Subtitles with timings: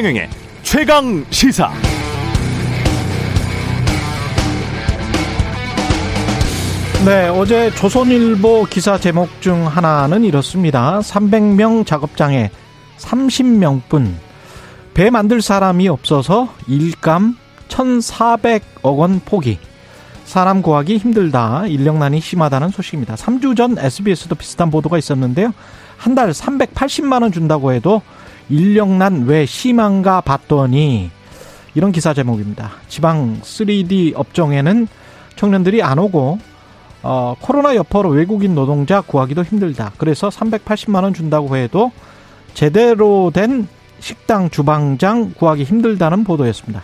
[0.00, 0.30] 최경영의
[0.62, 1.70] 최강 시사.
[7.04, 11.00] 네, 어제 조선일보 기사 제목 중 하나는 이렇습니다.
[11.00, 12.50] 300명 작업장에
[12.96, 14.14] 30명뿐
[14.94, 17.36] 배 만들 사람이 없어서 일감
[17.68, 19.58] 1,400억 원 포기.
[20.24, 21.66] 사람 구하기 힘들다.
[21.66, 23.16] 인력난이 심하다는 소식입니다.
[23.16, 25.52] 3주 전 SBS도 비슷한 보도가 있었는데요.
[25.98, 28.00] 한 달 380만 원 준다고 해도
[28.50, 31.10] 인력난 왜 심한가 봤더니
[31.74, 32.72] 이런 기사 제목입니다.
[32.88, 34.88] 지방 3D 업종에는
[35.36, 36.38] 청년들이 안 오고
[37.02, 39.92] 어, 코로나 여파로 외국인 노동자 구하기도 힘들다.
[39.96, 41.92] 그래서 380만 원 준다고 해도
[42.52, 43.68] 제대로 된
[44.00, 46.82] 식당 주방장 구하기 힘들다는 보도였습니다.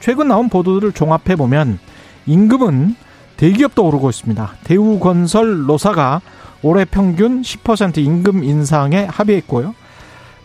[0.00, 1.78] 최근 나온 보도들을 종합해 보면
[2.26, 2.94] 임금은
[3.36, 4.52] 대기업도 오르고 있습니다.
[4.64, 6.20] 대우건설 노사가
[6.62, 9.74] 올해 평균 10% 임금 인상에 합의했고요.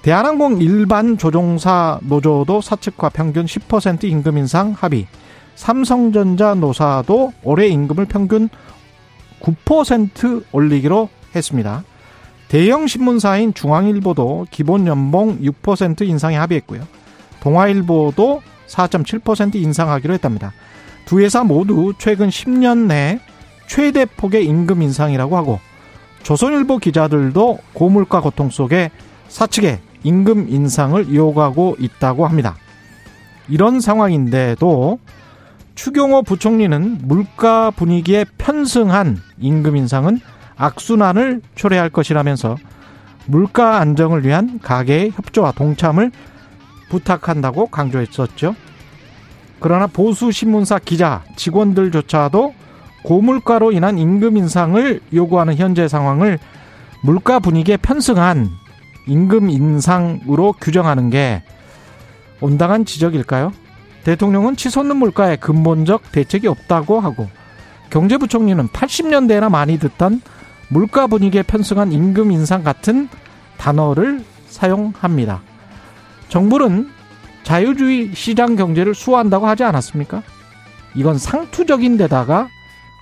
[0.04, 5.08] 대한항공 일반 조종사 노조도 사측과 평균 10% 임금 인상 합의.
[5.56, 8.50] 삼성전자 노사도 올해 임금을 평균
[9.40, 11.86] 9% 올리기로 했습니다.
[12.50, 16.86] 대형 신문사인 중앙일보도 기본 연봉 6% 인상에 합의했고요.
[17.40, 20.52] 동아일보도 4.7% 인상하기로 했답니다.
[21.06, 23.22] 두 회사 모두 최근 10년 내
[23.68, 25.62] 최대 폭의 임금 인상이라고 하고
[26.24, 28.92] 조선일보 기자들도 고물가 고통 속에
[29.30, 32.56] 사측의 임금 인상을 요구하고 있다고 합니다.
[33.50, 35.00] 이런 상황인데도
[35.76, 40.20] 추경호 부총리는 물가 분위기에 편승한 임금 인상은
[40.56, 42.58] 악순환을 초래할 것이라면서
[43.26, 46.12] 물가 안정을 위한 가계의 협조와 동참을
[46.90, 48.56] 부탁한다고 강조했었죠.
[49.60, 52.54] 그러나 보수 신문사 기자 직원들조차도
[53.04, 56.38] 고물가로 인한 임금 인상을 요구하는 현재 상황을
[57.02, 58.50] 물가 분위기에 편승한
[59.08, 61.44] 임금 인상으로 규정하는 게
[62.42, 63.52] 온당한 지적일까요?
[64.04, 67.30] 대통령은 치솟는 물가에 근본적 대책이 없다고 하고
[67.90, 70.22] 경제부총리는 80년대에나 많이 듣던
[70.70, 73.08] 물가 분위기에 편승한 임금 인상 같은
[73.58, 75.42] 단어를 사용합니다.
[76.30, 76.90] 정부는
[77.44, 80.24] 자유주의 시장 경제를 수호한다고 하지 않았습니까?
[80.96, 82.50] 이건 상투적인 데다가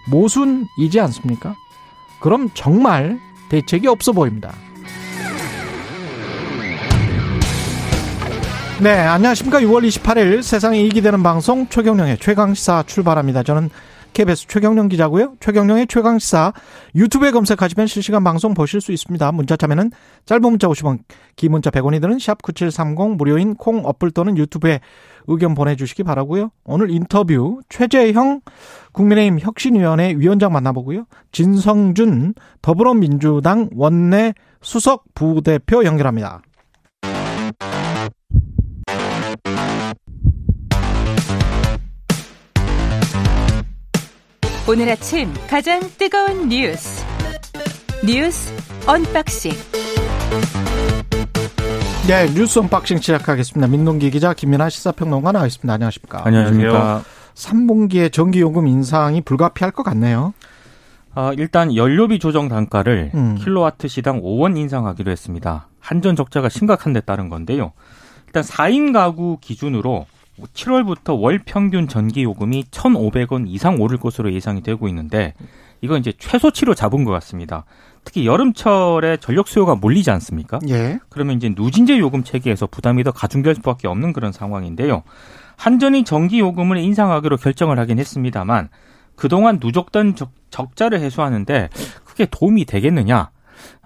[0.10, 1.56] 모순이지 않습니까?
[2.20, 3.20] 그럼 정말
[3.50, 4.54] 대책이 없어 보입니다.
[8.82, 9.60] 네, 안녕하십니까.
[9.60, 13.44] 6월 28일 세상에 이익이 되는 방송 최경령의 최강시사 출발합니다.
[13.44, 13.70] 저는
[14.14, 15.36] KBS 최경령 기자고요.
[15.40, 16.52] 최경령의 최강시사
[16.96, 19.34] 유튜브에 검색하시면 실시간 방송 보실 수 있습니다.
[19.34, 19.92] 문자 참여는
[20.26, 20.98] 짧은 문자 50원,
[21.36, 24.80] 긴 문자 100원이 드는 샵9730 무료인 콩 어플 또는 유튜브에
[25.28, 26.50] 의견 보내주시기 바라고요.
[26.64, 28.42] 오늘 인터뷰 최재형
[28.94, 31.06] 국민의힘 혁신위원회 위원장 만나보고요.
[31.32, 32.34] 진성준
[32.64, 36.42] 더불어민주당 원내 수석 부대표 연결합니다.
[44.70, 47.04] 오늘 아침 가장 뜨거운 뉴스
[48.06, 48.54] 뉴스
[48.88, 49.52] unboxing
[52.08, 53.68] 네 뉴스 unboxing 시작하겠습니다.
[53.68, 55.74] 민동기 기자 김민아 시사평론가 나와 있습니다.
[55.74, 56.22] 안녕하십니까?
[56.26, 57.04] 안녕하십니까?
[57.34, 60.34] 3분기에 전기요금 인상이 불가피할 것 같네요.
[61.14, 63.36] 아, 일단 연료비 조정 단가를 음.
[63.36, 65.68] 킬로와트 시당 5원 인상하기로 했습니다.
[65.80, 67.74] 한전 적자가 심각한 데 따른 건데요.
[68.28, 70.06] 일단 4인 가구 기준으로
[70.40, 75.34] 7월부터 월 평균 전기 요금이 1,500원 이상 오를 것으로 예상이 되고 있는데
[75.82, 77.66] 이건 이제 최소치로 잡은 것 같습니다.
[78.04, 80.60] 특히 여름철에 전력 수요가 몰리지 않습니까?
[80.70, 81.00] 예.
[81.10, 85.04] 그러면 이제 누진제 요금 체계에서 부담이 더 가중될 수밖에 없는 그런 상황인데요.
[85.58, 88.70] 한전이 전기 요금을 인상하기로 결정을 하긴 했습니다만
[89.16, 91.70] 그동안 누적된 적, 적자를 해소하는데
[92.04, 93.30] 그게 도움이 되겠느냐?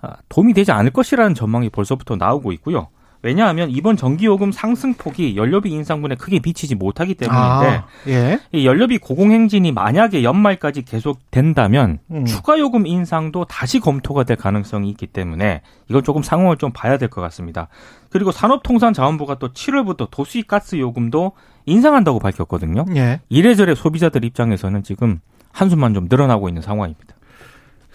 [0.01, 2.87] 아, 도움이 되지 않을 것이라는 전망이 벌써부터 나오고 있고요.
[3.25, 8.39] 왜냐하면 이번 전기요금 상승폭이 연료비 인상분에 크게 미치지 못하기 때문인데 아, 예.
[8.51, 12.25] 이 연료비 고공행진이 만약에 연말까지 계속된다면 음.
[12.25, 17.09] 추가 요금 인상도 다시 검토가 될 가능성이 있기 때문에 이건 조금 상황을 좀 봐야 될
[17.09, 17.67] 것 같습니다.
[18.11, 21.31] 그리고 산업통상자원부가 또 7월부터 도시가스 요금도
[21.65, 22.85] 인상한다고 밝혔거든요.
[22.95, 23.21] 예.
[23.29, 25.19] 이래저래 소비자들 입장에서는 지금
[25.51, 27.15] 한숨만 좀 늘어나고 있는 상황입니다.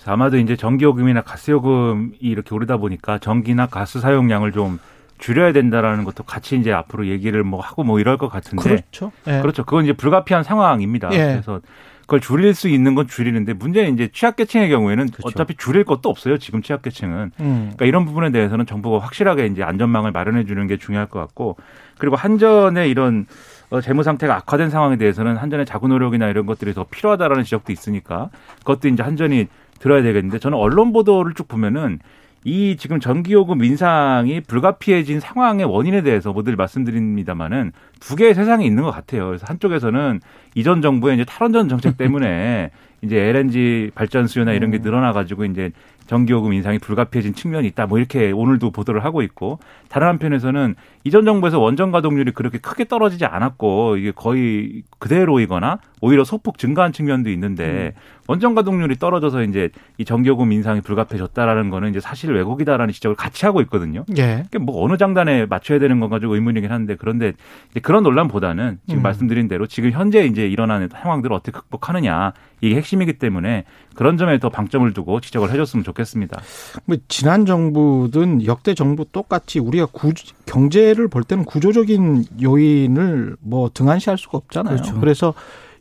[0.07, 4.81] 아마도 이제 전기요금이나 가스요금이 이렇게 오르다 보니까 전기나 가스 사용량을 좀
[5.21, 9.13] 줄여야 된다라는 것도 같이 이제 앞으로 얘기를 뭐 하고 뭐 이럴 것 같은데 그렇죠.
[9.29, 9.41] 예.
[9.41, 9.65] 그렇죠.
[9.65, 11.11] 그건 이제 불가피한 상황입니다.
[11.13, 11.19] 예.
[11.19, 11.61] 그래서
[12.01, 15.29] 그걸 줄일 수 있는 건 줄이는데 문제는 이제 취약계층의 경우에는 그렇죠.
[15.29, 16.39] 어차피 줄일 것도 없어요.
[16.39, 17.31] 지금 취약계층은.
[17.39, 17.57] 음.
[17.77, 21.57] 그러니까 이런 부분에 대해서는 정부가 확실하게 이제 안전망을 마련해 주는 게 중요할 것 같고
[21.99, 23.27] 그리고 한전의 이런
[23.71, 28.31] 어, 재무 상태가 악화된 상황에 대해서는 한전의 자구 노력이나 이런 것들이 더 필요하다라는 지적도 있으니까
[28.59, 29.47] 그것도 이제 한전이
[29.79, 32.01] 들어야 되겠는데 저는 언론 보도를 쭉 보면은
[32.45, 38.91] 이 지금 전기요금 인상이 불가피해진 상황의 원인에 대해서 모두 말씀드립니다만은 두 개의 세상이 있는 것
[38.91, 39.27] 같아요.
[39.27, 40.21] 그래서 한쪽에서는
[40.55, 42.71] 이전 정부의 이제 탈원전 정책 때문에
[43.03, 44.83] 이제 LNG 발전 수요나 이런 게 음.
[44.83, 45.71] 늘어나가지고 이제
[46.07, 47.87] 전기요금 인상이 불가피해진 측면이 있다.
[47.87, 49.59] 뭐 이렇게 오늘도 보도를 하고 있고
[49.89, 50.75] 다른 한편에서는
[51.05, 57.31] 이전 정부에서 원전 가동률이 그렇게 크게 떨어지지 않았고 이게 거의 그대로이거나 오히려 소폭 증가한 측면도
[57.31, 57.95] 있는데
[58.27, 63.61] 원전 가동률이 떨어져서 이제 이 전기요금 인상이 불가피해졌다라는 거는 이제 사실 왜곡이다라는 지적을 같이 하고
[63.63, 64.05] 있거든요.
[64.17, 64.43] 예.
[64.45, 67.33] 그게 뭐 어느 장단에 맞춰야 되는 건 가지고 의문이긴 한데 그런데
[67.71, 69.03] 이제 그런 논란보다는 지금 음.
[69.03, 73.65] 말씀드린 대로 지금 현재 이제 일어나는 상황들을 어떻게 극복하느냐 이게 핵심이기 때문에
[74.01, 76.41] 그런 점에 더 방점을 두고 지적을 해줬으면 좋겠습니다.
[76.87, 80.15] 뭐 지난 정부든 역대 정부 똑같이 우리가 구,
[80.47, 84.77] 경제를 볼 때는 구조적인 요인을 뭐 등한시할 수가 없잖아요.
[84.77, 84.99] 그렇죠.
[85.01, 85.35] 그래서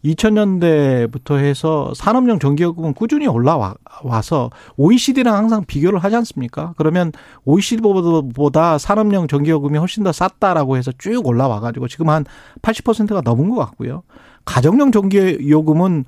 [0.04, 6.74] 2000년대부터 해서 산업용 전기요금은 꾸준히 올라와서 OECD랑 항상 비교를 하지 않습니까?
[6.76, 7.14] 그러면
[7.46, 12.26] OECD보다 산업용 전기요금이 훨씬 더 쌌다라고 해서 쭉 올라와가지고 지금 한
[12.64, 14.04] 80%가 넘은 것 같고요.
[14.44, 16.04] 가정용 전기요금은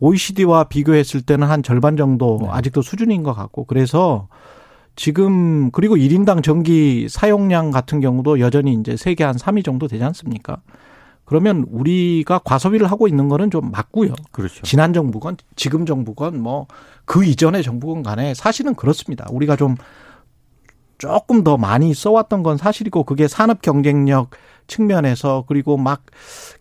[0.00, 2.48] OECD와 비교했을 때는 한 절반 정도 네.
[2.50, 4.28] 아직도 수준인 것 같고 그래서
[4.94, 10.58] 지금 그리고 1인당 전기 사용량 같은 경우도 여전히 이제 세계 한 3위 정도 되지 않습니까?
[11.24, 14.14] 그러면 우리가 과소비를 하고 있는 거는 좀 맞고요.
[14.30, 14.62] 그렇죠.
[14.62, 16.66] 지난 정부건 지금 정부건 뭐
[17.06, 19.26] 그 이전의 정부건 간에 사실은 그렇습니다.
[19.30, 19.76] 우리가 좀
[20.98, 24.30] 조금 더 많이 써왔던 건 사실이고 그게 산업 경쟁력
[24.66, 26.02] 측면에서 그리고 막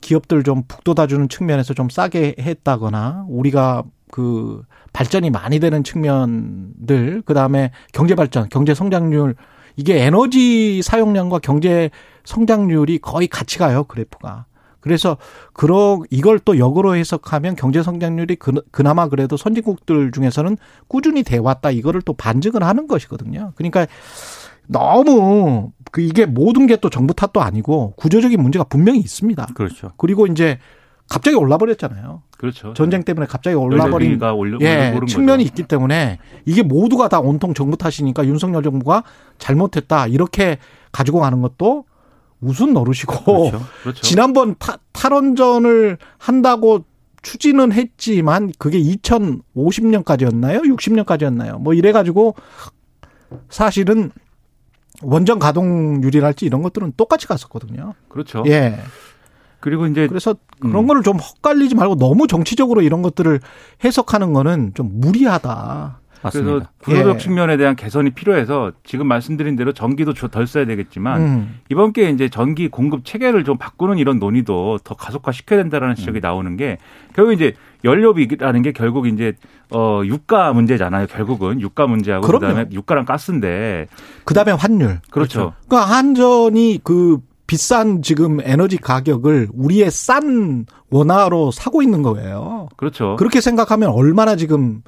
[0.02, 4.64] 기업들 좀 북돋아주는 측면에서 좀 싸게 했다거나 우리가 그
[4.94, 9.36] 발전이 많이 되는 측면들 그다음에 경제 발전, 경제 성장률
[9.76, 11.90] 이게 에너지 사용량과 경제
[12.24, 14.46] 성장률이 거의 같이 가요, 그래프가.
[14.80, 15.18] 그래서
[15.52, 20.58] 그러 이걸 또 역으로 해석하면 경제 성장률이 그, 그나마 그래도 선진국들 중에서는
[20.88, 21.72] 꾸준히 돼 왔다.
[21.72, 23.54] 이거를 또 반증을 하는 것이거든요.
[23.56, 23.88] 그러니까
[24.68, 29.48] 너무 그 이게 모든 게 또 정부 탓도 아니고 구조적인 문제가 분명히 있습니다.
[29.56, 29.92] 그렇죠.
[29.98, 30.60] 그리고 이제
[31.08, 32.24] 갑자기 올라버렸잖아요.
[32.38, 32.74] 그렇죠.
[32.74, 35.48] 전쟁 때문에 갑자기 올라버린 올려 예, 측면이 거죠.
[35.48, 39.04] 있기 때문에 이게 모두가 다 온통 정부 탓이니까 윤석열 정부가
[39.38, 40.58] 잘못했다 이렇게
[40.92, 41.86] 가지고 가는 것도
[42.40, 43.66] 무슨 노릇이고 그렇죠.
[43.84, 44.02] 그렇죠.
[44.02, 46.84] 지난번 타, 탈원전을 한다고
[47.22, 50.62] 추진은 했지만 그게 2050년까지였나요?
[50.64, 51.60] 60년까지였나요?
[51.60, 52.36] 뭐 이래 가지고
[53.50, 54.12] 사실은
[55.02, 57.94] 원전 가동률이랄지 이런 것들은 똑같이 갔었거든요.
[58.10, 58.44] 그렇죠.
[58.48, 58.78] 예.
[59.60, 60.88] 그리고 이제 그래서 그런 음.
[60.88, 63.40] 거를 좀 헛갈리지 말고 너무 정치적으로 이런 것들을
[63.84, 66.02] 해석하는 거는 좀 무리하다.
[66.32, 66.72] 그래서 맞습니다.
[66.80, 67.18] 구조적 예.
[67.18, 71.60] 측면에 대한 개선이 필요해서 지금 말씀드린 대로 전기도 좀덜 써야 되겠지만 음.
[71.70, 75.96] 이번 기회에 이제 전기 공급 체계를 좀 바꾸는 이런 논의도 더 가속화 시켜야 된다라는 음.
[75.96, 76.78] 지적이 나오는 게
[77.14, 79.34] 결국 이제 연료비라는 게 결국 이제
[79.72, 81.08] 어 유가 문제잖아요.
[81.08, 82.48] 결국은 유가 문제하고 그럼요.
[82.48, 83.88] 그다음에 유가랑 가스인데
[84.26, 85.00] 그다음에 환율.
[85.10, 85.54] 그렇죠.
[85.68, 92.70] 그러니까 한전이 그 비싼 지금 에너지 가격을 우리의 싼 원화로 사고 있는 거예요.
[92.76, 93.16] 그렇죠.
[93.18, 94.82] 그렇게 생각하면 얼마나 지금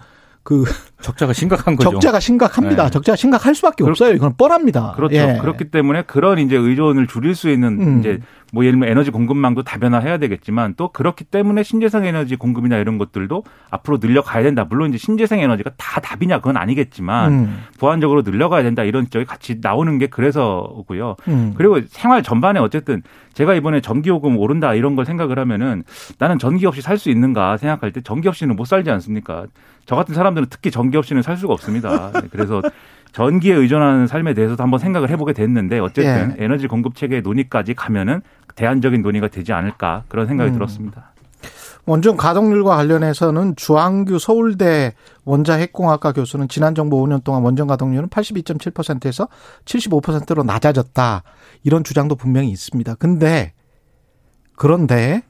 [0.47, 0.63] 그
[1.01, 1.91] 적자가 심각한 거죠.
[1.91, 2.85] 적자가 심각합니다.
[2.85, 2.89] 네.
[2.89, 4.13] 적자가 심각할 수밖에 그렇- 없어요.
[4.15, 4.93] 이건 뻔합니다.
[4.95, 5.15] 그렇죠.
[5.15, 5.37] 예.
[5.41, 7.99] 그렇기 때문에 그런 이제 의존을 줄일 수 있는 음.
[7.99, 8.19] 이제
[8.53, 13.43] 뭐 예를 들면 에너지 공급망도 다변화해야 되겠지만 또 그렇기 때문에 신재생 에너지 공급이나 이런 것들도
[13.69, 14.65] 앞으로 늘려가야 된다.
[14.67, 17.57] 물론 이제 신재생 에너지가 다 답이냐 그건 아니겠지만 음.
[17.77, 21.17] 보완적으로 늘려가야 된다 이런 지적이 같이 나오는 게 그래서고요.
[21.27, 21.53] 음.
[21.57, 25.83] 그리고 생활 전반에 어쨌든 제가 이번에 전기요금 오른다 이런 걸 생각을 하면은
[26.19, 29.45] 나는 전기 없이 살 수 있는가 생각할 때 전기 없이는 못 살지 않습니까?
[29.87, 32.11] 저 같은 사람들은 특히 전기 없이는 살 수가 없습니다.
[32.13, 32.61] 네, 그래서
[33.13, 36.43] 전기에 의존하는 삶에 대해서도 한번 생각을 해보게 됐는데 어쨌든 예.
[36.43, 38.21] 에너지 공급 체계 논의까지 가면은
[38.55, 40.53] 대안적인 논의가 되지 않을까 그런 생각이 음.
[40.55, 41.13] 들었습니다.
[41.85, 49.29] 원전 가동률과 관련해서는 주한규 서울대 원자핵공학과 교수는 지난 정부 5년 동안 원전 가동률은 82.7%에서
[49.63, 51.23] 75%로 낮아졌다.
[51.63, 52.95] 이런 주장도 분명히 있습니다.
[52.95, 53.53] 근데
[54.57, 55.23] 그런데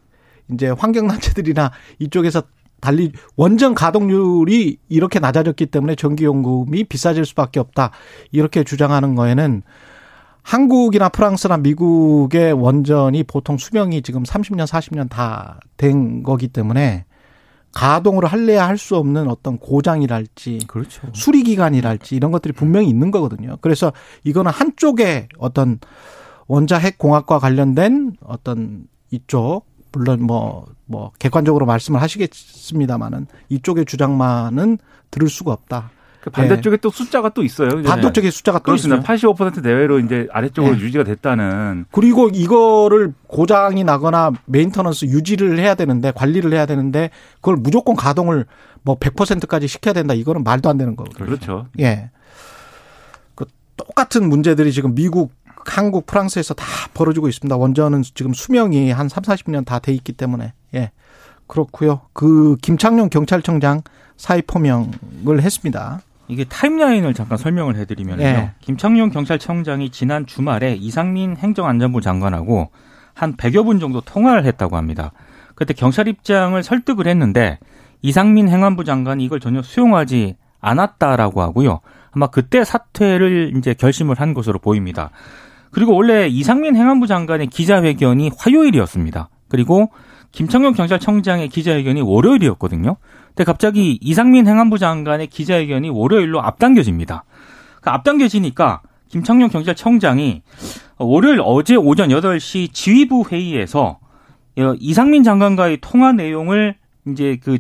[0.52, 2.42] 이제 환경단체들이나 이쪽에서
[2.88, 7.92] 달리 원전 가동률이 이렇게 낮아졌기 때문에 전기요금이 비싸질 수밖에 없다.
[8.32, 9.62] 이렇게 주장하는 거에는
[10.42, 17.04] 한국이나 프랑스나 미국의 원전이 보통 수명이 지금 30년, 40년 다 된 거기 때문에
[17.74, 21.10] 가동을 할래야 할 수 없는 어떤 고장이랄지 그렇죠.
[21.14, 23.58] 수리 기간이랄지 이런 것들이 분명히 있는 거거든요.
[23.60, 23.92] 그래서
[24.24, 25.80] 이거는 한쪽에 어떤
[26.48, 29.66] 원자핵 공학과 관련된 어떤 이쪽
[29.98, 34.80] 물론 뭐 뭐 객관적으로 말씀을 하시겠습니다만은 이쪽의 주장만은
[35.12, 35.92] 들을 수가 없다.
[36.22, 37.84] 그 반대쪽에 또 숫자가 또 있어요.
[37.84, 38.76] 반대쪽의 숫자가 또.
[38.76, 39.02] 있어요.
[39.02, 40.82] 85% 내외로 이제 아래쪽으로 네.
[40.82, 47.96] 유지가 됐다는 그리고 이거를 고장이 나거나 maintenance 유지를 해야 되는데 관리를 해야 되는데 그걸 무조건
[47.96, 48.46] 가동을
[48.82, 50.14] 뭐 100%까지 시켜야 된다.
[50.14, 51.26] 이거는 말도 안 되는 거거든요.
[51.26, 51.68] 그렇죠.
[51.80, 52.10] 예.
[53.78, 55.32] 똑같은 문제들이 지금 미국,
[55.76, 57.56] 한국, 프랑스에서 다 벌어지고 있습니다.
[57.56, 60.54] 원전은 지금 수명이 한 3, 40년 다 돼 있기 때문에.
[60.76, 60.92] 예.
[61.48, 62.02] 그렇고요.
[62.14, 63.82] 그 김창룡 경찰청장
[64.18, 66.02] 사의 표명을 했습니다.
[66.28, 68.24] 이게 타임라인을 잠깐 설명을 해드리면요.
[68.24, 68.52] 예.
[68.62, 72.70] 김창룡 경찰청장이 지난 주말에 이상민 행정안전부 장관하고
[73.14, 75.12] 한 100여 분 정도 통화를 했다고 합니다.
[75.56, 77.60] 그때 경찰 입장을 설득을 했는데
[78.02, 81.80] 이상민 행안부 장관이 이걸 전혀 수용하지 않았다라고 하고요.
[82.12, 85.12] 아마 그때 사퇴를 이제 결심을 한 것으로 보입니다.
[85.78, 89.30] 그리고 원래 이상민 행안부 장관의 기자회견이 화요일이었습니다.
[89.48, 89.92] 그리고
[90.32, 92.96] 김창룡 경찰청장의 기자회견이 월요일이었거든요.
[93.28, 97.26] 근데 갑자기 이상민 행안부 장관의 기자회견이 월요일로 앞당겨집니다.
[97.82, 100.42] 그 앞당겨지니까 김창룡 경찰청장이
[100.98, 104.00] 월요일 어제 오전 8시 지휘부 회의에서
[104.80, 106.76] 이상민 장관과의 통화 내용을
[107.08, 107.60] 이제 그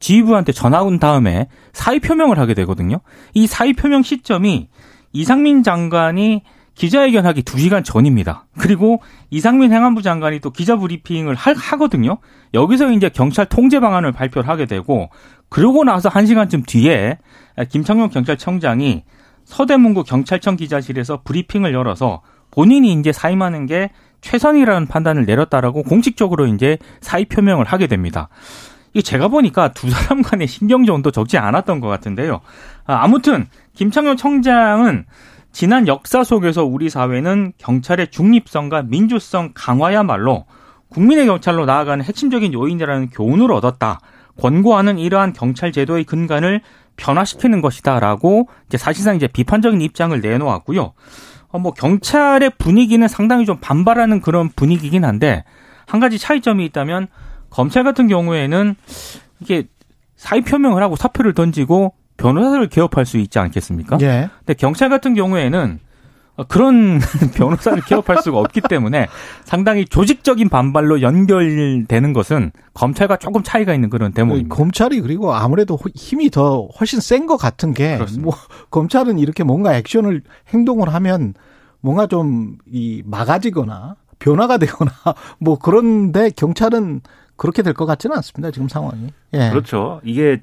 [0.00, 2.98] 지휘부한테 전화 온 다음에 사의 표명을 하게 되거든요.
[3.34, 4.68] 이 사의 표명 시점이
[5.12, 6.42] 이상민 장관이
[6.74, 8.46] 기자회견하기 2시간 전입니다.
[8.58, 12.18] 그리고 이상민 행안부 장관이 또 기자 브리핑을 하, 하거든요.
[12.54, 15.10] 여기서 이제 경찰 통제 방안을 발표를 하게 되고
[15.48, 17.18] 그러고 나서 1시간쯤 뒤에
[17.68, 19.04] 김창룡 경찰청장이
[19.44, 27.24] 서대문구 경찰청 기자실에서 브리핑을 열어서 본인이 이제 사임하는 게 최선이라는 판단을 내렸다라고 공식적으로 이제 사의
[27.26, 28.28] 표명을 하게 됩니다.
[28.94, 32.40] 이게 제가 보니까 두 사람 간의 신경전도 적지 않았던 것 같은데요.
[32.84, 35.06] 아, 아무튼 김창룡 청장은
[35.52, 40.46] 지난 역사 속에서 우리 사회는 경찰의 중립성과 민주성 강화야말로
[40.88, 44.00] 국민의 경찰로 나아가는 핵심적인 요인이라는 교훈을 얻었다.
[44.40, 46.62] 권고하는 이러한 경찰 제도의 근간을
[46.96, 50.92] 변화시키는 것이다라고 이제 사실상 이제 비판적인 입장을 내놓았고요.
[51.48, 55.44] 어, 뭐 경찰의 분위기는 상당히 좀 반발하는 그런 분위기긴 한데
[55.86, 57.08] 한 가지 차이점이 있다면
[57.50, 58.74] 검찰 같은 경우에는
[59.40, 59.68] 이게
[60.16, 63.98] 사의 표명을 하고 사표를 던지고 변호사를 개업할 수 있지 않겠습니까?
[64.02, 64.28] 예.
[64.38, 65.78] 근데 경찰 같은 경우에는
[66.48, 66.98] 그런
[67.36, 69.06] 변호사를 개업할 수가 없기 때문에
[69.44, 74.54] 상당히 조직적인 반발로 연결되는 것은 검찰과 조금 차이가 있는 그런 대목입니다.
[74.54, 78.34] 검찰이 그리고 아무래도 힘이 더 훨씬 센 것 같은 게 뭐
[78.70, 81.34] 검찰은 이렇게 뭔가 액션을 행동을 하면
[81.80, 84.90] 뭔가 좀 이 막아지거나 변화가 되거나
[85.38, 87.02] 뭐 그런데 경찰은
[87.36, 88.50] 그렇게 될 것 같지는 않습니다.
[88.50, 89.08] 지금 상황이.
[89.34, 89.50] 예.
[89.50, 90.00] 그렇죠.
[90.04, 90.40] 이게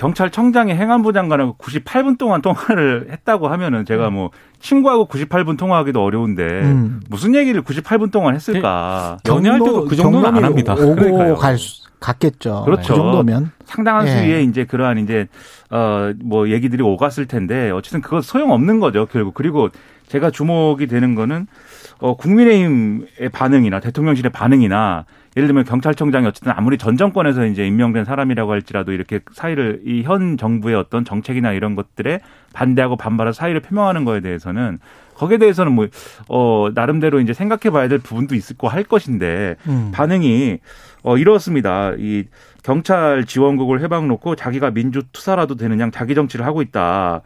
[0.00, 4.14] 경찰청장이 행안부 장관하고 98분 동안 통화를 했다고 하면은 제가 음.
[4.14, 7.02] 뭐 친구하고 98분 통화하기도 어려운데 음.
[7.10, 9.18] 무슨 얘기를 98분 동안 했을까?
[9.28, 10.72] 연애할 때도 그 정도는 안 합니다.
[10.72, 11.34] 오고 그러니까요.
[11.36, 12.62] 갈 수, 갔겠죠.
[12.64, 12.94] 그렇죠.
[12.94, 14.12] 그 정도면 상당한 예.
[14.12, 15.28] 수위의 이제 그러한 이제
[15.68, 19.68] 어뭐 얘기들이 오갔을 텐데 어쨌든 그거 소용 없는 거죠 결국 그리고
[20.08, 21.46] 제가 주목이 되는 거는
[21.98, 25.04] 어 국민의힘의 반응이나 대통령실의 반응이나
[25.36, 30.36] 예를 들면 경찰청장이 어쨌든 아무리 전 정권에서 이제 임명된 사람이라고 할지라도 이렇게 사의를 이 현
[30.36, 32.20] 정부의 어떤 정책이나 이런 것들에
[32.52, 34.78] 반대하고 반발해서 사의를 표명하는 거에 대해서는
[35.14, 35.86] 거기에 대해서는 뭐
[36.28, 39.90] 어 나름대로 이제 생각해 봐야 될 부분도 있을 거 할 것인데 음.
[39.94, 40.58] 반응이
[41.02, 41.92] 어 이렇습니다.
[41.98, 42.24] 이
[42.64, 47.20] 경찰 지원국을 해방 놓고 자기가 민주 투사라도 되는 양 자기 정치를 하고 있다.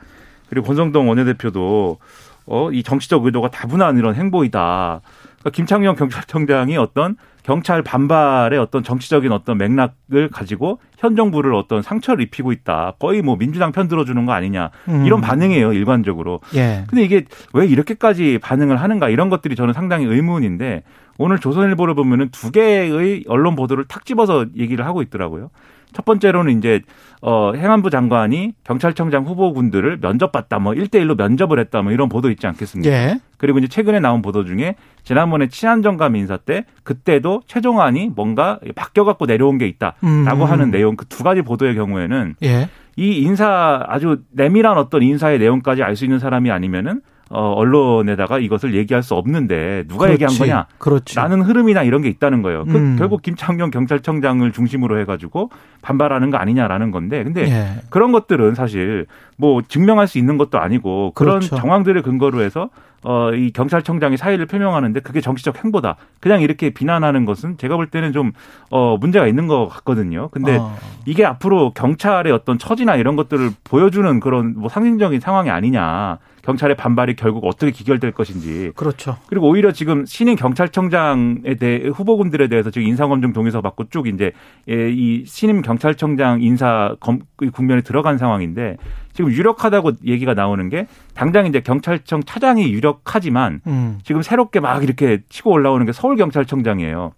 [0.51, 1.99] 그리고 권성동 원내대표도
[2.47, 5.01] 어 이 정치적 의도가 다분한 이런 행보이다.
[5.41, 12.25] 그러니까 김창룡 경찰청장이 어떤 경찰 반발의 어떤 정치적인 어떤 맥락을 가지고 현 정부를 어떤 상처를
[12.25, 12.95] 입히고 있다.
[12.99, 14.71] 거의 뭐 민주당 편 들어주는 거 아니냐.
[14.89, 15.05] 음.
[15.05, 16.41] 이런 반응이에요, 일반적으로.
[16.55, 16.85] 예.
[16.89, 20.83] 근데 이게 왜 이렇게까지 반응을 하는가 이런 것들이 저는 상당히 의문인데
[21.19, 25.51] 오늘 조선일보를 보면은 두 개의 언론 보도를 탁 집어서 얘기를 하고 있더라고요.
[25.95, 26.83] 첫 번째로는 이제
[27.23, 32.93] 어 행안부 장관이 경찰청장 후보군들을 면접봤다 뭐 1대1로 면접을 했다 뭐 이런 보도 있지 않겠습니까?
[32.93, 33.21] 예.
[33.39, 34.75] 그리고 이제 최근에 나온 보도 중에
[35.05, 40.27] 지난번에 친한정감 인사 때 그때도 최종안이 뭔가 바뀌어 갖고 내려온 게 있다라고 음.
[40.29, 42.69] 하는 내용 그 두 가지 보도의 경우에는 예.
[42.97, 48.75] 이 인사 아주 내밀한 어떤 인사의 내용까지 알 수 있는 사람이 아니면은 어, 언론에다가 이것을
[48.75, 50.13] 얘기할 수 없는데 누가 그렇지.
[50.13, 50.67] 얘기한 거냐?
[50.79, 51.17] 그렇지.
[51.17, 52.65] 라는 흐름이나 이런 게 있다는 거예요.
[52.65, 52.97] 그 음.
[52.99, 55.51] 결국 김창룡 경찰청장을 중심으로 해가지고
[55.83, 57.83] 반발하는 거 아니냐라는 건데, 근데 예.
[57.91, 61.57] 그런 것들은 사실 뭐 증명할 수 있는 것도 아니고 그런 그렇죠.
[61.57, 62.71] 정황들을 근거로 해서
[63.05, 65.97] 어, 이 경찰청장이 사의를 표명하는데 그게 정치적 행보다.
[66.21, 68.33] 그냥 이렇게 비난하는 것은 제가 볼 때는 좀,
[68.71, 70.29] 어, 문제가 있는 것 같거든요.
[70.31, 70.75] 근데 어.
[71.05, 76.19] 이게 앞으로 경찰의 어떤 처지나 이런 것들을 보여주는 그런 뭐 상징적인 상황이 아니냐.
[76.45, 78.73] 경찰의 반발이 결국 어떻게 귀결될 것인지.
[78.77, 79.17] 그렇죠.
[79.27, 84.33] 그리고 오히려 지금 신임 경찰청장에 대해 후보군들에 대해서 지금 인사검증 동의서 받고 쭉 이제
[84.69, 87.21] 예, 이 신임 경찰청장 인사 검
[87.53, 88.77] 국면에 들어간 상황인데
[89.13, 93.99] 지금 유력하다고 얘기가 나오는 게 당장 이제 경찰청 차장이 유력하지만 음.
[94.03, 97.13] 지금 새롭게 막 이렇게 치고 올라오는 게 서울 경찰청장이에요.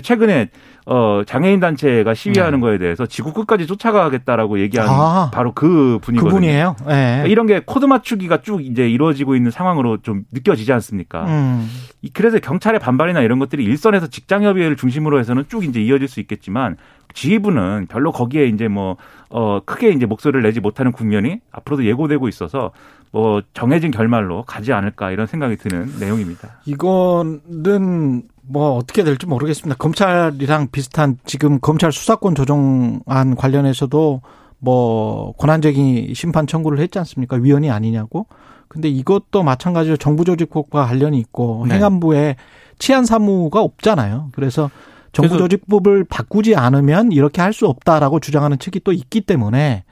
[0.00, 0.50] 최근에
[0.86, 2.66] 어 장애인 단체가 시위하는 네.
[2.66, 6.30] 거에 대해서 지구 끝까지 쫓아가겠다라고 얘기한 아, 바로 그 분이거든요.
[6.30, 6.76] 그분이에요.
[6.80, 6.84] 네.
[6.86, 11.24] 그러니까 이런 게 코드 맞추기가 쭉 이제 이루어지고 있는 상황으로 좀 느껴지지 않습니까?
[11.26, 11.68] 음.
[12.14, 16.76] 그래서 경찰의 반발이나 이런 것들이 일선에서 직장 협의회를 중심으로 해서는 쭉 이제 이어질 수 있겠지만
[17.14, 18.96] 지휘부는 별로 거기에 이제 뭐,
[19.30, 22.70] 어, 크게 이제 목소리를 내지 못하는 국면이 앞으로도 예고되고 있어서
[23.10, 26.60] 뭐 정해진 결말로 가지 않을까 이런 생각이 드는 내용입니다.
[26.66, 29.76] 이거는 뭐 어떻게 될지 모르겠습니다.
[29.76, 34.22] 검찰이랑 비슷한 지금 검찰 수사권 조정안 관련해서도
[34.58, 37.36] 뭐 권한쟁의 심판 청구를 했지 않습니까?
[37.36, 38.26] 위헌이 아니냐고.
[38.68, 41.76] 근데 이것도 마찬가지로 정부 조직법과 관련이 있고 네.
[41.76, 42.36] 행안부에
[42.78, 44.30] 치안 사무가 없잖아요.
[44.32, 44.70] 그래서
[45.12, 49.84] 정부 조직법을 바꾸지 않으면 이렇게 할 수 없다라고 주장하는 측이 또 있기 때문에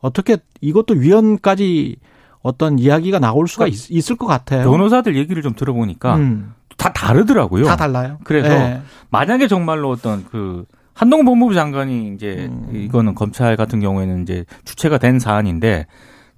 [0.00, 1.96] 어떻게 이것도 위헌까지
[2.42, 4.70] 어떤 이야기가 나올 수가 그러니까 있, 을것 같아요.
[4.70, 6.54] 변호사들 얘기를 좀 들어보니까 음.
[6.80, 7.64] 다 다르더라고요.
[7.66, 8.18] 다 달라요.
[8.24, 8.80] 그래서 네.
[9.10, 12.70] 만약에 정말로 어떤 그 한동훈 법무부 장관이 이제 음.
[12.74, 15.86] 이거는 검찰 같은 경우에는 이제 주체가 된 사안인데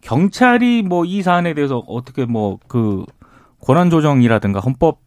[0.00, 3.04] 경찰이 뭐 이 사안에 대해서 어떻게 뭐 그
[3.60, 4.98] 권한 조정이라든가 헌법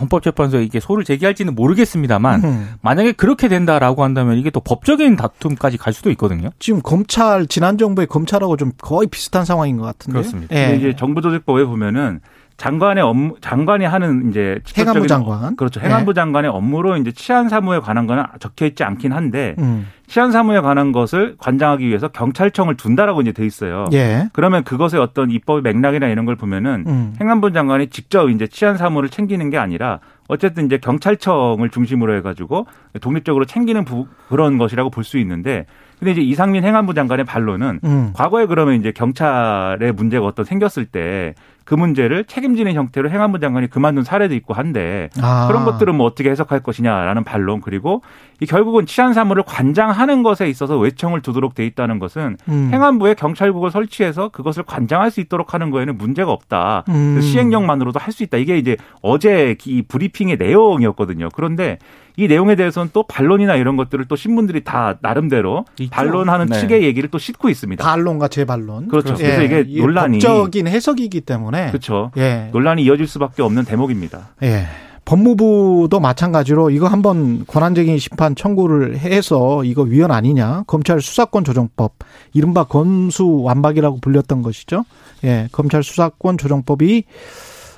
[0.00, 2.68] 헌법재판소에 이게 소를 제기할지는 모르겠습니다만 음.
[2.80, 6.48] 만약에 그렇게 된다라고 한다면 이게 또 법적인 다툼까지 갈 수도 있거든요.
[6.58, 10.18] 지금 검찰 지난 정부의 검찰하고 좀 거의 비슷한 상황인 것 같은데.
[10.18, 10.56] 그렇습니다.
[10.56, 10.74] 예.
[10.76, 12.20] 이제 정부 조직법에 보면은
[12.56, 16.20] 장관의 업무 장관이 하는 이제 행안부 장관 그렇죠 행안부 네.
[16.20, 19.88] 장관의 업무로 이제 치안 사무에 관한 거는 적혀 있지 않긴 한데 음.
[20.06, 23.86] 치안 사무에 관한 것을 관장하기 위해서 경찰청을 둔다라고 이제 돼 있어요.
[23.94, 24.28] 예.
[24.34, 27.14] 그러면 그것의 어떤 입법 맥락이나 이런 걸 보면은 음.
[27.20, 32.66] 행안부 장관이 직접 이제 치안 사무를 챙기는 게 아니라 어쨌든 이제 경찰청을 중심으로 해가지고
[33.00, 35.66] 독립적으로 챙기는 부, 그런 것이라고 볼 수 있는데
[35.98, 38.10] 근데 이제 이상민 행안부 장관의 반론은 음.
[38.14, 41.34] 과거에 그러면 이제 경찰의 문제가 어떤 생겼을 때
[41.64, 45.46] 그 문제를 책임지는 형태로 행안부 장관이 그만둔 사례도 있고 한데 아.
[45.48, 48.02] 그런 것들은 뭐 어떻게 해석할 것이냐라는 반론 그리고
[48.40, 52.70] 이 결국은 치안 사무를 관장하는 것에 있어서 외청을 두도록 돼 있다는 것은 음.
[52.72, 56.84] 행안부에 경찰국을 설치해서 그것을 관장할 수 있도록 하는 거에는 문제가 없다.
[56.88, 57.20] 음.
[57.20, 58.38] 시행령만으로도 할 수 있다.
[58.38, 61.28] 이게 이제 어제 이 브리핑의 내용이었거든요.
[61.34, 61.78] 그런데
[62.16, 65.90] 이 내용에 대해서는 또 반론이나 이런 것들을 또 신문들이 다 나름대로 있죠.
[65.90, 66.60] 반론하는 네.
[66.60, 67.84] 측의 얘기를 또 싣고 있습니다.
[67.84, 68.88] 반론과 재반론.
[68.88, 69.14] 그렇죠.
[69.14, 69.44] 그래서 예.
[69.44, 72.12] 이게 논란이 법적인 해석이기 때문에 그렇죠.
[72.16, 72.50] 예.
[72.52, 74.28] 논란이 이어질 수밖에 없는 대목입니다.
[74.44, 74.66] 예.
[75.04, 81.92] 법무부도 마찬가지로 이거 한번 권한쟁의 심판 청구를 해서 이거 위헌 아니냐 검찰 수사권 조정법
[82.32, 84.84] 이른바 검수 완박이라고 불렸던 것이죠.
[85.24, 87.04] 예, 검찰 수사권 조정법이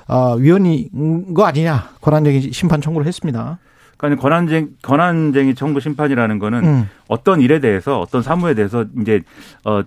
[0.07, 3.59] 어, 위헌인 거 아니냐 권한쟁의 심판 청구를 했습니다.
[3.97, 6.89] 그러니까 권한쟁 권한쟁의 청구 심판이라는 거는 음.
[7.07, 9.21] 어떤 일에 대해서 어떤 사무에 대해서 이제
[9.63, 9.83] 어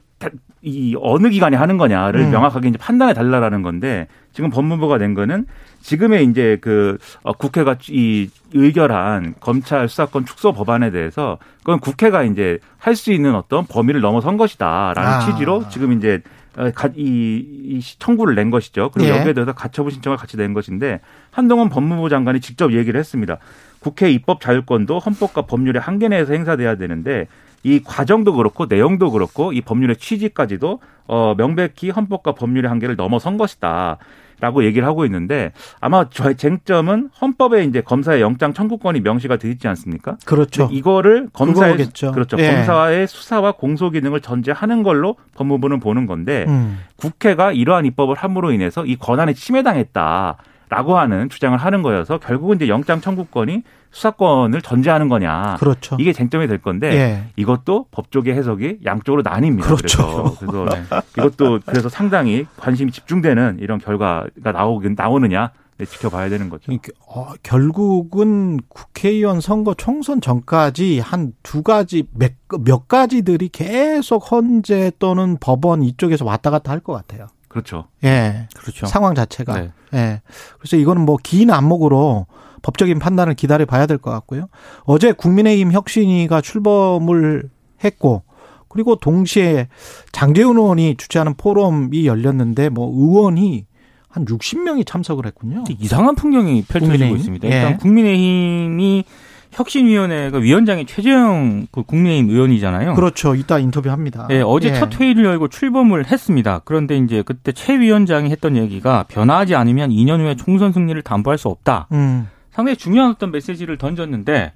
[0.62, 2.31] 이 어느 기관이 하는 거냐를 음.
[2.31, 5.46] 명확하게 이제 판단해 달라라는 건데 지금 법무부가 낸 거는
[5.81, 12.59] 지금의 이제 그 어, 국회가 이 의결한 검찰 수사권 축소 법안에 대해서 그건 국회가 이제
[12.77, 15.20] 할 수 있는 어떤 범위를 넘어선 것이다라는 아.
[15.20, 16.20] 취지로 지금 이제
[16.59, 18.90] 어, 이, 이 청구를 낸 것이죠.
[18.92, 19.18] 그리고 예.
[19.18, 23.38] 여기에 대해서 가처분 신청을 같이 낸 것인데 한동훈 법무부 장관이 직접 얘기를 했습니다.
[23.81, 27.27] 국회 입법 자율권도 헌법과 법률의 한계 내에서 행사돼야 되는데
[27.62, 33.99] 이 과정도 그렇고 내용도 그렇고 이 법률의 취지까지도 어 명백히 헌법과 법률의 한계를 넘어선 것이다.
[34.40, 39.69] 라고 얘기를 하고 있는데 아마 저의 쟁점은 헌법에 이제 검사의 영장 청구권이 명시가 돼 있지
[39.69, 40.16] 않습니까?
[40.25, 40.69] 그렇죠.
[40.73, 42.37] 이거를 검사의 그렇죠.
[42.38, 42.51] 예.
[42.51, 46.79] 검사의 수사와 공소 기능을 전제하는 걸로 법무부는 보는 건데 음.
[46.97, 50.38] 국회가 이러한 입법을 함으로 인해서 이 권한에 침해당했다.
[50.70, 55.56] 라고 하는 주장을 하는 거여서 결국은 이제 영장 청구권이 수사권을 전제하는 거냐.
[55.59, 55.96] 그렇죠.
[55.98, 57.24] 이게 쟁점이 될 건데 예.
[57.35, 59.62] 이것도 법조계 해석이 양쪽으로 나뉩니다.
[59.62, 60.37] 그렇죠.
[60.38, 61.00] 그래서, 그래서 네.
[61.18, 66.70] 이것도 그래서 상당히 관심이 집중되는 이런 결과가 나오긴 나오느냐 네, 지켜봐야 되는 거죠.
[67.09, 72.33] 어, 결국은 국회의원 선거 총선 전까지 한 두 가지 몇,
[72.64, 77.26] 몇 가지들이 계속 헌재 또는 법원 이쪽에서 왔다 갔다 할 것 같아요.
[77.50, 77.88] 그렇죠.
[78.04, 78.46] 예.
[78.56, 78.86] 그렇죠.
[78.86, 79.60] 상황 자체가.
[79.60, 79.70] 네.
[79.92, 80.22] 예.
[80.58, 82.26] 그래서 이거는 뭐 긴 안목으로
[82.62, 84.46] 법적인 판단을 기다려 봐야 될 것 같고요.
[84.84, 87.50] 어제 국민의힘 혁신위가 출범을
[87.84, 88.22] 했고
[88.68, 89.68] 그리고 동시에
[90.12, 93.66] 장재훈 의원이 주최하는 포럼이 열렸는데 뭐 의원이
[94.08, 95.64] 한 60명이 참석을 했군요.
[95.80, 97.16] 이상한 풍경이 펼쳐지고 국민의힘?
[97.16, 97.48] 있습니다.
[97.48, 97.76] 일단 예.
[97.78, 99.04] 국민의힘이
[99.52, 102.94] 혁신위원회가 위원장이 최재형 그 국민의힘 의원이잖아요.
[102.94, 103.34] 그렇죠.
[103.34, 104.28] 이따 인터뷰합니다.
[104.28, 104.74] 네, 어제 예.
[104.74, 106.60] 첫 회의를 열고 출범을 했습니다.
[106.64, 111.48] 그런데 이제 그때 최 위원장이 했던 얘기가 변화하지 않으면 2년 후에 총선 승리를 담보할 수
[111.48, 111.88] 없다.
[111.92, 112.28] 음.
[112.50, 114.52] 상당히 중요한 어떤 메시지를 던졌는데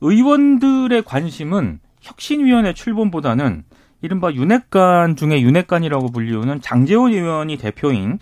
[0.00, 3.64] 의원들의 관심은 혁신위원회 출범보다는
[4.02, 8.18] 이른바 윤핵관 중에 윤핵관이라고 불리우는 장재원 의원이 대표인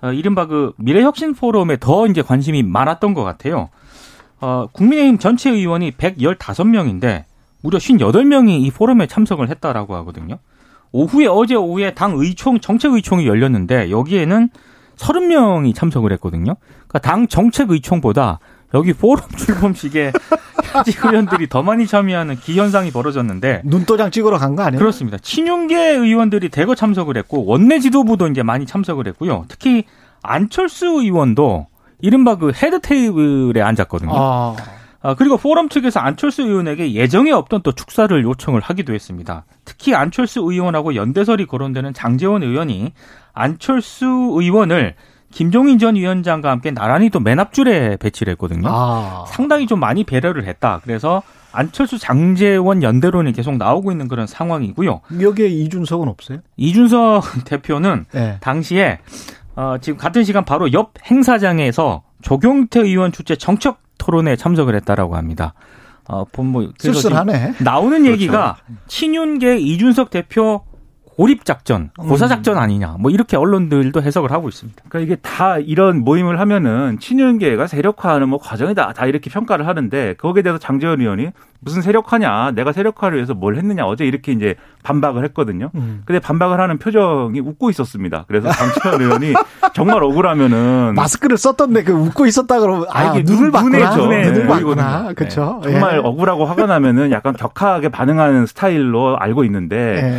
[0.00, 3.68] 어, 이른바 그 미래혁신 포럼에 더 이제 관심이 많았던 것 같아요.
[4.40, 7.24] 어, 국민의힘 전체 의원이 115명인데
[7.62, 10.38] 무려 58명이 이 포럼에 참석을 했다라고 하거든요.
[10.92, 14.48] 오후에 어제 오후에 당 의총 정책 의총이 열렸는데 여기에는
[14.96, 16.56] 30명이 참석을 했거든요.
[16.86, 18.38] 그러니까 당 정책 의총보다
[18.74, 20.12] 여기 포럼 출범식에
[20.72, 24.78] 현직 의원들이 더 많이 참여하는 기현상이 벌어졌는데 눈도장 찍으러 간 거 아니에요?
[24.78, 25.18] 그렇습니다.
[25.18, 29.44] 친윤계 의원들이 대거 참석을 했고 원내 지도부도 이제 많이 참석을 했고요.
[29.48, 29.84] 특히
[30.22, 31.66] 안철수 의원도
[32.00, 34.12] 이른바 그 head table에 앉았거든요.
[34.14, 34.56] 아.
[35.00, 39.44] 아, 그리고 포럼 측에서 안철수 의원에게 예정에 없던 또 축사를 요청을 하기도 했습니다.
[39.64, 42.92] 특히 안철수 의원하고 연대설이 거론되는 장제원 의원이
[43.32, 44.94] 안철수 의원을
[45.30, 48.68] 김종인 전 위원장과 함께 나란히 또 맨 앞줄에 배치를 했거든요.
[48.68, 49.24] 아.
[49.28, 50.80] 상당히 좀 많이 배려를 했다.
[50.82, 55.00] 그래서 안철수 장재원 연대론이 계속 나오고 있는 그런 상황이고요.
[55.20, 56.38] 여기에 이준석은 없어요?
[56.56, 58.38] 이준석 대표는 네.
[58.40, 58.98] 당시에
[59.58, 65.52] 어, 지금 같은 시간 바로 옆 행사장에서 조경태 의원 주최 정책 토론에 참석을 했다라고 합니다.
[66.08, 67.54] 어, 뭐 그래서 지금 쓸쓸하네.
[67.58, 68.12] 나오는 그렇죠.
[68.12, 70.62] 얘기가 친윤계 이준석 대표
[71.02, 74.84] 고립 작전, 고사 작전 아니냐, 뭐 이렇게 언론들도 해석을 하고 있습니다.
[74.88, 80.44] 그러니까 이게 다 이런 모임을 하면은 친윤계가 세력화하는 뭐 과정이다 다 이렇게 평가를 하는데 거기에
[80.44, 85.70] 대해서 장재원 의원이 무슨 세력화냐 내가 세력화를 위해서 뭘 했느냐 어제 이렇게 이제 반박을 했거든요.
[85.74, 86.02] 음.
[86.04, 88.24] 근데 반박을 하는 표정이 웃고 있었습니다.
[88.28, 89.34] 그래서 장재원 의원이
[89.74, 93.96] 정말 억울하면은 마스크를 썼던데 그 웃고 있었다 그러면 아, 아, 이게 눈을 눈- 봤구나.
[93.96, 94.46] 눈에 눈을.
[94.46, 95.12] 봤구나.
[95.14, 95.60] 그렇죠.
[95.64, 95.72] 네.
[95.72, 99.76] 정말 억울하고 화가 나면은 약간 격하게 반응하는 스타일로 알고 있는데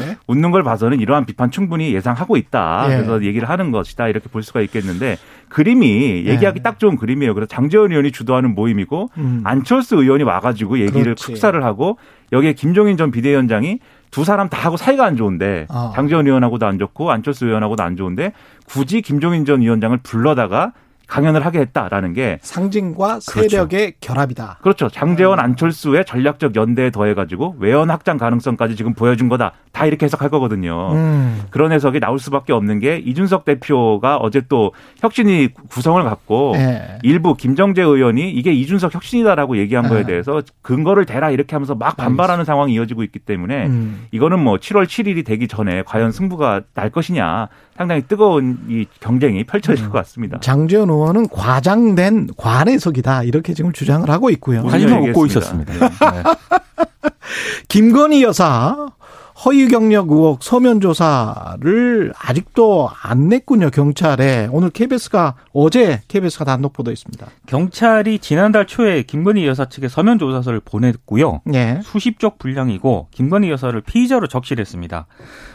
[0.10, 0.17] 예.
[0.28, 2.86] 웃는 걸 봐서는 이러한 비판 충분히 예상하고 있다.
[2.89, 2.95] 예.
[2.97, 4.08] 그래서 얘기를 하는 것이다.
[4.10, 5.17] 이렇게 볼 수가 있겠는데
[5.50, 6.32] 그림이 예.
[6.32, 7.34] 얘기하기 딱 좋은 그림이에요.
[7.34, 9.42] 그래서 장재원 의원이 주도하는 모임이고 음.
[9.44, 11.24] 안철수 의원이 와가지고 얘기를 그렇지.
[11.24, 11.98] 축사를 하고
[12.32, 13.80] 여기에 김종인 전 비대위원장이
[14.12, 15.92] 두 사람 다 하고 사이가 안 좋은데 아.
[15.96, 18.34] 장재원 의원하고도 안 좋고 안철수 의원하고도 안 좋은데
[18.66, 20.74] 굳이 김종인 전 위원장을 불러다가
[21.10, 24.60] 강연을 하게 했다라는 게 상징과 세력의 결합이다.
[24.62, 24.90] 그렇죠.
[24.90, 29.54] 장재원, 안철수의 전략적 연대에 더해 가지고 외연 확장 가능성까지 지금 보여준 거다.
[29.80, 30.92] 다 이렇게 해석할 거거든요.
[30.92, 31.44] 음.
[31.52, 37.00] 그런 해석이 나올 수밖에 없는 게 이준석 대표가 어제 또 혁신이 구성을 갖고 예.
[37.02, 40.04] 일부 김정재 의원이 이게 이준석 혁신이다라고 얘기한 거에 예.
[40.04, 44.08] 대해서 근거를 대라 이렇게 하면서 막 반발하는 상황이 이어지고 있기 때문에 음.
[44.12, 49.86] 이거는 뭐 7월 7일이 되기 전에 과연 승부가 날 것이냐 상당히 뜨거운 이 경쟁이 펼쳐질
[49.86, 49.92] 음.
[49.92, 50.39] 것 같습니다.
[50.42, 54.63] 장재현 의원은 과장된 관해석이다 이렇게 지금 주장을 하고 있고요.
[54.68, 55.72] 하지만 웃고 얘기했습니다.
[55.74, 56.12] 있었습니다.
[56.12, 56.24] 네.
[57.70, 58.89] 김건희 여사
[59.45, 67.28] 허위 경력 의혹 서면 조사를 아직도 안 냈군요 경찰에 오늘 KBS가 어제 KBS가 단독 보도했습니다.
[67.45, 71.41] 경찰이 지난달 초에 김건희 여사 측에 서면 조사서를 보냈고요.
[71.54, 71.80] 예.
[71.84, 75.08] 수십 쪽 분량이고 김건희 여사를 피의자로 적시했습니다.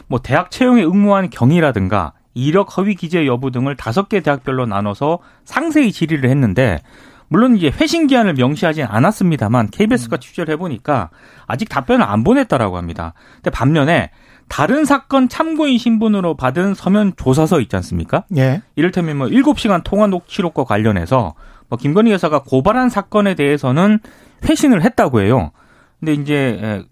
[0.07, 5.91] 뭐 대학 채용에 응모한 경위라든가 이력 허위 기재 여부 등을 다섯 개 대학별로 나눠서 상세히
[5.91, 6.81] 질의를 했는데
[7.27, 11.09] 물론 이제 회신 기한을 명시하진 않았습니다만 KBS가 취재를 해보니까
[11.47, 13.13] 아직 답변을 안 보냈다라고 합니다.
[13.35, 14.11] 근데 반면에
[14.47, 18.25] 다른 사건 참고인 신분으로 받은 서면 조사서 있지 않습니까?
[18.37, 18.61] 예.
[18.75, 21.33] 이를테면 뭐 7시간 통화 녹취록과 관련해서
[21.67, 23.99] 뭐 김건희 여사가 고발한 사건에 대해서는
[24.47, 25.51] 회신을 했다고 해요.
[25.99, 26.85] 근데 이제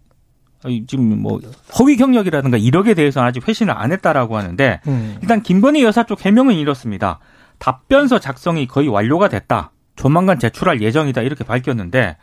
[0.87, 1.39] 지금 뭐
[1.77, 5.17] 허위 경력이라든가 이력에 대해서는 아직 회신을 안 했다라고 하는데 음.
[5.21, 7.19] 일단 김건희 여사 쪽 해명은 이렇습니다.
[7.59, 9.72] 답변서 작성이 거의 완료가 됐다.
[9.95, 12.17] 조만간 제출할 예정이다 이렇게 밝혔는데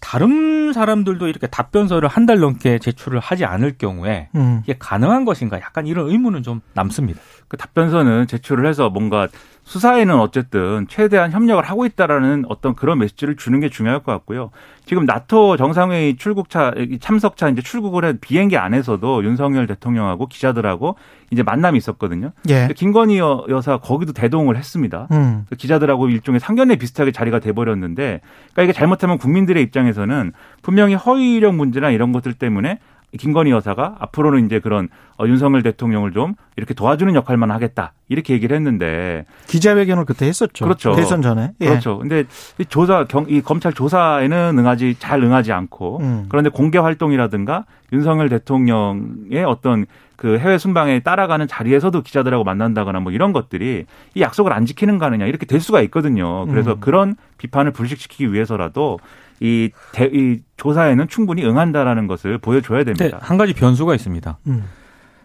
[0.00, 4.60] 다른 사람들도 이렇게 답변서를 한 달 넘게 제출을 하지 않을 경우에 음.
[4.64, 7.20] 이게 가능한 것인가 약간 이런 의문은 좀 남습니다.
[7.48, 9.28] 그 답변서는 제출을 해서 뭔가
[9.64, 14.50] 수사에는 어쨌든 최대한 협력을 하고 있다라는 어떤 그런 메시지를 주는 게 중요할 것 같고요.
[14.84, 20.96] 지금 나토 정상회의 출국차 참석차 이제 출국을 한 비행기 안에서도 윤석열 대통령하고 기자들하고
[21.30, 22.32] 이제 만남이 있었거든요.
[22.48, 22.68] 예.
[22.74, 25.06] 김건희 여- 여사 거기도 대동을 했습니다.
[25.12, 25.46] 음.
[25.48, 28.20] 그 기자들하고 일종의 상견례 비슷하게 자리가 돼버렸는데,
[28.52, 32.80] 그러니까 이게 잘못하면 국민들의 입장에서는 분명히 허위 이력 문제나 이런 것들 때문에
[33.18, 38.56] 김건희 여사가 앞으로는 이제 그런 어, 윤석열 대통령을 좀 이렇게 도와주는 역할만 하겠다 이렇게 얘기를
[38.56, 40.64] 했는데 기자회견을 그때 했었죠.
[40.64, 40.94] 그렇죠.
[40.94, 41.52] 대선 전에.
[41.60, 41.68] 예.
[41.68, 41.98] 그렇죠.
[41.98, 42.24] 근데
[42.58, 46.26] 이 조사 경, 이 검찰 조사에는 응하지 잘 응하지 않고 음.
[46.28, 53.32] 그런데 공개 활동이라든가 윤석열 대통령의 어떤 그 해외 순방에 따라가는 자리에서도 기자들하고 만난다거나 뭐 이런
[53.32, 56.46] 것들이 이 약속을 안 지키는 거 아니냐 이렇게 될 수가 있거든요.
[56.46, 56.80] 그래서 음.
[56.80, 59.00] 그런 비판을 불식시키기 위해서라도
[59.42, 63.18] 이, 대, 이 조사에는 충분히 응한다라는 것을 보여줘야 근데 됩니다.
[63.20, 64.38] 한 가지 변수가 있습니다.
[64.46, 64.64] 음.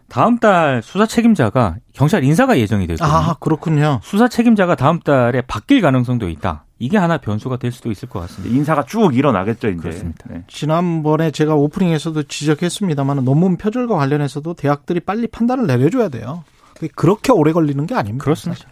[0.09, 3.15] 다음 달 수사 책임자가 경찰 인사가 예정이 됐거든요.
[3.15, 3.99] 아 그렇군요.
[4.01, 6.63] 수사 책임자가 다음 달에 바뀔 가능성도 있다.
[6.79, 8.55] 이게 하나 변수가 될 수도 있을 것 같습니다.
[8.55, 9.81] 인사가 쭉 일어나겠죠, 이제.
[9.81, 10.25] 그렇습니다.
[10.29, 10.43] 네.
[10.47, 16.43] 지난번에 제가 오프닝에서도 지적했습니다만 논문 표절과 관련해서도 대학들이 빨리 판단을 내려줘야 돼요.
[16.73, 18.23] 그게 그렇게 오래 걸리는 게 아닙니다.
[18.23, 18.67] 그렇습니다.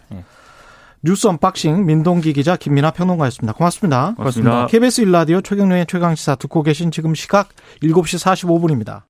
[1.02, 3.52] 뉴스 언박싱 민동기 기자 김민아 평론가였습니다.
[3.52, 4.14] 고맙습니다.
[4.16, 4.66] 고맙습니다.
[4.66, 7.48] KBS 일라디오 최경영의 최강시사 듣고 계신 지금 시각
[7.82, 9.02] 7시 45분입니다.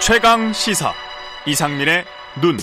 [0.00, 0.92] 최강 시사
[1.46, 2.04] 이상민의
[2.40, 2.56] 눈.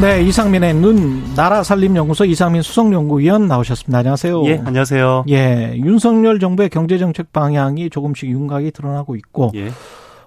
[0.00, 3.98] 네, 이상민의 눈 나라 살림 연구소 이상민 수석 연구위원 나오셨습니다.
[3.98, 4.44] 안녕하세요.
[4.46, 5.24] 예, 안녕하세요.
[5.28, 9.70] 예, 윤석열 정부의 경제 정책 방향이 조금씩 윤곽이 드러나고 있고 예.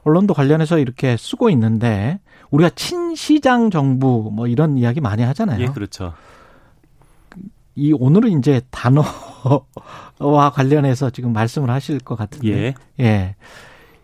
[0.08, 5.62] 언론도 관련해서 이렇게 쓰고 있는데 우리가 친시장 정부 뭐 이런 이야기 많이 하잖아요.
[5.62, 6.14] 예, 그렇죠.
[7.76, 12.48] 이 오늘은 이제 단어와 관련해서 지금 말씀을 하실 것 같은데.
[12.50, 12.74] 예.
[13.04, 13.36] 예.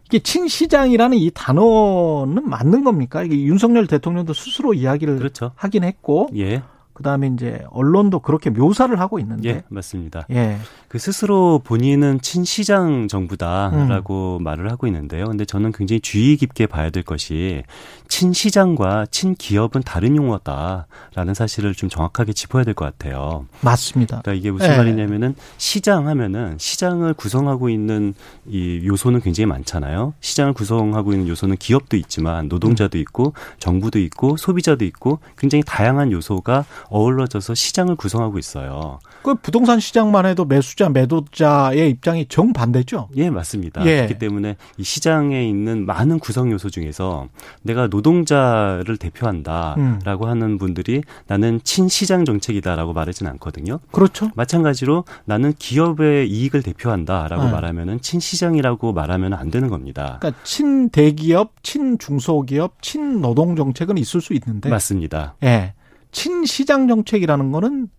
[0.06, 3.24] 이게 친시장이라는 이 단어는 맞는 겁니까?
[3.24, 5.54] 이게 윤석열 대통령도 스스로 이야기를 그렇죠.
[5.56, 6.62] 하긴 했고, 예.
[6.94, 10.26] 그다음에 이제 언론도 그렇게 묘사를 하고 있는데, 예, 맞습니다.
[10.32, 14.44] 예, 그 스스로 본인은 친시장 정부다라고 음.
[14.44, 15.26] 말을 하고 있는데요.
[15.26, 17.64] 근데 저는 굉장히 주의 깊게 봐야 될 것이
[18.08, 23.46] 친시장과 친기업은 다른 용어다라는 사실을 좀 정확하게 짚어야 될 것 같아요.
[23.62, 24.22] 맞습니다.
[24.22, 24.78] 그러니까 이게 무슨 예.
[24.78, 28.14] 말이냐면은 시장 하면은 시장을 구성하고 있는
[28.48, 30.14] 이 요소는 굉장히 많잖아요.
[30.22, 36.66] 시장을 구성하고 있는 요소는 기업도 있지만 노동자도 있고 정부도 있고 소비자도 있고 굉장히 다양한 요소가
[36.90, 39.00] 어우러져서 시장을 구성하고 있어요.
[39.24, 43.10] 그 부동산 시장만 해도 매수자, 매도자의 입장이 정반대죠.
[43.16, 43.86] 예, 맞습니다.
[43.86, 43.98] 예.
[43.98, 47.28] 그렇기 때문에 이 시장에 있는 많은 구성 요소 중에서
[47.62, 50.30] 내가 노동자를 대표한다라고 음.
[50.30, 53.80] 하는 분들이 나는 친시장 정책이다라고 말하진 않거든요.
[53.92, 54.30] 그렇죠.
[54.36, 57.52] 마찬가지로 나는 기업의 이익을 대표한다라고 네.
[57.52, 60.18] 말하면은 친시장이라고 말하면 안 되는 겁니다.
[60.20, 65.36] 그러니까 친대기업, 친중소기업, 친노동 정책은 있을 수 있는데, 맞습니다.
[65.44, 65.74] 예,
[66.14, 67.90] 친시장 정책이라는 거는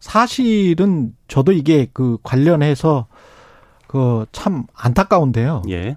[0.00, 3.06] 사실은 저도 이게 그 관련해서
[3.86, 5.62] 그 참 안타까운데요.
[5.70, 5.96] 예.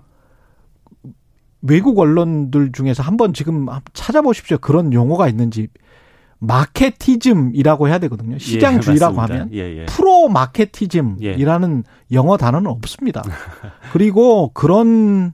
[1.64, 4.60] 외국 언론들 중에서 한번 지금 찾아보십시오.
[4.60, 5.68] 그런 용어가 있는지
[6.40, 8.38] 마케티즘이라고 해야 되거든요.
[8.38, 9.20] 시장주의라고 예.
[9.20, 9.86] 하면 예, 예.
[9.88, 13.24] 프로 마케티즘이라는 영어 단어는 없습니다.
[13.92, 15.34] 그리고 그런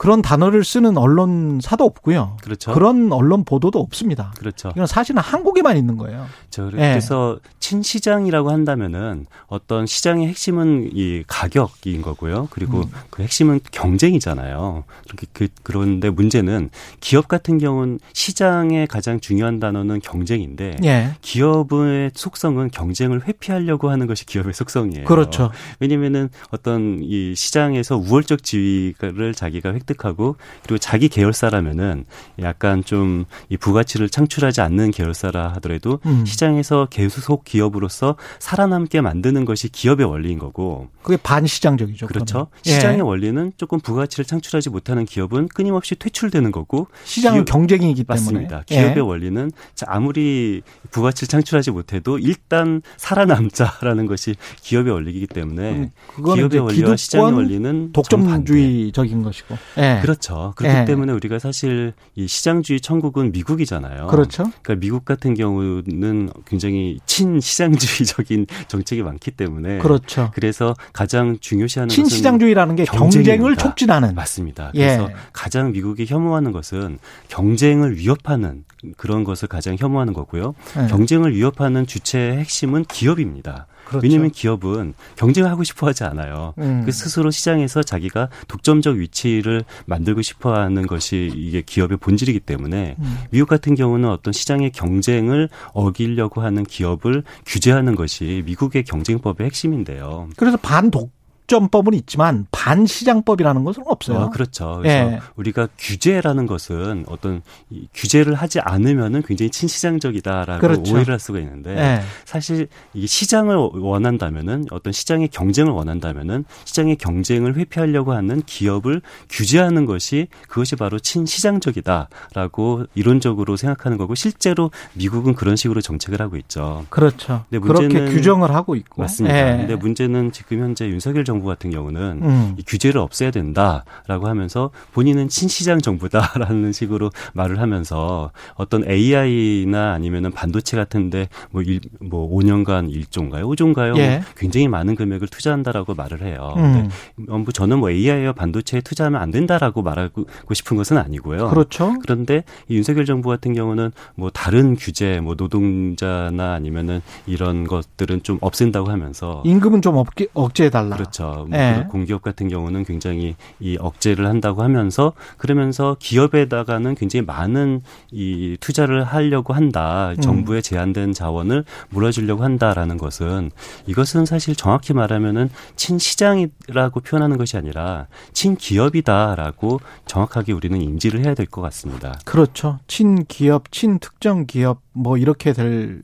[0.00, 2.38] 그런 단어를 쓰는 언론사도 없고요.
[2.42, 2.72] 그렇죠.
[2.72, 4.32] 그런 언론 보도도 없습니다.
[4.38, 4.70] 그렇죠.
[4.70, 6.26] 이건 사실은 한국에만 있는 거예요.
[6.48, 6.70] 저 예.
[6.70, 12.48] 그래서 친시장이라고 한다면은 어떤 시장의 핵심은 이 가격인 거고요.
[12.50, 12.90] 그리고 음.
[13.10, 14.84] 그 핵심은 경쟁이잖아요.
[15.04, 21.10] 그렇게 그 그런데 문제는 기업 같은 경우는 시장의 가장 중요한 단어는 경쟁인데 예.
[21.20, 25.04] 기업의 속성은 경쟁을 회피하려고 하는 것이 기업의 속성이에요.
[25.04, 25.50] 그렇죠.
[25.78, 32.04] 왜냐면은 어떤 이 시장에서 우월적 지위를 자기가 획득 하고 그리고 자기 계열사라면은
[32.40, 36.24] 약간 좀 이 부가치를 창출하지 않는 계열사라 하더라도 음.
[36.24, 42.06] 시장에서 계속 기업으로서 살아남게 만드는 것이 기업의 원리인 거고 그게 반시장적이죠.
[42.06, 42.48] 그렇죠.
[42.66, 42.70] 예.
[42.70, 48.06] 시장의 원리는 조금 부가치를 창출하지 못하는 기업은 끊임없이 퇴출되는 거고 시장은 기업- 경쟁이기 때문에.
[48.20, 48.64] 맞습니다.
[48.70, 48.74] 예.
[48.76, 56.96] 기업의 원리는 자, 아무리 부가치를 창출하지 못해도 일단 살아남자라는 것이 기업의 원리이기 때문에 기업의 원리와
[56.96, 57.92] 시장의 원리는.
[57.92, 59.56] 독점주의적인 것이고.
[59.80, 59.98] 예.
[60.02, 60.52] 그렇죠.
[60.56, 60.84] 그렇기 예.
[60.84, 64.06] 때문에 우리가 사실 이 시장주의 천국은 미국이잖아요.
[64.08, 64.44] 그렇죠.
[64.62, 70.30] 그러니까 미국 같은 경우는 굉장히 친시장주의적인 정책이 많기 때문에 그렇죠.
[70.34, 73.56] 그래서 가장 중요시하는 친시장주의라는 게 경쟁을.
[73.56, 74.14] 촉진하는.
[74.14, 74.70] 맞습니다.
[74.74, 74.80] 예.
[74.80, 78.64] 그래서 가장 미국이 혐오하는 것은 경쟁을 위협하는
[78.96, 80.54] 그런 것을 가장 혐오하는 거고요.
[80.78, 80.86] 예.
[80.88, 83.66] 경쟁을 위협하는 주체의 핵심은 기업입니다.
[83.90, 84.04] 그렇죠.
[84.04, 86.54] 왜냐하면 기업은 경쟁을 하고 싶어 하지 않아요.
[86.58, 86.84] 음.
[86.86, 93.18] 그 스스로 시장에서 자기가 독점적 위치를 만들고 싶어 하는 것이 이게 기업의 본질이기 때문에 음.
[93.30, 100.28] 미국 같은 경우는 어떤 시장의 경쟁을 어기려고 하는 기업을 규제하는 것이 미국의 경쟁법의 핵심인데요.
[100.36, 101.10] 그래서 반독
[101.50, 104.18] 점법은 있지만 반시장법이라는 것은 없어요.
[104.18, 104.78] 어, 그렇죠.
[104.80, 105.20] 그래서 예.
[105.34, 110.94] 우리가 규제라는 것은 어떤 이 규제를 하지 않으면은 굉장히 친시장적이다라고 그렇죠.
[110.94, 112.00] 오해를 할 수가 있는데 예.
[112.24, 120.28] 사실 이 시장을 원한다면은 어떤 시장의 경쟁을 원한다면은 시장의 경쟁을 회피하려고 하는 기업을 규제하는 것이
[120.48, 126.84] 그것이 바로 친시장적이다라고 이론적으로 생각하는 거고 실제로 미국은 그런 식으로 정책을 하고 있죠.
[126.90, 127.44] 그렇죠.
[127.50, 129.02] 근데 그렇게 문제는- 규정을 하고 있고.
[129.02, 129.36] 맞습니다.
[129.54, 129.56] 예.
[129.58, 132.54] 근데 문제는 지금 현재 윤석열 정부 같은 경우는 음.
[132.58, 140.76] 이 규제를 없애야 된다라고 하면서 본인은 친시장 정부다라는 식으로 말을 하면서 어떤 AI나 아니면은 반도체
[140.76, 143.42] 같은데 뭐, 일, 뭐 5년간 1조인가요?
[143.42, 143.96] 5조인가요?
[143.98, 144.22] 예.
[144.36, 146.54] 굉장히 많은 금액을 투자한다라고 말을 해요.
[146.56, 146.88] 음.
[147.16, 151.48] 근데 뭐 저는 뭐 AI와 반도체에 투자하면 안 된다라고 말하고 싶은 것은 아니고요.
[151.48, 151.94] 그렇죠.
[152.02, 158.38] 그런데 이 윤석열 정부 같은 경우는 뭐 다른 규제, 뭐 노동자나 아니면은 이런 것들은 좀
[158.40, 160.96] 없앤다고 하면서 임금은 좀 억제, 억제해달라.
[160.96, 161.29] 그렇죠.
[161.38, 161.86] 뭐 네.
[161.90, 169.52] 공기업 같은 경우는 굉장히 이 억제를 한다고 하면서 그러면서 기업에다가는 굉장히 많은 이 투자를 하려고
[169.52, 170.10] 한다.
[170.16, 170.20] 음.
[170.20, 173.50] 정부의 제한된 자원을 몰아주려고 한다라는 것은
[173.86, 181.62] 이것은 사실 정확히 말하면은 친시장이라고 표현하는 것이 아니라 친기업이다라고 정확하게 우리는 인지를 해야 될 것
[181.62, 182.16] 같습니다.
[182.24, 182.78] 그렇죠.
[182.86, 186.02] 친기업, 친특정 기업 뭐 이렇게 될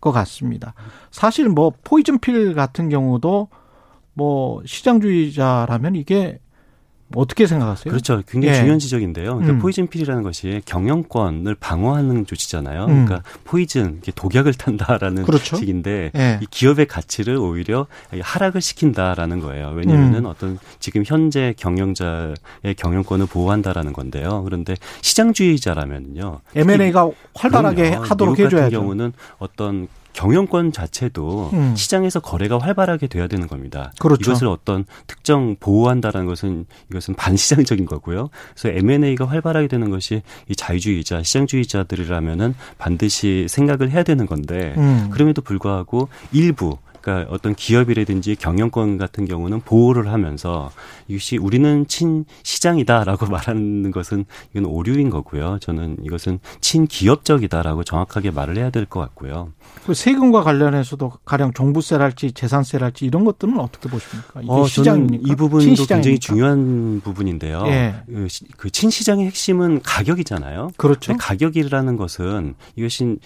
[0.00, 0.74] 것 같습니다.
[1.10, 3.48] 사실 뭐 포이즌필 같은 경우도
[4.18, 6.40] 뭐 시장주의자라면 이게
[7.14, 7.90] 어떻게 생각하세요?
[7.90, 8.20] 그렇죠.
[8.28, 8.58] 굉장히 예.
[8.58, 9.36] 중요한 지적인데요.
[9.36, 9.58] 그러니까 음.
[9.60, 12.84] 포이즌 필이라는 것이 경영권을 방어하는 조치잖아요.
[12.86, 13.06] 음.
[13.06, 15.56] 그러니까 포이즌, 독약을 탄다라는 그렇죠.
[15.56, 16.40] 식인데 예.
[16.42, 17.86] 이 기업의 가치를 오히려
[18.20, 19.72] 하락을 시킨다라는 거예요.
[19.74, 20.26] 왜냐하면은 음.
[20.26, 22.34] 어떤 지금 현재 경영자의
[22.76, 24.42] 경영권을 보호한다라는 건데요.
[24.42, 26.40] 그런데 시장주의자라면요.
[26.56, 28.04] M&A가 활발하게 그럼요.
[28.04, 28.80] 하도록 미국 같은 해줘야죠.
[28.80, 31.76] 경우는 어떤 경영권 자체도 음.
[31.76, 33.92] 시장에서 거래가 활발하게 돼야 되는 겁니다.
[34.00, 34.32] 그렇죠.
[34.32, 38.28] 이것을 어떤 특정 보호한다라는 것은 이것은 반시장적인 거고요.
[38.56, 45.08] 그래서 M&A가 활발하게 되는 것이 이 자유주의자, 시장주의자들이라면은 반드시 생각을 해야 되는 건데 음.
[45.12, 46.78] 그럼에도 불구하고 일부
[47.08, 50.70] 그러니까 어떤 기업이라든지 경영권 같은 경우는 보호를 하면서
[51.08, 55.58] 이것이 우리는 친 시장이다라고 말하는 것은 이건 오류인 거고요.
[55.60, 59.52] 저는 이것은 친 기업적이다라고 정확하게 말을 해야 될 것 같고요.
[59.84, 64.40] 그 세금과 관련해서도 가령 종부세랄지 재산세랄지 이런 것들은 어떻게 보십니까?
[64.40, 65.32] 이게 어, 저는 시장입니까?
[65.32, 65.94] 이 부분도 친시장입니까?
[65.96, 67.64] 굉장히 중요한 부분인데요.
[67.66, 67.94] 예.
[68.06, 70.70] 그, 시- 그 친시장의 핵심은 가격이잖아요.
[70.78, 71.14] 그렇죠.
[71.18, 73.18] 가격이라는 것은 이것이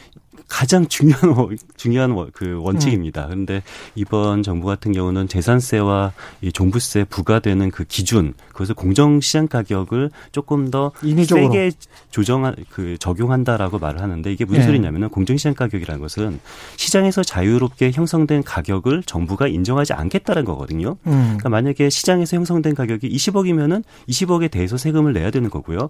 [0.53, 3.27] 가장 중요한 원- 중요한 원- 그 원칙입니다.
[3.27, 3.63] 그런데
[3.95, 6.13] 이번 정부 같은 경우는 재산세와
[6.43, 11.51] 이 종부세 부과되는 그 기준, 그것을 공정 시장 가격을 조금 더 인위적으로.
[11.51, 11.71] 세게
[12.11, 14.67] 조정한 그 적용한다라고 말을 하는데 이게 무슨 예.
[14.67, 16.39] 소리냐면은 공정 시장 가격이라는 것은
[16.77, 20.97] 시장에서 자유롭게 형성된 가격을 정부가 인정하지 않겠다는 거거든요.
[21.07, 21.23] 음.
[21.39, 25.89] 그러니까 만약에 시장에서 형성된 가격이 20억이면은 20억에 대해서 세금을 내야 되는 거고요.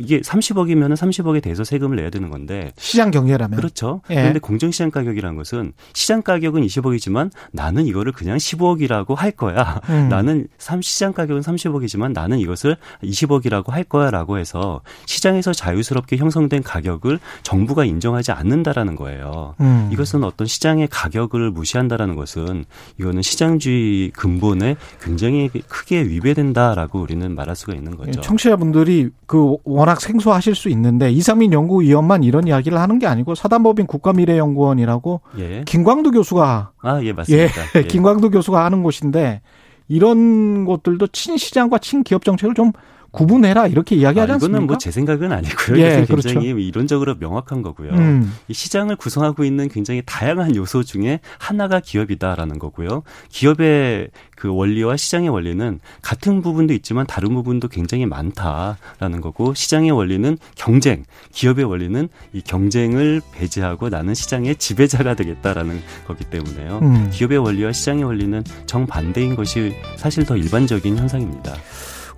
[0.00, 4.01] 이게 30억이면은 30억에 대해서 세금을 내야 되는 건데 시장 경제라면 그렇죠.
[4.10, 4.14] 예.
[4.16, 9.80] 그런데 공정시장 가격이라는 것은 시장 가격은 20억이지만 나는 이거를 그냥 15억이라고 할 거야.
[9.88, 10.08] 음.
[10.08, 17.18] 나는 삼- 시장 가격은 30억이지만 나는 이것을 20억이라고 할 거야라고 해서 시장에서 자유스럽게 형성된 가격을
[17.42, 19.54] 정부가 인정하지 않는다라는 거예요.
[19.60, 19.88] 음.
[19.92, 22.64] 이것은 어떤 시장의 가격을 무시한다라는 것은
[22.98, 28.12] 이거는 시장주의 근본에 굉장히 크게 위배된다라고 우리는 말할 수가 있는 거죠.
[28.16, 33.81] 예, 청취자분들이 그 워낙 생소하실 수 있는데 이상민 연구위원만 이런 이야기를 하는 게 아니고 사단법인
[33.86, 35.62] 국가미래연구원이라고 예.
[35.66, 37.52] 김광두 교수가 아, 예, 예, 맞습니다.
[37.76, 37.82] 예.
[37.82, 39.42] 김광두 교수가 하는 곳인데
[39.88, 42.72] 이런 것들도 친시장과 친기업 정책을 좀
[43.12, 44.56] 구분해라 이렇게 이야기하지 아, 않습니까?
[44.56, 45.78] 이거는 뭐 제 생각은 아니고요.
[45.78, 46.28] 예, 그렇죠.
[46.28, 47.90] 굉장히 이론적으로 명확한 거고요.
[47.92, 48.32] 음.
[48.48, 53.04] 이 시장을 구성하고 있는 굉장히 다양한 요소 중에 하나가 기업이다라는 거고요.
[53.28, 60.36] 기업의 그 원리와 시장의 원리는 같은 부분도 있지만 다른 부분도 굉장히 많다라는 거고 시장의 원리는
[60.56, 66.80] 경쟁, 기업의 원리는 이 경쟁을 배제하고 나는 시장의 지배자가 되겠다라는 거기 때문에요.
[66.82, 67.10] 음.
[67.12, 71.54] 기업의 원리와 시장의 원리는 정반대인 것이 사실 더 일반적인 현상입니다.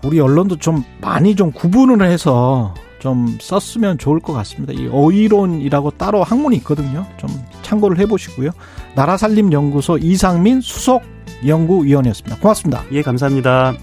[0.05, 4.73] 우리 언론도 좀 많이 좀 구분을 해서 좀 썼으면 좋을 것 같습니다.
[4.73, 7.07] 이 어휘론이라고 따로 학문이 있거든요.
[7.17, 7.29] 좀
[7.63, 8.51] 참고를 해보시고요.
[8.95, 11.03] 나라살림연구소 이상민 수석
[11.47, 12.39] 연구위원이었습니다.
[12.39, 12.85] 고맙습니다.
[12.93, 13.75] 예, 감사합니다.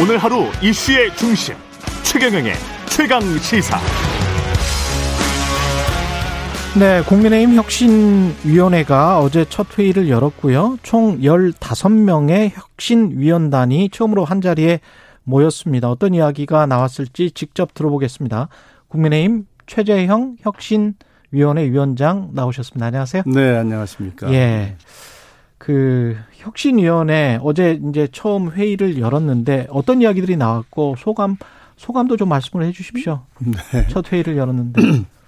[0.00, 1.54] 오늘 하루 이슈의 중심
[2.04, 2.54] 최경영의
[2.86, 4.09] 최강 시사.
[6.78, 10.78] 네, 국민의힘 혁신위원회가 어제 첫 회의를 열었고요.
[10.84, 14.78] 총 15명의 혁신위원단이 처음으로 한 자리에
[15.24, 15.90] 모였습니다.
[15.90, 18.48] 어떤 이야기가 나왔을지 직접 들어보겠습니다.
[18.86, 22.86] 국민의힘 최재형 혁신위원회 위원장 나오셨습니다.
[22.86, 23.24] 안녕하세요.
[23.26, 24.32] 네, 안녕하십니까.
[24.32, 24.76] 예.
[25.58, 31.36] 그 혁신위원회 어제 이제 처음 회의를 열었는데 어떤 이야기들이 나왔고 소감
[31.76, 33.22] 소감도 좀 말씀을 해 주십시오.
[33.40, 33.88] 네.
[33.88, 34.80] 첫 회의를 열었는데.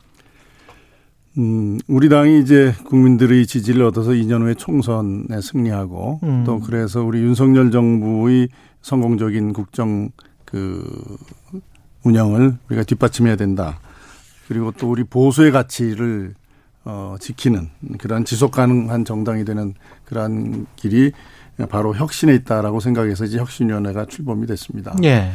[1.39, 6.45] 음, 우리 당이 이제 국민들의 지지를 얻어서 2년 후에 총선에 승리하고 음.
[6.45, 8.49] 또 그래서 우리 윤석열 정부의
[8.83, 10.11] 성공적인 국정
[10.45, 10.85] 그
[12.03, 13.81] 운영을 우리가 뒷받침해야 된다.
[14.49, 16.35] 그리고 또 우리 보수의 가치를
[16.85, 21.13] 어, 지키는 그러한 지속 가능한 정당이 되는 그러한 길이
[21.69, 24.95] 바로 혁신에 있다라고 생각해서 이제 혁신위원회가 출범이 됐습니다.
[25.05, 25.31] 예.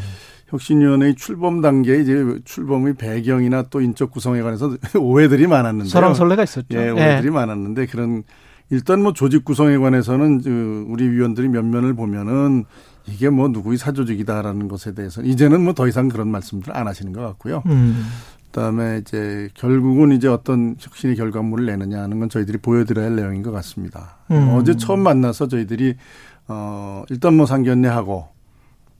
[0.47, 6.77] 혁신위원회의 출범 단계에 이제 출범의 배경이나 또 인적 구성에 관해서 오해들이 많았는데 설왕설래가 있었죠.
[6.77, 8.23] 예, 오해들이 많았는데 그런
[8.69, 12.65] 일단 뭐 조직 구성에 관해서는 그 우리 위원들이 면면을 보면은
[13.07, 17.21] 이게 뭐 누구의 사조직이다라는 것에 대해서 이제는 뭐 더 이상 그런 말씀들 안 하시는 것
[17.21, 17.63] 같고요.
[17.67, 18.05] 음.
[18.47, 23.51] 그다음에 이제 결국은 이제 어떤 혁신의 결과물을 내느냐 하는 건 저희들이 보여드려야 할 내용인 것
[23.51, 24.17] 같습니다.
[24.31, 24.49] 음.
[24.53, 25.95] 어제 처음 만나서 저희들이
[26.47, 28.27] 어 일단 뭐 상견례하고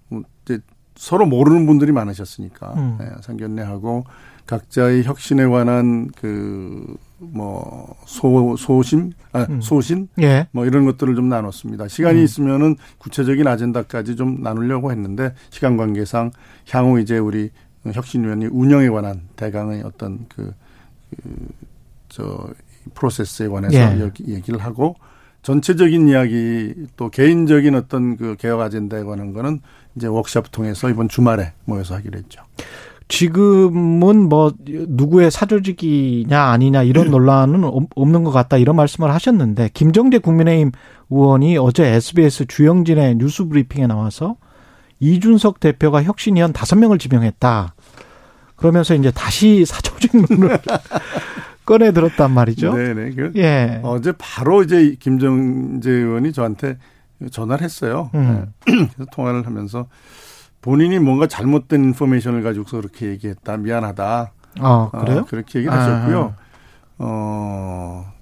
[0.09, 0.59] 뭐 이제
[0.97, 2.97] 서로 모르는 분들이 많으셨으니까 음.
[3.01, 4.05] 예, 상견례하고
[4.45, 9.59] 각자의 혁신에 관한 그 뭐 소 소심 아 음.
[9.59, 10.47] 소신 예.
[10.51, 11.87] 뭐 이런 것들을 좀 나눴습니다.
[11.87, 12.23] 시간이 음.
[12.23, 16.31] 있으면은 구체적인 아젠다까지 좀 나누려고 했는데 시간 관계상
[16.69, 17.49] 향후 이제 우리
[17.85, 20.53] 혁신위원회 운영에 관한 대강의 어떤 그,
[22.09, 22.49] 그저
[22.93, 23.99] 프로세스에 관해서 예.
[23.99, 24.95] 여기 얘기를 하고
[25.47, 29.61] 전체적인 이야기 또 개인적인 어떤 그 개혁 아젠다에 관한 거는
[29.95, 32.41] 이제 워크숍 통해서 이번 주말에 모여서 하기로 했죠.
[33.07, 40.17] 지금은 뭐 누구의 사조직이냐 아니냐 이런 논란은 없- 없는 것 같다 이런 말씀을 하셨는데 김정재
[40.17, 40.73] 국민의힘
[41.09, 44.35] 의원이 어제 SBS 주영진의 뉴스 브리핑에 나와서
[44.99, 47.73] 이준석 대표가 혁신위원 다섯 명을 지명했다.
[48.57, 50.59] 그러면서 이제 다시 사조직론을
[51.67, 52.73] 꺼내 들었단 말이죠.
[52.73, 53.11] 네네.
[53.11, 53.81] 그 예.
[53.83, 56.77] 어제 바로 이제 김정재 의원이 저한테
[57.29, 58.09] 전화를 했어요.
[58.15, 58.47] 음.
[58.65, 58.87] 네.
[58.95, 59.87] 그래서 통화를 하면서
[60.61, 63.57] 본인이 뭔가 잘못된 인포메이션을 가지고서 그렇게 얘기했다.
[63.57, 64.31] 미안하다.
[64.59, 65.25] 아, 어, 그래요?
[65.27, 66.35] 그렇게 얘기를 하셨고요.
[66.99, 68.13] 어,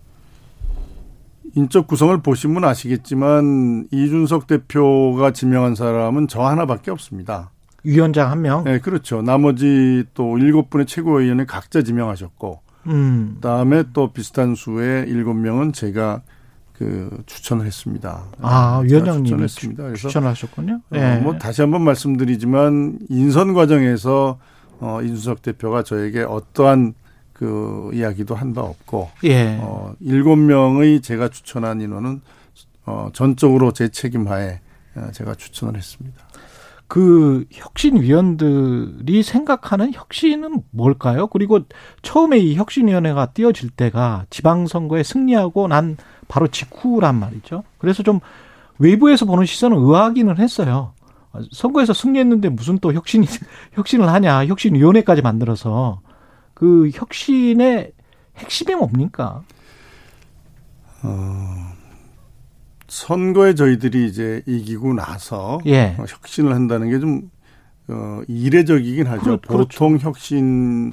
[1.53, 7.51] 인적 구성을 보시면 아시겠지만 이준석 대표가 지명한 사람은 저 하나밖에 없습니다.
[7.83, 8.63] 위원장 한 명.
[8.63, 9.21] 네, 그렇죠.
[9.21, 13.33] 나머지 또 일곱 분의 최고위원을 각자 지명하셨고, 음.
[13.35, 16.21] 그다음에 또 비슷한 수의 일곱 명은 제가
[16.73, 18.25] 그 추천을 했습니다.
[18.41, 19.83] 아, 네, 제가 위원장님이 추천했습니다.
[19.83, 20.81] 그래서 추천을 하셨군요.
[20.91, 21.17] 어, 예.
[21.17, 24.39] 뭐 다시 한번 말씀드리지만 인선 과정에서
[24.81, 26.93] 어, 이준석 대표가 저에게 어떠한
[27.31, 29.57] 그 이야기도 한 바 없고 예.
[29.61, 32.21] 어, 일곱 명의 제가 추천한 인원은
[32.85, 34.59] 어, 전적으로 제 책임하에
[34.95, 36.24] 어, 제가 추천을 했습니다.
[36.87, 41.27] 그 혁신위원들이 생각하는 혁신은 뭘까요?
[41.27, 41.61] 그리고
[42.03, 47.63] 처음에 이 혁신위원회가 띄어질 때가 지방선거에 승리하고 난 바로 직후란 말이죠.
[47.79, 48.19] 그래서 좀
[48.77, 50.93] 외부에서 보는 시선은 의아하기는 했어요.
[51.51, 53.27] 선거에서 승리했는데 무슨 또 혁신이,
[53.73, 54.45] 혁신을 하냐.
[54.45, 56.01] 혁신위원회까지 만들어서
[56.53, 57.91] 그 혁신의
[58.37, 59.41] 핵심이 뭡니까?
[62.95, 65.95] 선거에 저희들이 이제 이기고 나서 예.
[65.99, 67.29] 어, 혁신을 한다는 게 좀
[67.87, 69.23] 어, 이례적이긴 하죠.
[69.23, 69.57] 그렇- 그렇죠.
[69.79, 70.91] 보통 혁신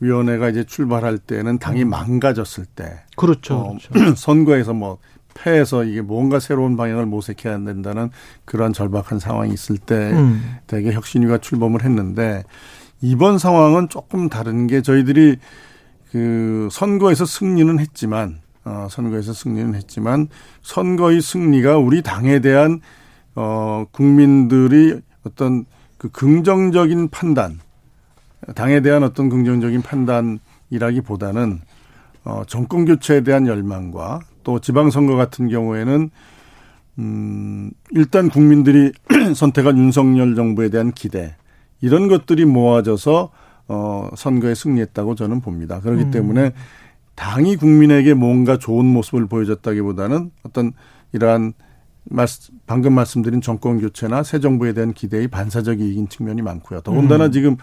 [0.00, 3.54] 위원회가 이제 출발할 때는 당이 망가졌을 때 그렇죠.
[3.54, 4.14] 어, 그렇죠.
[4.16, 4.98] 선거에서 뭐
[5.34, 8.10] 패해서 이게 뭔가 새로운 방향을 모색해야 된다는
[8.46, 10.56] 그런 절박한 상황이 있을 때 음.
[10.66, 12.42] 대개 혁신위가 출범을 했는데
[13.02, 15.36] 이번 상황은 조금 다른 게 저희들이
[16.10, 20.26] 그 선거에서 승리는 했지만 어 선거에서 승리는 했지만
[20.60, 22.80] 선거의 승리가 우리 당에 대한
[23.36, 25.64] 어 국민들이 어떤
[25.98, 27.60] 그 긍정적인 판단
[28.56, 31.60] 당에 대한 어떤 긍정적인 판단이라기보다는
[32.24, 36.10] 어 정권 교체에 대한 열망과 또 지방선거 같은 경우에는
[36.98, 38.90] 음 일단 국민들이
[39.36, 41.36] 선택한 윤석열 정부에 대한 기대
[41.80, 43.30] 이런 것들이 모아져서
[43.68, 45.78] 어 선거에 승리했다고 저는 봅니다.
[45.80, 46.10] 그렇기 음.
[46.10, 46.52] 때문에
[47.16, 50.72] 당이 국민에게 뭔가 좋은 모습을 보여줬다기보다는 어떤
[51.12, 51.54] 이러한
[52.66, 56.82] 방금 말씀드린 정권 교체나 새 정부에 대한 기대의 반사적 이익인 측면이 많고요.
[56.82, 57.32] 더군다나 음.
[57.32, 57.56] 지금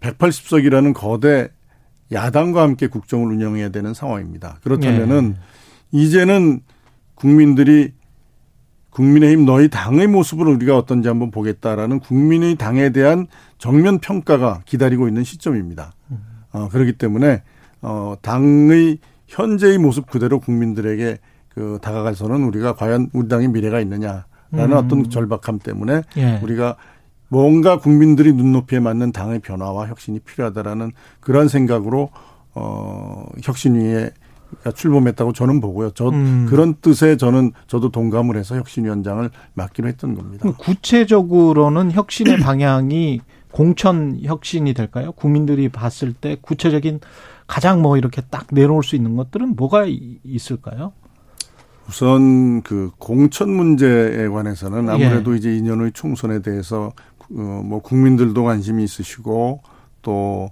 [0.00, 1.48] 180석이라는 거대
[2.12, 4.58] 야당과 함께 국정을 운영해야 되는 상황입니다.
[4.62, 5.36] 그렇다면은
[5.90, 6.60] 이제는
[7.14, 7.92] 국민들이
[8.90, 13.26] 국민의힘 너희 당의 모습을 우리가 어떤지 한번 보겠다라는 국민의 당에 대한
[13.58, 15.92] 정면 평가가 기다리고 있는 시점입니다.
[16.52, 17.42] 어, 그렇기 때문에
[17.88, 21.18] 어, 당의 현재의 모습 그대로 국민들에게
[21.48, 24.72] 그 다가가서는 우리가 과연 우리 당의 미래가 있느냐라는 음.
[24.72, 26.40] 어떤 절박함 때문에 예.
[26.42, 26.76] 우리가
[27.28, 32.10] 뭔가 국민들이 눈높이에 맞는 당의 변화와 혁신이 필요하다라는 그런 생각으로
[32.54, 34.10] 어 혁신위에
[34.74, 35.90] 출범했다고 저는 보고요.
[35.90, 36.46] 저 음.
[36.48, 40.50] 그런 뜻에 저는 저도 동감을 해서 혁신위원장을 맡기로 했던 겁니다.
[40.58, 43.20] 구체적으로는 혁신의 방향이
[43.52, 45.12] 공천 혁신이 될까요?
[45.12, 47.00] 국민들이 봤을 때 구체적인
[47.46, 50.92] 가장 뭐 이렇게 딱 내놓을 수 있는 것들은 뭐가 이- 있을까요?
[51.88, 54.90] 우선 그 공천 문제에 관해서는 예.
[55.06, 56.92] 아무래도 이제 2년 후의 총선에 대해서
[57.30, 59.60] 어, 뭐 국민들도 관심이 있으시고
[60.02, 60.50] 또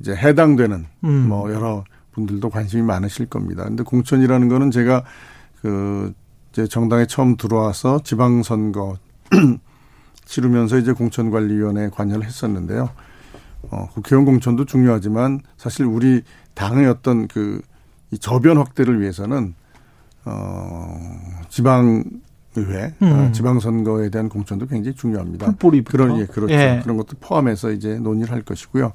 [0.00, 1.28] 이제 해당되는 음.
[1.28, 3.64] 뭐 여러 분들도 관심이 많으실 겁니다.
[3.64, 5.04] 근데 공천이라는 거는 제가
[5.62, 6.12] 그
[6.52, 8.96] 이제 정당에 처음 들어와서 지방선거
[10.26, 12.90] 치르면서 이제 공천관리위원회에 관여를 했었는데요.
[13.70, 16.22] 어, 국회의원 공천도 중요하지만 사실 우리
[16.54, 17.60] 당의 어떤 그
[18.10, 19.54] 이 저변 확대를 위해서는
[20.24, 20.96] 어,
[21.48, 22.04] 지방
[22.54, 23.12] 의회, 음.
[23.12, 25.46] 어, 지방선거에 대한 공천도 굉장히 중요합니다.
[25.90, 26.54] 그런 예, 그렇죠.
[26.54, 26.80] 예.
[26.82, 28.92] 그런 것도 포함해서 이제 논의를 할 것이고요.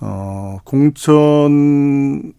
[0.00, 2.32] 어, 공천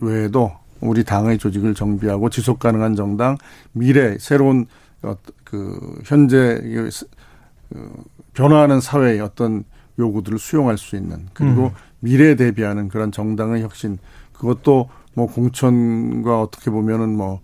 [0.00, 3.36] 외에도 우리 당의 조직을 정비하고 지속 가능한 정당,
[3.72, 4.66] 미래 새로운
[5.02, 6.90] 어, 그 현재 그
[8.34, 9.64] 변화하는 사회의 어떤
[9.98, 11.70] 요구들을 수용할 수 있는 그리고 음.
[12.00, 13.98] 미래에 대비하는 그런 정당의 혁신
[14.32, 17.40] 그것도 뭐 공천과 어떻게 보면은 뭐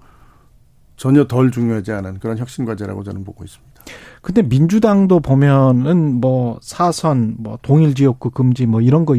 [0.96, 3.72] 전혀 덜 중요하지 않은 그런 혁신 과제라고 저는 보고 있습니다.
[4.20, 9.14] 근데 민주당도 보면은 뭐 사선 뭐 동일 지역구 금지 뭐 이런 거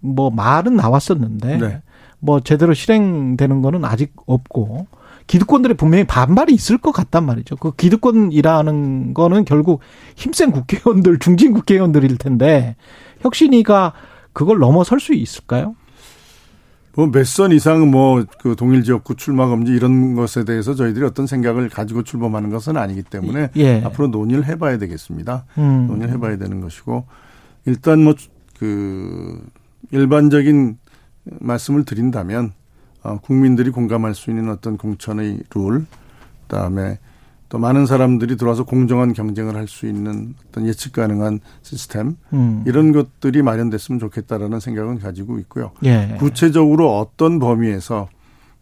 [0.00, 1.82] 뭐 말은 나왔었는데 네.
[2.18, 4.86] 뭐 제대로 실행되는 거는 아직 없고
[5.26, 7.56] 기득권들의 분명히 반발이 있을 것 같단 말이죠.
[7.56, 9.80] 그 기득권이라는 거는 결국
[10.14, 12.76] 힘센 국회의원들, 중진 국회의원들일 텐데
[13.20, 13.92] 혁신이가
[14.32, 15.74] 그걸 넘어설 수 있을까요?
[16.94, 22.02] 뭐몇선 이상 뭐 그 동일 지역구 출마 금지 이런 것에 대해서 저희들이 어떤 생각을 가지고
[22.02, 23.82] 출범하는 것은 아니기 때문에 예.
[23.84, 25.44] 앞으로 논의를 해봐야 되겠습니다.
[25.58, 25.86] 음.
[25.88, 27.06] 논의를 해봐야 되는 것이고
[27.66, 28.14] 일단 뭐
[28.58, 29.44] 그
[29.90, 30.78] 일반적인
[31.24, 32.52] 말씀을 드린다면
[33.06, 35.86] 어, 국민들이 공감할 수 있는 어떤 공천의 룰,
[36.48, 36.98] 그다음에
[37.48, 42.64] 또 많은 사람들이 들어와서 공정한 경쟁을 할 수 있는 어떤 예측 가능한 시스템 음.
[42.66, 45.70] 이런 것들이 마련됐으면 좋겠다라는 생각은 가지고 있고요.
[45.84, 46.16] 예.
[46.18, 48.08] 구체적으로 어떤 범위에서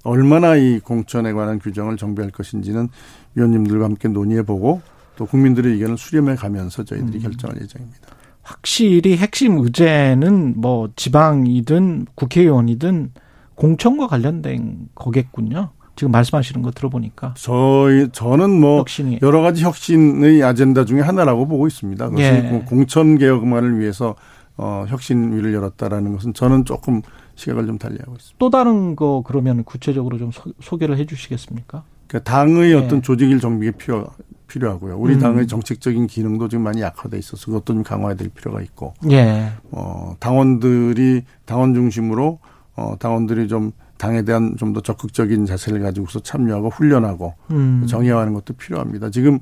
[0.03, 2.89] 얼마나 이 공천에 관한 규정을 정비할 것인지는
[3.35, 4.83] 위원님들과 함께 논의해보고
[5.17, 7.23] 또 국민들의 의견을 수렴해 가면서 저희들이 음.
[7.23, 8.09] 결정할 예정입니다.
[8.43, 13.13] 확실히 핵심 의제는 뭐 지방이든 국회의원이든
[13.55, 15.71] 공천과 관련된 거겠군요.
[15.97, 17.35] 지금 말씀하시는 거 들어보니까.
[17.37, 19.21] 저희, 저는 뭐 혁신이.
[19.23, 22.09] 여러 가지 혁신의 아젠다 중에 하나라고 보고 있습니다.
[22.09, 22.41] 그것이 예.
[22.41, 24.17] 뭐 공천 개혁만을 위해서
[24.57, 27.03] 어, 혁신위를 열었다라는 것은 저는 조금
[27.37, 28.37] 시각을 좀 달리하고 있습니다.
[28.39, 30.31] 또 다른 거 그러면 구체적으로 좀
[30.61, 31.85] 소, 개를해 주시겠습니까?
[32.09, 32.75] 그러니까 당의 예.
[32.75, 34.07] 어떤 조직일 정비가 필요,
[34.49, 34.97] 필요하고요.
[34.99, 35.21] 우리 음.
[35.21, 38.95] 당의 정책적인 기능도 지금 많이 약화돼 있어서 그것도 좀 강화해야 될 필요가 있고.
[39.11, 39.53] 예.
[39.71, 42.39] 어, 당원들이 당원 중심으로
[42.77, 47.87] 어, 당원들이 좀 당에 대한 좀 더 적극적인 자세를 가지고서 참여하고 훈련하고 음.
[47.87, 49.11] 정의화하는 것도 필요합니다.
[49.11, 49.39] 지금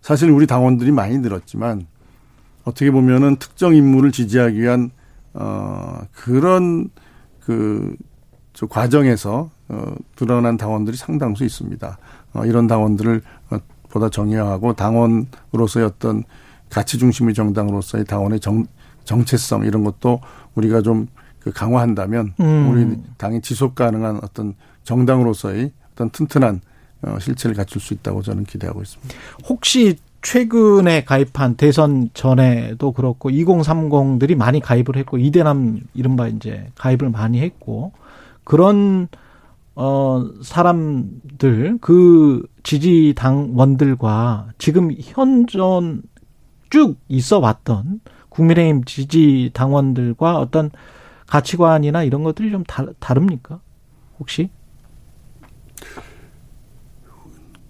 [0.00, 1.86] 사실 우리 당원들이 많이 늘었지만
[2.64, 4.90] 어떻게 보면은 특정 인물을 지지하기 위한
[5.34, 6.88] 어 그런
[7.40, 7.96] 그
[8.56, 11.98] 저 과정에서 어 드러난 당원들이 상당수 있습니다.
[12.32, 13.20] 어 이런 당원들을
[13.50, 13.58] 어,
[13.90, 16.24] 보다 정의화하고 당원으로서의 어떤
[16.70, 18.64] 가치 중심의 정당으로서의 당원의 정
[19.04, 20.20] 정체성 이런 것도
[20.54, 21.06] 우리가 좀그
[21.50, 22.70] 강화한다면 음.
[22.70, 26.60] 우리 당이 지속 가능한 어떤 정당으로서의 어떤 튼튼한
[27.02, 29.14] 어, 실체를 갖출 수 있다고 저는 기대하고 있습니다.
[29.48, 37.40] 혹시 최근에 가입한 대선 전에도 그렇고 2030들이 많이 가입을 했고 이대남 이른바 이제 가입을 많이
[37.40, 37.92] 했고
[38.42, 39.08] 그런
[39.76, 46.02] 어 사람들 그 지지 당원들과 지금 현존
[46.70, 50.70] 쭉 있어 왔던 국민의힘 지지 당원들과 어떤
[51.26, 53.60] 가치관이나 이런 것들이 좀 다, 다릅니까?
[54.18, 54.50] 혹시?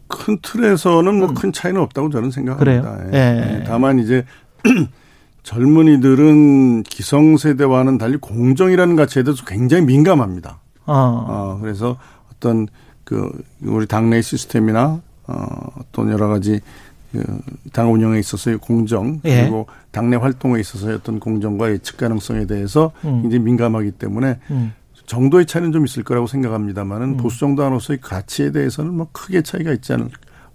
[0.09, 1.52] 큰 틀에서는 뭐큰 음.
[1.52, 2.96] 차이는 없다고 저는 생각합니다.
[2.96, 3.11] 그래요?
[3.12, 3.59] 예.
[3.61, 3.64] 예.
[3.64, 4.24] 다만 이제
[5.42, 10.61] 젊은이들은 기성세대와는 달리 공정이라는 가치에 대해서 굉장히 민감합니다.
[10.86, 11.24] 어.
[11.28, 11.98] 어 그래서
[12.32, 12.66] 어떤
[13.04, 13.30] 그
[13.62, 15.46] 우리 당내 시스템이나 어
[15.78, 16.86] 어떤 여러 가지 그
[17.72, 19.42] 당 운영에 있어서의 공정 예.
[19.42, 19.74] 그리고 예.
[19.90, 23.22] 당내 활동에 있어서의 어떤 공정과 예측 가능성에 대해서 음.
[23.22, 24.72] 굉장히 민감하기 때문에 음.
[25.06, 27.16] 정도의 차이는 좀 있을 거라고 생각합니다만은 음.
[27.16, 30.08] 보수 정당으로서의 가치에 대해서는 뭐 크게 차이가 있지 않을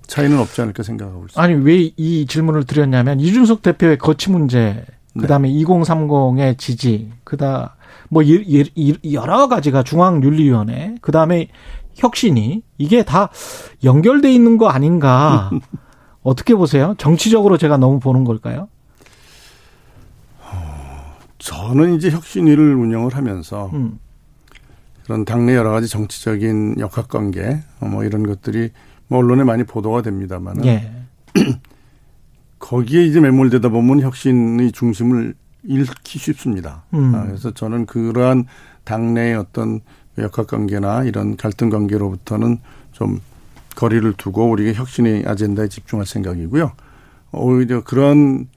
[0.07, 1.41] 차이는 없지 않을까 생각하고 있습니다.
[1.41, 4.85] 아니 왜 이 질문을 드렸냐면 이준석 대표의 거치 문제,
[5.17, 5.63] 그다음에 네.
[5.63, 7.75] 2030의 지지, 그다
[8.09, 8.23] 뭐
[9.11, 11.47] 여러 가지가 중앙윤리위원회, 그다음에
[11.95, 13.29] 혁신이 이게 다
[13.83, 15.49] 연결돼 있는 거 아닌가?
[16.23, 16.95] 어떻게 보세요?
[16.97, 18.67] 정치적으로 제가 너무 보는 걸까요?
[20.39, 23.99] 어, 저는 이제 혁신위를 운영을 하면서 음.
[25.03, 28.69] 그런 당내 여러 가지 정치적인 역학관계 어, 뭐 이런 것들이
[29.07, 30.91] 뭐 언론에 많이 보도가 됩니다만은 예.
[32.59, 36.83] 거기에 이제 매몰되다 보면 혁신의 중심을 잃기 쉽습니다.
[36.93, 37.13] 음.
[37.15, 38.45] 아, 그래서 저는 그러한
[38.83, 39.81] 당내의 어떤
[40.17, 42.59] 역학관계나 이런 갈등 관계로부터는
[42.91, 43.19] 좀
[43.75, 46.71] 거리를 두고 우리가 혁신의 아젠다에 집중할 생각이고요.
[47.31, 48.47] 오히려 그런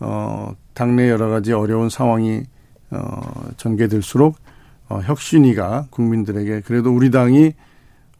[0.00, 2.42] 어 당내 여러 가지 어려운 상황이
[2.90, 3.20] 어
[3.56, 4.36] 전개될수록
[4.88, 7.52] 어 혁신이가 국민들에게 그래도 우리 당이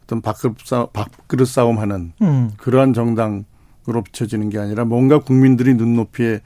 [0.03, 0.87] 어떤 밥그릇 싸움,
[1.45, 2.51] 싸움 하는 음.
[2.57, 6.41] 그러한 정당으로 비춰지는 게 아니라 뭔가 국민들이 눈높이에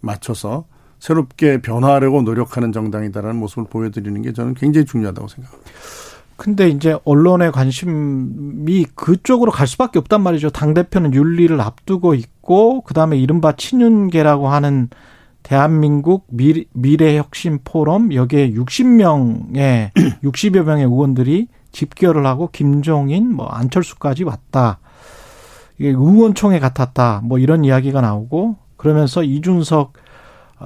[0.00, 0.64] 맞춰서
[0.98, 5.70] 새롭게 변화하려고 노력하는 정당이다라는 모습을 보여드리는 게 저는 굉장히 중요하다고 생각합니다.
[6.38, 10.50] 근데 이제 언론의 관심이 그쪽으로 갈 수밖에 없단 말이죠.
[10.50, 14.88] 당 대표는 윤리를 앞두고 있고 그다음에 이른바 친윤계라고 하는
[15.42, 19.90] 대한민국 미래, 미래혁신 포럼 여기에 60명의
[20.22, 24.78] 60여 명의 의원들이 집결을 하고 김종인 뭐 안철수까지 왔다.
[25.76, 27.22] 이게 의원총회 같았다.
[27.24, 29.94] 뭐 이런 이야기가 나오고 그러면서 이준석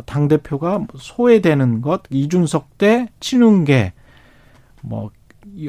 [0.04, 3.94] 당 대표가 소외되는 것, 이준석 때 친윤계
[4.82, 5.10] 뭐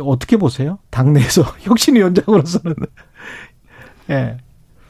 [0.02, 0.80] 어떻게 보세요?
[0.90, 2.76] 당내에서 혁신위원장으로서는
[4.10, 4.14] 예.
[4.14, 4.38] 네.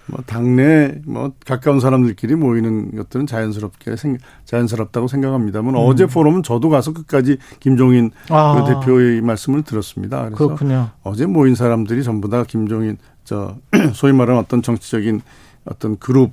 [0.05, 5.79] 뭐 당내 뭐 가까운 사람들끼리 모이는 것들은 자연스럽게 생 자연스럽다고 생각합니다만 음.
[5.79, 8.55] 어제 포럼은 저도 가서 끝까지 김종인 아.
[8.65, 10.25] 그 대표의 말씀을 들었습니다.
[10.25, 10.89] 그래서 그렇군요.
[11.03, 13.55] 어제 모인 사람들이 전부 다 김종인 저
[13.93, 15.21] 소위 말하는 어떤 정치적인
[15.65, 16.31] 어떤 그룹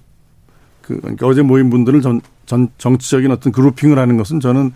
[0.82, 4.72] 그 그러니까 어제 모인 분들을 전, 전 정치적인 어떤 그룹핑을 하는 것은 저는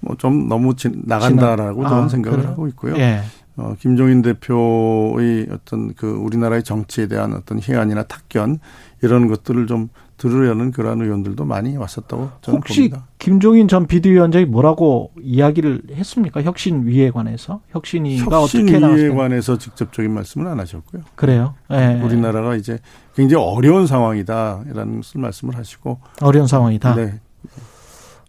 [0.00, 2.50] 뭐 좀 너무 지, 나간다라고 아, 저는 생각을 그래요?
[2.52, 2.96] 하고 있고요.
[2.98, 3.20] 예.
[3.56, 8.60] 어, 김종인 대표의 어떤 그 우리나라의 정치에 대한 어떤 희안이나 탁견
[9.02, 13.06] 이런 것들을 좀 들으려는 그러한 의원들도 많이 왔었다고 저는 혹시 봅니다.
[13.18, 16.42] 김종인 전 비대위원장이 뭐라고 이야기를 했습니까?
[16.42, 21.02] 혁신위에 관해서 혁신위가 어떻게 혁신위에 관해서 직접적인 말씀은 안 하셨고요.
[21.14, 21.54] 그래요.
[21.70, 22.00] 네.
[22.02, 22.78] 우리나라가 이제
[23.14, 26.94] 굉장히 어려운 상황이다라는 말씀을 하시고 어려운 상황이다.
[26.94, 27.20] 네.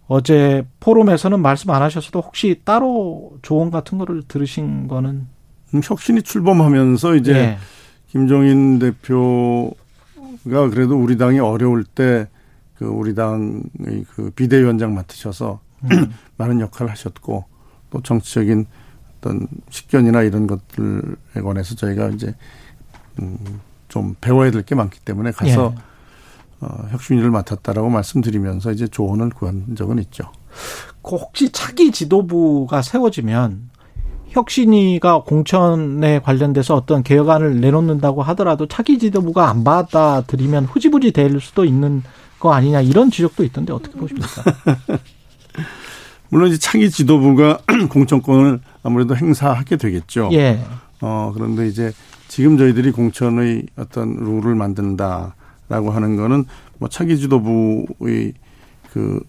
[0.09, 5.27] 어제 포럼에서는 말씀 안 하셨어도 혹시 따로 조언 같은 거를 들으신 거는
[5.73, 7.57] 음, 혁신이 출범하면서 이제 네.
[8.07, 12.27] 김종인 대표가 그래도 우리 당이 어려울 때
[12.79, 15.89] 그 우리 당의 그 비대위원장 맡으셔서 음.
[16.37, 17.43] 많은 역할을 하셨고
[17.89, 18.65] 또 정치적인
[19.17, 22.33] 어떤 식견이나 이런 것들에 관해서 저희가 이제
[23.21, 25.88] 음좀 배워야 될 게 많기 때문에 가서 예.
[26.61, 30.31] 어, 혁신위를 맡았다라고 말씀드리면서 이제 조언을 구한 적은 있죠.
[31.01, 33.69] 그 혹시 차기 지도부가 세워지면
[34.29, 42.03] 혁신위가 공천에 관련돼서 어떤 개혁안을 내놓는다고 하더라도 차기 지도부가 안 받아들이면 후지부지 될 수도 있는
[42.39, 44.43] 거 아니냐 이런 지적도 있던데 어떻게 보십니까?
[46.29, 50.29] 물론 이제 차기 지도부가 공천권을 아무래도 행사하게 되겠죠.
[50.33, 50.59] 예.
[51.01, 51.91] 어, 그런데 이제
[52.27, 55.35] 지금 저희들이 공천의 어떤 룰을 만든다.
[55.69, 56.45] 라고 하는 거는
[56.79, 58.33] 뭐 차기 지도부의
[58.91, 59.19] 그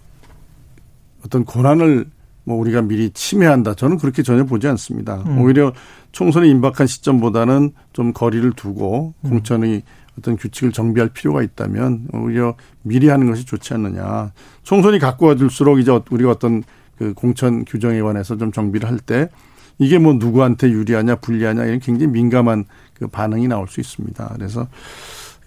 [1.24, 2.07] 어떤 권한을
[2.45, 3.74] 뭐 우리가 미리 침해한다.
[3.74, 5.22] 저는 그렇게 전혀 보지 않습니다.
[5.26, 5.43] 음.
[5.43, 5.72] 오히려
[6.12, 9.30] 총선이 임박한 시점보다는 좀 거리를 두고 음.
[9.30, 9.82] 공천의
[10.18, 14.32] 어떤 규칙을 정비할 필요가 있다면 오히려 미리 하는 것이 좋지 않느냐.
[14.62, 16.62] 총선이 갖고 와줄수록 이제 우리가 어떤
[16.97, 19.28] 그 공천 규정에 관해서 좀 정비를 할 때
[19.78, 24.32] 이게 뭐 누구한테 유리하냐 불리하냐 이런 굉장히 민감한 그 반응이 나올 수 있습니다.
[24.36, 24.66] 그래서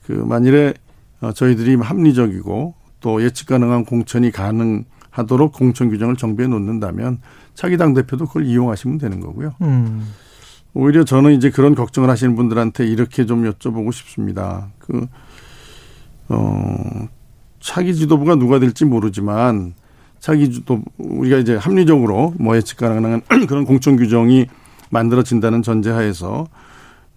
[0.06, 0.74] 그 만일에
[1.22, 7.20] 어, 저희들이 합리적이고 또 예측 가능한 공천이 가능하도록 공천 규정을 정비해 놓는다면
[7.54, 9.54] 차기 당 대표도 그걸 이용하시면 되는 거고요.
[9.62, 10.08] 음.
[10.74, 14.70] 오히려 저는 이제 그런 걱정을 하시는 분들한테 이렇게 좀 여쭤보고 싶습니다.
[14.80, 15.08] 그,
[16.30, 17.08] 어,
[17.60, 19.76] 차기 지도부가 누가 될지 모르지만
[20.20, 24.47] 차기 지도, 우리가 이제 합리적으로 뭐 예측 가능한 그런 공천 규정이
[24.89, 26.47] 만들어진다는 전제하에서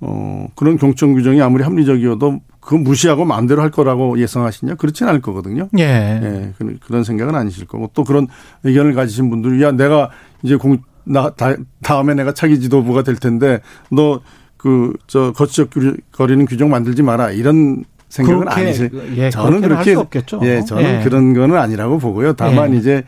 [0.01, 4.75] 어, 그런 공천 규정이 아무리 합리적이어도 그거 무시하고 마음대로 할 거라고 예상하시냐?
[4.75, 5.69] 그렇지는 않을 거거든요.
[5.79, 5.85] 예.
[5.85, 6.53] 예.
[6.81, 8.27] 그런 생각은 아니실 거고 또 그런
[8.65, 10.11] 의견을 가지신 분들이 야, 내가
[10.43, 13.61] 이제 공, 나, 다, 다음에 내가 차기 지도부가 될 텐데
[13.91, 14.21] 너
[14.57, 15.71] 그, 저, 거치적
[16.11, 17.31] 거리는 규정 만들지 마라.
[17.31, 18.91] 이런 생각은 아니실.
[19.17, 19.95] 예, 저는 그렇게.
[20.43, 21.05] 예, 저는 예.
[21.05, 22.33] 그런 거는 아니라고 보고요.
[22.33, 22.79] 다만 예.
[22.79, 23.05] 이제,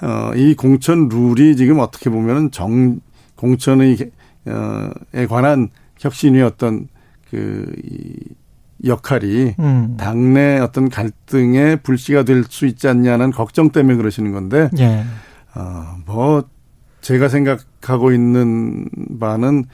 [0.00, 3.00] 어, 이 공천 룰이 지금 어떻게 보면은 정,
[3.34, 3.96] 공천의,
[4.46, 6.86] 어, 에 관한 혁신이 어떤
[7.30, 8.14] 그, 이,
[8.84, 9.96] 역할이 음.
[9.98, 15.04] 당내 어떤 갈등의 불씨가 될 수 있지 않냐는 걱정 때문에 그러시는 건데, 예.
[15.54, 16.44] 어, 뭐,
[17.00, 18.88] 제가 생각하고 있는
[19.20, 19.64] 바는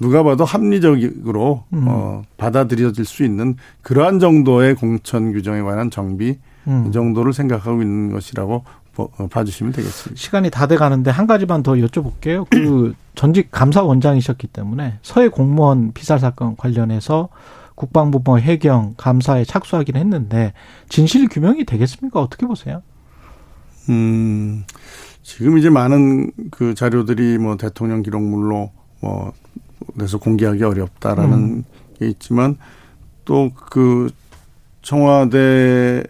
[0.00, 1.84] 누가 봐도 합리적으로 음.
[1.88, 6.86] 어, 받아들여질 수 있는 그러한 정도의 공천 규정에 관한 정비 음.
[6.88, 8.64] 이 정도를 생각하고 있는 것이라고
[8.96, 10.18] 어, 봐주시면 되겠습니다.
[10.20, 12.46] 시간이 다 돼 가는데 한 가지만 더 여쭤볼게요.
[12.50, 17.28] 그 전직 감사원장이셨기 때문에 서해 공무원 피살 사건 관련해서
[17.80, 20.52] 국방부 뭐 해경 감사에 착수하긴 했는데
[20.90, 22.20] 진실 규명이 되겠습니까?
[22.20, 22.82] 어떻게 보세요?
[23.88, 24.64] 음,
[25.22, 28.70] 지금 이제 많은 그 자료들이 뭐 대통령 기록물로
[29.00, 29.32] 뭐
[29.94, 31.64] 그래서 공개하기 어렵다라는 음.
[31.98, 32.58] 게 있지만
[33.24, 34.10] 또 그
[34.82, 36.02] 청와대와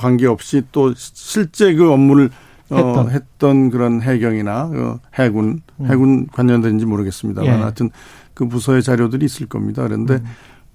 [0.00, 2.30] 관계없이 또 실제 그 업무를
[2.70, 5.86] 어, 했던, 어, 했던 그런 해경이나 그 해군 음.
[5.90, 7.62] 해군 관련된지 모르겠습니다만 예.
[7.62, 7.90] 하여튼
[8.36, 9.82] 그 부서의 자료들이 있을 겁니다.
[9.82, 10.20] 그런데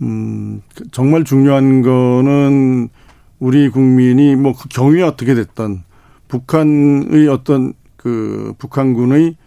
[0.02, 2.90] 음 정말 중요한 거는
[3.40, 5.84] 우리 국민이 뭐 그 경위가 어떻게 됐던
[6.28, 9.38] 북한의 어떤 그 북한군의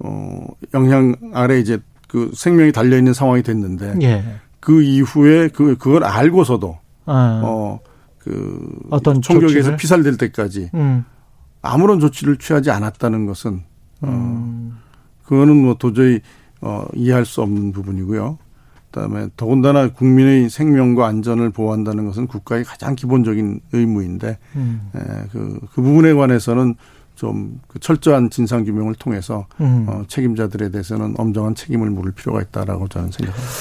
[0.00, 4.24] 어 영향 아래 이제 그 생명이 달려 있는 상황이 됐는데 예.
[4.60, 7.42] 그 이후에 그 그걸 알고서도 아.
[7.44, 7.82] 어그
[8.18, 9.76] 그 어떤 총격에서?
[9.76, 11.04] 피살될 때까지 음.
[11.60, 13.62] 아무런 조치를 취하지 않았다는 것은
[14.00, 14.78] 어, 음.
[15.24, 16.20] 그거는 뭐 도저히
[16.60, 18.38] 어, 이해할 수 없는 부분이고요.
[18.90, 24.90] 그다음에 더군다나 국민의 생명과 안전을 보호한다는 것은 국가의 가장 기본적인 의무인데 음.
[24.94, 25.00] 에,
[25.30, 26.74] 그, 그 부분에 관해서는
[27.14, 29.86] 좀그 철저한 진상 규명을 통해서 음.
[29.88, 33.52] 어, 책임자들에 대해서는 엄정한 책임을 물을 필요가 있다라고 저는 생각합니다.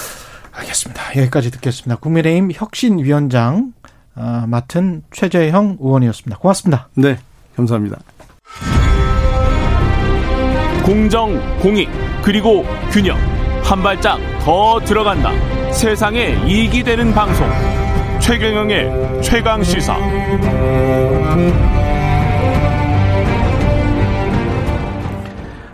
[0.52, 1.18] 알겠습니다.
[1.18, 1.98] 여기까지 듣겠습니다.
[1.98, 3.74] 국민의힘 혁신위원장
[4.16, 6.40] 아, 맡은 최재형 의원이었습니다.
[6.40, 6.90] 고맙습니다.
[6.96, 7.20] 네,
[7.56, 8.00] 감사합니다.
[10.84, 11.90] 공정, 공익,
[12.28, 13.18] 그리고 균형.
[13.64, 15.32] 한 발짝 더 들어간다.
[15.72, 17.48] 세상에 이익이 되는 방송.
[18.20, 19.96] 최경영의 최강 시사.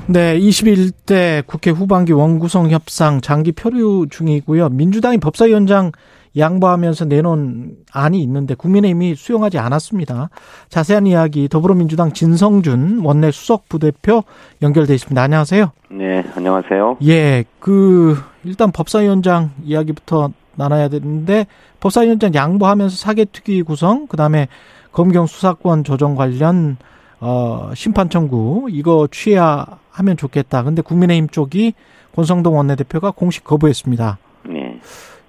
[0.06, 4.70] 네, 21대 국회 후반기 원구성 협상 장기 표류 중이고요.
[4.70, 5.92] 민주당이 법사위원장
[6.38, 10.30] 양보하면서 내놓은 안이 있는데 국민의힘이 수용하지 않았습니다.
[10.70, 14.24] 자세한 이야기 더불어민주당 진성준 원내 수석 부대표
[14.62, 15.22] 연결돼 있습니다.
[15.22, 15.72] 안녕하세요.
[15.92, 16.98] 네, 안녕하세요.
[17.06, 21.48] 예, 그 일단 법사위원장 이야기부터 나눠야 되는데
[21.80, 24.48] 법사위원장 양보하면서 사개특위 구성, 그다음에
[24.92, 26.78] 검경 수사권 조정 관련
[27.20, 30.64] 어 심판 청구 이거 취해야 하면 좋겠다.
[30.64, 31.74] 근데 국민의힘 쪽이
[32.16, 34.18] 권성동 원내대표가 공식 거부했습니다.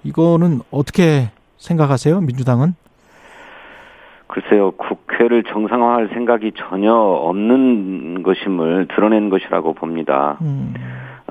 [0.05, 0.09] 네.
[0.09, 2.21] 이거는 어떻게 생각하세요?
[2.21, 2.75] 민주당은?
[4.27, 10.37] 글쎄요, 국회를 정상화할 생각이 전혀 없는 것임을 드러낸 것이라고 봅니다.
[10.41, 10.73] 음,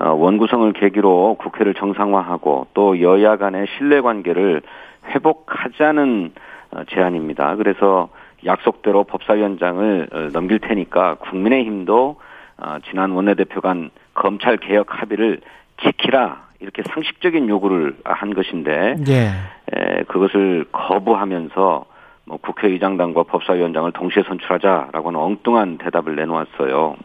[0.00, 4.62] 어, 원구성을 계기로 국회를 정상화하고 또 여야 간의 신뢰 관계를
[5.08, 6.32] 회복하자는
[6.72, 7.56] 어, 제안입니다.
[7.56, 8.08] 그래서
[8.44, 12.16] 약속대로 법사위원장을 어, 넘길 테니까 국민의힘도
[12.58, 15.40] 어, 지난 원내대표 간 검찰 개혁 합의를
[15.82, 19.32] 지키라 이렇게 상식적인 요구를 한 것인데 예.
[19.72, 21.84] 에, 그것을 거부하면서
[22.24, 26.96] 뭐 국회의장단과 법사위원장을 동시에 선출하자라고는 엉뚱한 대답을 내놓았어요.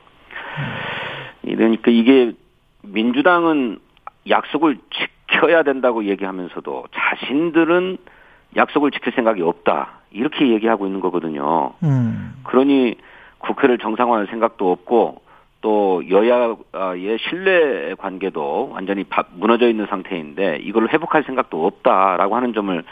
[1.44, 2.32] 이러니까 이게
[2.84, 3.80] 민주당은
[4.30, 4.78] 약속을
[5.28, 7.98] 지켜야 된다고 얘기하면서도 자신들은
[8.56, 11.74] 약속을 지킬 생각이 없다 이렇게 얘기하고 있는 거거든요.
[11.84, 12.96] 음, 그러니
[13.40, 15.22] 국회를 정상화할 생각도 없고
[15.62, 22.84] 또 여야의 신뢰 관계도 완전히 바- 무너져 있는 상태인데 이걸 회복할 생각도 없다라고 하는 점을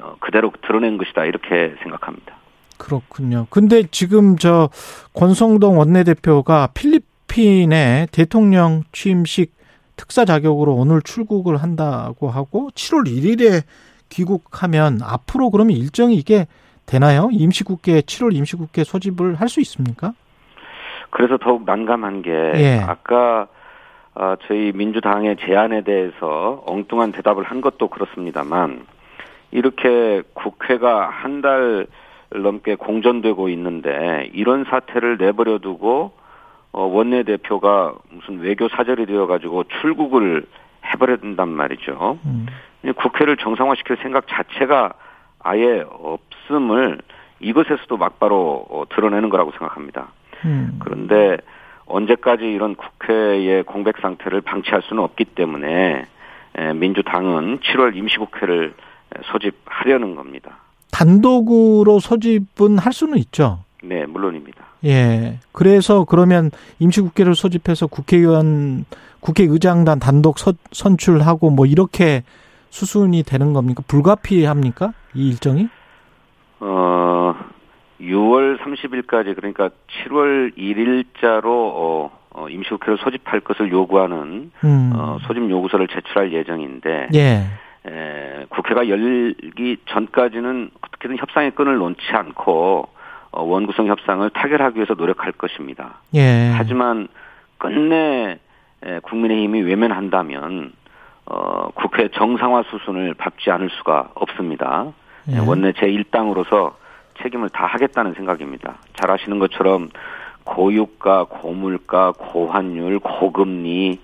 [0.00, 2.34] 어, 그대로 드러낸 것이다 이렇게 생각합니다.
[2.78, 3.46] 그렇군요.
[3.50, 4.68] 근데 지금 저
[5.14, 9.52] 권성동 원내대표가 필리핀에 대통령 취임식
[9.96, 13.62] 특사 자격으로 오늘 출국을 한다고 하고 7월 1일에
[14.08, 16.46] 귀국하면 앞으로 그러면 일정이 이게
[16.86, 17.28] 되나요?
[17.32, 20.12] 임시국회 7월 임시국회 소집을 할 수 있습니까?
[21.14, 22.80] 그래서 더욱 난감한 게 예.
[22.86, 23.46] 아까
[24.16, 28.84] 어, 저희 민주당의 제안에 대해서 엉뚱한 대답을 한 것도 그렇습니다만
[29.52, 31.86] 이렇게 국회가 한 달
[32.34, 36.12] 넘게 공전되고 있는데 이런 사태를 내버려 두고
[36.72, 40.44] 어, 원내대표가 무슨 외교 사절이 되어 가지고 출국을
[40.84, 42.18] 해버려 된단 말이죠.
[42.24, 42.46] 음,
[42.96, 44.94] 국회를 정상화시킬 생각 자체가
[45.38, 46.98] 아예 없음을
[47.38, 50.08] 이것에서도 막바로 어, 드러내는 거라고 생각합니다.
[50.44, 50.76] 음.
[50.80, 51.36] 그런데
[51.86, 56.06] 언제까지 이런 국회의 공백 상태를 방치할 수는 없기 때문에
[56.56, 58.74] 에, 민주당은 7월 임시국회를
[59.16, 60.58] 에, 소집하려는 겁니다.
[60.90, 63.60] 단독으로 소집은 할 수는 있죠.
[63.82, 64.64] 네, 물론입니다.
[64.84, 65.38] 예.
[65.52, 68.84] 그래서 그러면 임시국회를 소집해서 국회의원,
[69.20, 72.22] 국회의장단 단독 서- 선출하고 뭐 이렇게
[72.70, 73.82] 수순이 되는 겁니까?
[73.86, 74.92] 불가피합니까?
[75.14, 75.68] 이 일정이?
[76.60, 77.23] 어,
[78.00, 79.70] 6월 30일까지 그러니까
[80.04, 84.92] 7월 1일자로 어, 어, 임시국회를 소집할 것을 요구하는 음.
[84.94, 87.44] 어, 소집 요구서를 제출할 예정인데 예.
[87.86, 92.88] 에, 국회가 열기 전까지는 어떻게든 협상의 끈을 놓지 않고
[93.30, 96.00] 어, 원구성 협상을 타결하기 위해서 노력할 것입니다.
[96.14, 96.50] 예.
[96.56, 97.08] 하지만
[97.58, 98.38] 끝내
[98.82, 100.72] 에, 국민의힘이 외면한다면
[101.26, 104.92] 어, 국회 정상화 수순을 밟지 않을 수가 없습니다.
[105.30, 105.38] 예.
[105.38, 106.74] 원내 제1당으로서
[107.22, 108.76] 책임을 다 하겠다는 생각입니다.
[108.94, 109.90] 잘 아시는 것처럼
[110.44, 113.98] 고유가, 고물가, 고환율, 고금리,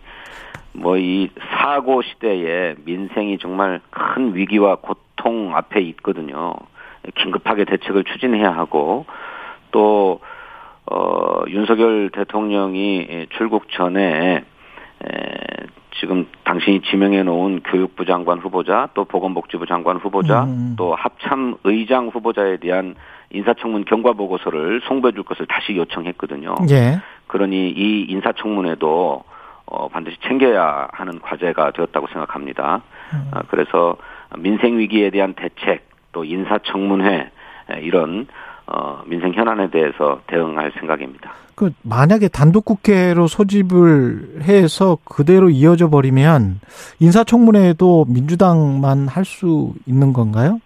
[0.73, 6.55] 뭐 이 사고 시대에 민생이 정말 큰 위기와 고통 앞에 있거든요.
[7.17, 9.07] 긴급하게 대책을 추진해야 하고
[9.71, 10.21] 또
[10.87, 14.45] 어, 윤석열 대통령이 출국 전에 에,
[16.01, 20.75] 지금 당신이 지명해 놓은 교육부 장관 후보자 또 보건복지부 장관 후보자 음.
[20.79, 22.95] 또 합참 의장 후보자에 대한
[23.31, 26.55] 인사청문 경과 보고서를 송부해 줄 것을 다시 요청했거든요.
[26.71, 27.01] 예.
[27.27, 29.25] 그러니 이 인사청문회도
[29.67, 32.83] 어, 반드시 챙겨야 하는 과제가 되었다고 생각합니다.
[33.31, 33.97] 아, 그래서
[34.39, 37.31] 민생 위기에 대한 대책 또 인사청문회
[37.83, 38.27] 이런
[38.73, 41.33] 어, 민생 현안에 대해서 대응할 생각입니다.
[41.57, 46.61] 그 만약에 단독 국회로 소집을 해서 그대로 이어져 버리면
[47.01, 50.61] 인사청문회도 민주당만 할 수 있는 건가요?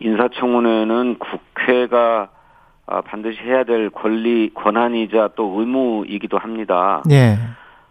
[0.00, 2.30] 인사청문회는 국회가
[2.86, 7.02] 아, 반드시 해야 될 권리 권한이자 또 의무이기도 합니다.
[7.10, 7.36] 예.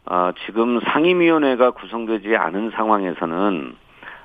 [0.05, 3.75] 아, 지금 상임위원회가 구성되지 않은 상황에서는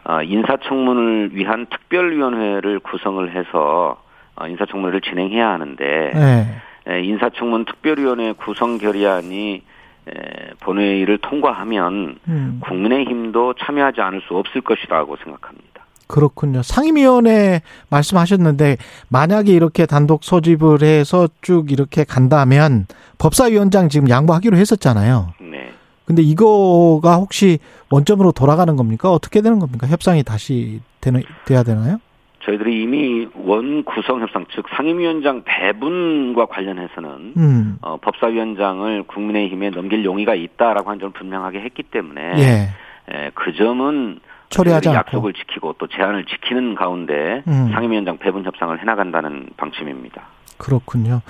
[0.04, 4.03] 아, 인사청문을 위한 특별위원회를 구성을 해서 아,
[4.40, 6.92] 인사청문회를 진행해야 하는데 예.
[6.92, 9.62] 에, 인사청문 특별위원회 구성 결의안이
[10.06, 10.12] 에,
[10.60, 15.74] 본회의를 통과하면 음, 국민의힘도 참여하지 않을 수 없을 것이라고 생각합니다.
[16.06, 16.62] 그렇군요.
[16.62, 18.76] 상임위원회 말씀하셨는데
[19.08, 22.86] 만약에 이렇게 단독 소집을 해서 쭉 이렇게 간다면
[23.18, 25.32] 법사위원장 지금 양보하기로 했었잖아요.
[25.40, 25.72] 네.
[26.04, 27.58] 근데 이거가 혹시
[27.90, 29.10] 원점으로 돌아가는 겁니까?
[29.10, 29.86] 어떻게 되는 겁니까?
[29.86, 31.98] 협상이 다시 되는, 돼야 되나요?
[32.44, 37.78] 저희들이 이미 원 구성 협상 즉 상임위원장 배분과 관련해서는 음.
[37.80, 43.14] 어, 법사위원장을 국민의힘에 넘길 용의가 있다라고 한 점을 분명하게 했기 때문에 예.
[43.14, 44.20] 에, 그 점은
[44.50, 44.98] 처리하지 않고.
[44.98, 47.70] 약속을 지키고 또 제한을 지키는 가운데 음.
[47.72, 50.22] 상임위원장 배분 협상을 해나간다는 방침입니다.
[50.56, 51.20] 그렇군요.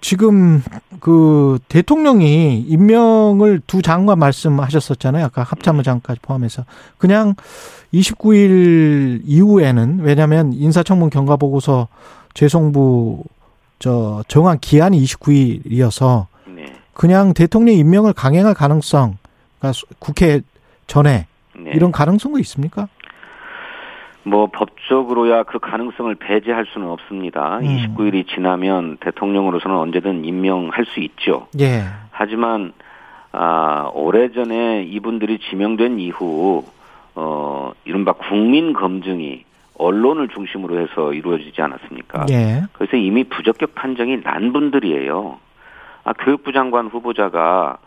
[0.00, 0.62] 지금
[1.00, 5.26] 그 대통령이 임명을 두 장관 말씀하셨었잖아요.
[5.26, 6.62] 아까 합참의 장까지 포함해서
[6.96, 7.34] 그냥
[7.92, 11.88] 29일 이후에는 왜냐하면 인사청문 경과 보고서
[12.34, 13.24] 재송부
[13.78, 16.66] 저 정한 기한이 29일이어서 네.
[16.92, 19.16] 그냥 대통령 임명을 강행할 가능성,
[19.58, 20.40] 그러니까 수- 국회
[20.86, 21.26] 전에
[21.56, 21.70] 네.
[21.74, 22.88] 이런 가능성도 있습니까?
[24.24, 27.58] 뭐 법적으로야 그 가능성을 배제할 수는 없습니다.
[27.58, 27.94] 음.
[27.96, 31.46] 29일이 지나면 대통령으로서는 언제든 임명할 수 있죠.
[31.60, 31.84] 예.
[32.10, 32.72] 하지만
[33.32, 36.64] 아, 오래전에 이분들이 지명된 이후
[37.20, 39.44] 어, 이른바 국민 검증이
[39.76, 42.26] 언론을 중심으로 해서 이루어지지 않았습니까?
[42.30, 42.62] 예.
[42.72, 45.38] 그래서 이미 부적격 판정이 난 분들이에요.
[46.04, 47.78] 아, 교육부 장관 후보자가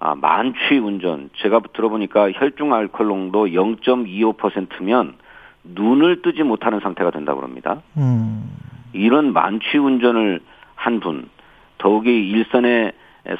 [0.00, 5.16] 아, 만취 운전 제가 들어보니까 혈중 알코올 농도 0.25%면
[5.64, 7.82] 눈을 뜨지 못하는 상태가 된다고 합니다.
[7.98, 8.50] 음.
[8.94, 10.40] 이런 만취 운전을
[10.76, 11.28] 한 분,
[11.76, 12.92] 더욱이 일선의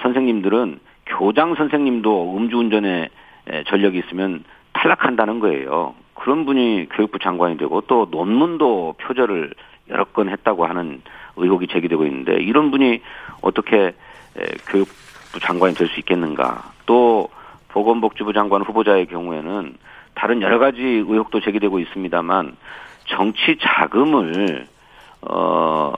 [0.02, 3.08] 선생님들은 교장 선생님도 음주운전에
[3.68, 4.44] 전력이 있으면
[4.78, 5.94] 탈락한다는 거예요.
[6.14, 9.52] 그런 분이 교육부 장관이 되고 또 논문도 표절을
[9.90, 11.02] 여러 건 했다고 하는
[11.36, 13.00] 의혹이 제기되고 있는데 이런 분이
[13.40, 13.94] 어떻게
[14.70, 16.72] 교육부 장관이 될 수 있겠는가?
[16.86, 17.28] 또
[17.68, 19.74] 보건복지부 장관 후보자의 경우에는
[20.14, 22.56] 다른 여러 가지 의혹도 제기되고 있습니다만
[23.06, 24.66] 정치 자금을
[25.22, 25.92] 어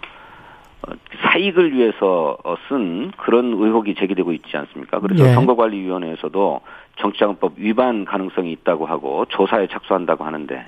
[1.22, 2.36] 사익을 위해서
[2.68, 5.00] 쓴 그런 의혹이 제기되고 있지 않습니까?
[5.00, 5.34] 그래서 예.
[5.34, 6.60] 선거관리위원회에서도
[6.96, 10.66] 정치자금법 위반 가능성이 있다고 하고 조사에 착수한다고 하는데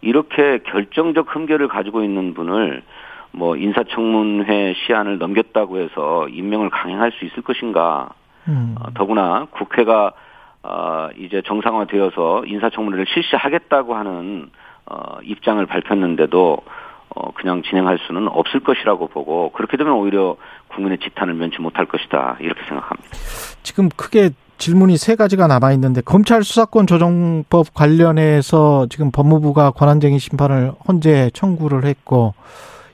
[0.00, 2.82] 이렇게 결정적 흠결을 가지고 있는 분을
[3.32, 8.10] 뭐 인사청문회 시한을 넘겼다고 해서 임명을 강행할 수 있을 것인가?
[8.48, 8.74] 음.
[8.78, 10.12] 어, 더구나 국회가
[10.62, 14.50] 어, 이제 정상화되어서 인사청문회를 실시하겠다고 하는
[14.86, 16.58] 어, 입장을 밝혔는데도
[17.14, 20.36] 어, 그냥 진행할 수는 없을 것이라고 보고 그렇게 되면 오히려
[20.68, 23.08] 국민의 지탄을 면치 못할 것이다 이렇게 생각합니다.
[23.62, 30.72] 지금 크게 질문이 세 가지가 남아 있는데 검찰 수사권 조정법 관련해서 지금 법무부가 권한쟁의 심판을
[30.86, 32.34] 헌재 청구를 했고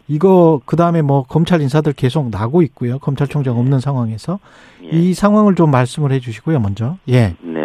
[0.09, 2.99] 이거 그다음에 뭐 검찰 인사들 계속 나고 있고요.
[2.99, 4.39] 검찰총장 없는 상황에서
[4.85, 4.89] 예.
[4.89, 6.59] 이 상황을 좀 말씀을 해 주시고요.
[6.61, 6.97] 먼저.
[7.09, 7.35] 예.
[7.41, 7.58] 네.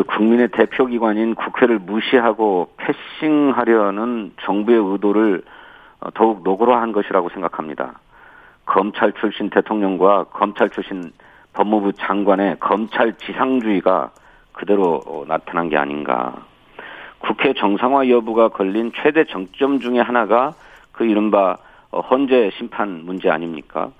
[0.00, 5.42] 그 국민의 대표기관인 국회를 무시하고 패싱하려는 정부의 의도를
[6.00, 8.00] 어, 더욱 노골화한 것이라고 생각합니다.
[8.64, 11.12] 검찰 출신 대통령과 검찰 출신
[11.52, 14.10] 법무부 장관의 검찰 지상주의가
[14.52, 16.46] 그대로 어, 나타난 게 아닌가.
[17.18, 20.54] 국회 정상화 여부가 걸린 최대 정점 중에 하나가
[20.92, 21.58] 그 이른바
[21.90, 23.90] 어, 헌재 심판 문제 아닙니까?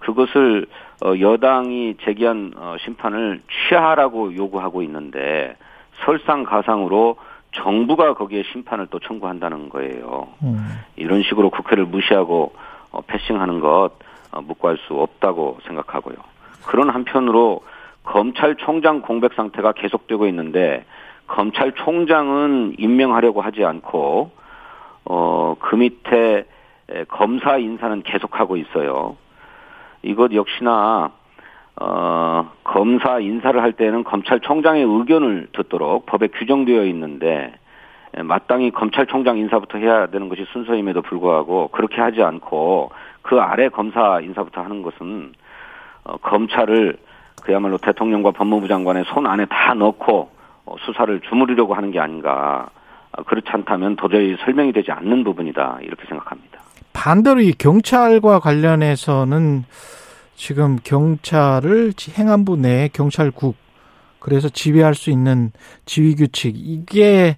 [0.00, 0.66] 그것을
[1.04, 5.56] 어, 여당이 제기한 어, 심판을 취하라고 요구하고 있는데
[6.04, 7.16] 설상가상으로
[7.52, 10.28] 정부가 거기에 심판을 또 청구한다는 거예요.
[10.42, 10.68] 음.
[10.96, 12.52] 이런 식으로 국회를 무시하고
[12.92, 13.90] 어, 패싱하는 것
[14.32, 16.16] 어, 묵과할 수 없다고 생각하고요.
[16.66, 17.60] 그런 한편으로
[18.04, 20.84] 검찰총장 공백 상태가 계속되고 있는데
[21.26, 24.30] 검찰총장은 임명하려고 하지 않고
[25.04, 26.44] 어, 그 밑에
[26.90, 29.16] 에, 검사 인사는 계속하고 있어요.
[30.02, 31.10] 이것 역시나
[31.80, 37.54] 어, 검사 인사를 할 때는 검찰총장의 의견을 듣도록 법에 규정되어 있는데
[38.14, 42.90] 에, 마땅히 검찰총장 인사부터 해야 되는 것이 순서임에도 불구하고 그렇게 하지 않고
[43.22, 45.32] 그 아래 검사 인사부터 하는 것은
[46.04, 46.96] 어, 검찰을
[47.42, 50.30] 그야말로 대통령과 법무부 장관의 손 안에 다 넣고
[50.66, 52.68] 어, 수사를 주무르려고 하는 게 아닌가
[53.26, 56.49] 그렇지 않다면 도저히 설명이 되지 않는 부분이다 이렇게 생각합니다.
[56.92, 59.64] 반대로 이 경찰과 관련해서는
[60.34, 63.56] 지금 경찰을 행안부 내 경찰국
[64.18, 65.50] 그래서 지휘할 수 있는
[65.84, 67.36] 지휘 규칙 이게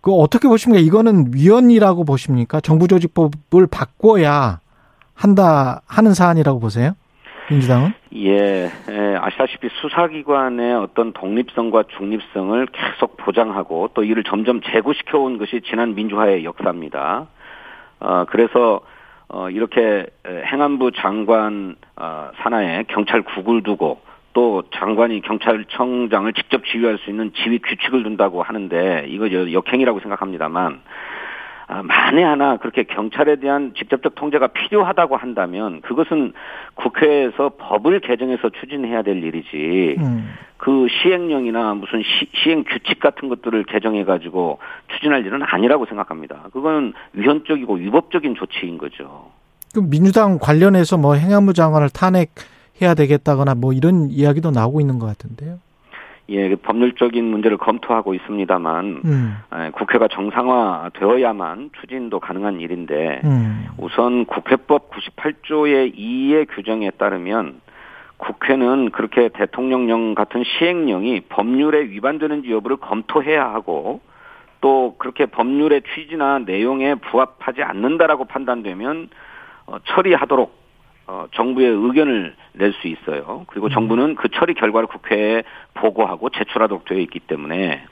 [0.00, 0.80] 그 어떻게 보십니까?
[0.80, 2.60] 이거는 위헌이라고 보십니까?
[2.60, 4.60] 정부 조직법을 바꿔야
[5.14, 6.92] 한다 하는 사안이라고 보세요?
[7.50, 7.92] 민주당은?
[8.14, 15.62] 예, 예, 아시다시피 수사기관의 어떤 독립성과 중립성을 계속 보장하고 또 이를 점점 제고시켜 온 것이
[15.68, 17.26] 지난 민주화의 역사입니다.
[18.00, 18.80] 어, 그래서
[19.28, 24.00] 어, 이렇게 행안부 장관 어, 산하에 경찰국을 두고
[24.32, 31.17] 또 장관이 경찰청장을 직접 지휘할 수 있는 지휘 규칙을 둔다고 하는데 이거 역행이라고 생각합니다만 아,
[31.68, 36.32] 만에 하나 그렇게 경찰에 대한 직접적 통제가 필요하다고 한다면 그것은
[36.74, 40.34] 국회에서 법을 개정해서 추진해야 될 일이지 음.
[40.56, 44.58] 그 시행령이나 무슨 시, 행 규칙 같은 것들을 개정해 가지고
[44.94, 46.48] 추진할 일은 아니라고 생각합니다.
[46.52, 49.30] 그거는 위헌적이고 위법적인 조치인 거죠.
[49.72, 55.58] 그럼 민주당 관련해서 뭐 행안부 장관을 탄핵해야 되겠다거나 뭐 이런 이야기도 나오고 있는 것 같은데요.
[56.30, 59.36] 예, 그 법률적인 문제를 검토하고 있습니다만 음.
[59.54, 63.66] 예, 국회가 정상화되어야만 추진도 가능한 일인데 음.
[63.78, 67.60] 우선 국회법 98조의 2의 규정에 따르면
[68.18, 74.00] 국회는 그렇게 대통령령 같은 시행령이 법률에 위반되는지 여부를 검토해야 하고
[74.60, 79.08] 또 그렇게 법률의 취지나 내용에 부합하지 않는다라고 판단되면
[79.66, 80.57] 어, 처리하도록
[81.08, 83.44] 어, 정부의 의견을 낼 수 있어요.
[83.48, 83.70] 그리고 음.
[83.70, 85.42] 정부는 그 처리 결과를 국회에
[85.74, 87.82] 보고하고 제출하도록 되어 있기 때문에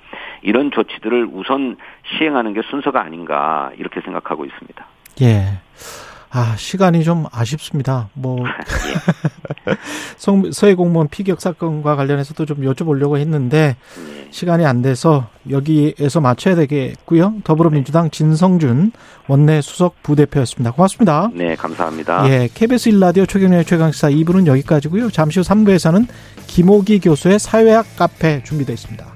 [0.43, 1.77] 이런 조치들을 우선
[2.19, 4.87] 시행하는 게 순서가 아닌가 이렇게 생각하고 있습니다.
[5.23, 5.59] 예.
[6.31, 8.09] 아, 시간이 좀 아쉽습니다.
[8.15, 8.45] 뭐,
[9.69, 10.51] 예.
[10.53, 14.29] 서해 공무원 피격 사건과 관련해서도 좀 여쭤보려고 했는데, 예.
[14.31, 17.37] 시간이 안 돼서 여기에서 맞춰야 되겠고요.
[17.45, 18.93] 더불어민주당 진성준
[19.29, 20.73] 원내 수석 부대표였습니다.
[20.73, 21.31] 고맙습니다.
[21.33, 22.29] 네, 감사합니다.
[22.29, 25.11] 예, KBS 1라디오 최경련의 최강시사 2부는 여기까지고요.
[25.11, 26.07] 잠시 후 3부에서는
[26.49, 29.16] 김호기 교수의 사회학 카페 준비되어 있습니다.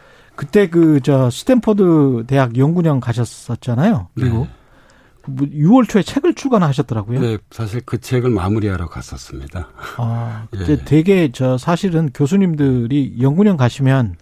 [0.35, 4.07] 그때 그 저 스탠퍼드 대학 연구년 가셨었잖아요.
[4.15, 4.49] 그리고 네.
[5.27, 7.19] 6월 초에 책을 출간하셨더라고요.
[7.19, 9.67] 네, 사실 그 책을 마무리하러 갔었습니다.
[9.97, 10.77] 아, 예.
[10.83, 14.15] 되게 저 사실은 교수님들이 연구년 가시면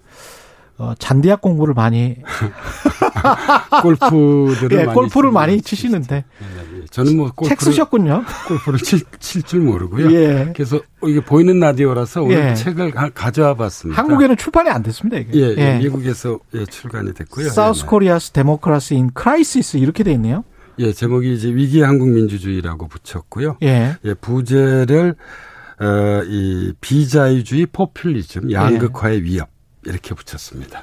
[0.77, 2.17] 어, 잔디학 공부를 많이
[3.81, 6.68] 골프들을 예, 많이 골프를 많이 치시는데 네, 네.
[6.91, 8.23] 저는 뭐 골프를, 책 쓰셨군요.
[8.47, 10.11] 골프를 칠 줄 모르고요.
[10.11, 10.53] 예.
[10.55, 12.53] 그래서 이게 보이는 라디오라서 오늘 예.
[12.55, 14.01] 책을 가 져와 봤습니다.
[14.01, 15.17] 한국에는 출판이 안 됐습니다.
[15.17, 15.39] 이게.
[15.39, 15.77] 예, 예.
[15.79, 17.49] 미국에서 예, 출간이 됐고요.
[17.49, 20.43] South Korea's Democracy in Crisis 이렇게 돼 있네요.
[20.79, 23.57] 예, 제목이 이제 위기의 한국 민주주의라고 붙였고요.
[23.63, 23.95] 예.
[24.03, 25.15] 예, 부제를
[25.79, 29.47] 어, 이 비자유주의 포퓰리즘 양극화의 위협
[29.85, 30.81] 이렇게 붙였습니다.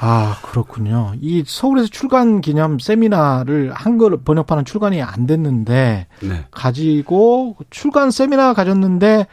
[0.00, 0.06] 네.
[0.06, 1.12] 아, 그렇군요.
[1.20, 6.46] 이 서울에서 출간 기념 세미나를 한글 번역판은 출간이 안 됐는데 네.
[6.50, 9.26] 가지고 출간 세미나 가졌는데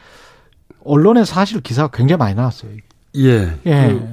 [0.83, 2.71] 언론에 사실 기사가 굉장히 많이 나왔어요.
[3.17, 3.57] 예.
[3.65, 3.87] 예.
[3.87, 4.07] 그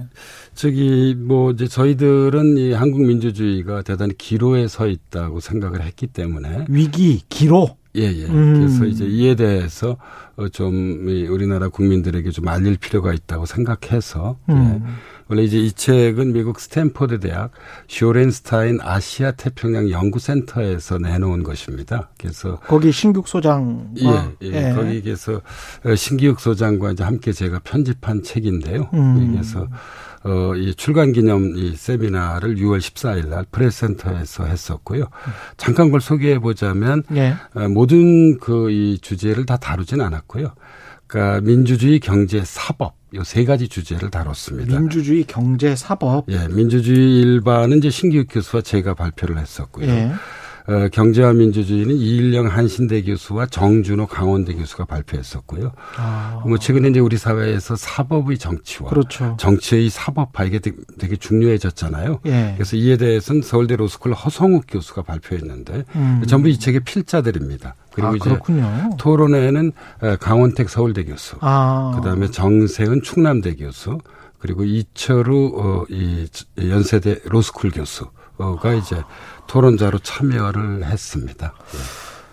[0.55, 7.23] 저기 뭐 이제 저희들은 이 한국 민주주의가 대단히 기로에 서 있다고 생각을 했기 때문에 위기
[7.29, 8.25] 기로 예, 예.
[8.27, 8.55] 음.
[8.55, 9.97] 그래서 이제 이에 대해서
[10.37, 14.53] 어, 좀 우리나라 국민들에게 좀 알릴 필요가 있다고 생각해서 예.
[14.53, 14.83] 음.
[14.87, 14.91] 예.
[15.33, 17.53] 원래 이제 이 책은 미국 스탠포드 대학
[17.89, 22.11] 쇼렌스타인 아시아 태평양 연구센터에서 내놓은 것입니다.
[22.19, 24.09] 그래서 거기 신기욱 소장 예,
[24.43, 24.73] 예, 예.
[24.75, 25.41] 거기에서
[25.97, 28.91] 신기욱 소장과 이제 함께 제가 편집한 책인데요.
[28.93, 29.33] 음.
[29.33, 29.67] 그래서
[30.25, 35.07] 어, 이 출간 기념 이 세미나를 6월 14일 날 프레스센터에서 했었고요.
[35.57, 37.37] 잠깐 그걸 소개해 보자면 예.
[37.55, 40.53] 어, 모든 그 이 주제를 다 다루진 않았고요.
[41.07, 44.79] 그러니까 민주주의, 경제, 사법 요세 가지 주제를 다뤘습니다.
[44.79, 46.25] 민주주의, 경제, 사법.
[46.29, 49.87] 예, 민주주의 일반은 이제 신기욱 교수와 제가 발표를 했었고요.
[49.87, 50.13] 예.
[50.69, 55.73] 어, 경제와 민주주의는 이일령 한신대 교수와 정준호 강원대 교수가 발표했었고요.
[55.97, 56.43] 아.
[56.47, 59.37] 뭐 최근에 이제 우리 사회에서 사법의 정치와 그렇죠.
[59.41, 62.21] 정치의 사법화 이게 되게, 되게 중요해졌잖아요.
[62.27, 62.53] 예.
[62.55, 66.23] 그래서 이에 대해서는 서울대 로스쿨 허성욱 교수가 발표했는데 음.
[66.29, 67.75] 전부 이 책의 필자들입니다.
[67.93, 68.39] 그리고 아, 이제.
[68.99, 69.73] 토론회는
[70.03, 71.93] 에, 강원택 서울대 교수, 아.
[71.97, 73.99] 그다음에 정세은 충남대 교수,
[74.39, 76.27] 그리고 이철우 어, 이
[76.59, 79.03] 연세대 로스쿨 교수가 이제
[79.47, 81.53] 토론자로 참여를 했습니다.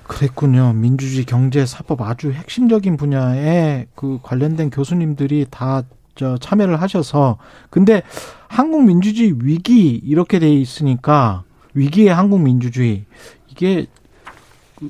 [0.07, 0.73] 그랬군요.
[0.73, 5.83] 민주주의 경제 사법 아주 핵심적인 분야에 그 관련된 교수님들이 다
[6.19, 7.37] 저 참여를 하셔서
[7.69, 8.03] 근데
[8.49, 11.43] 한국 민주주의 위기 이렇게 돼 있으니까
[11.73, 13.05] 위기의 한국 민주주의
[13.47, 13.98] 이게 그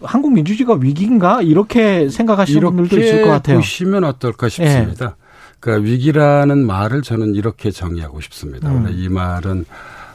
[0.04, 3.58] 한국 민주주의가 위기인가 이렇게 생각하시는 분들도 있을 것 같아요.
[3.58, 5.16] 보시면 어떨까 싶습니다.
[5.60, 8.70] 그러니까 위기라는 말을 저는 이렇게 정의하고 싶습니다.
[8.70, 8.88] 음.
[8.92, 9.66] 이 말은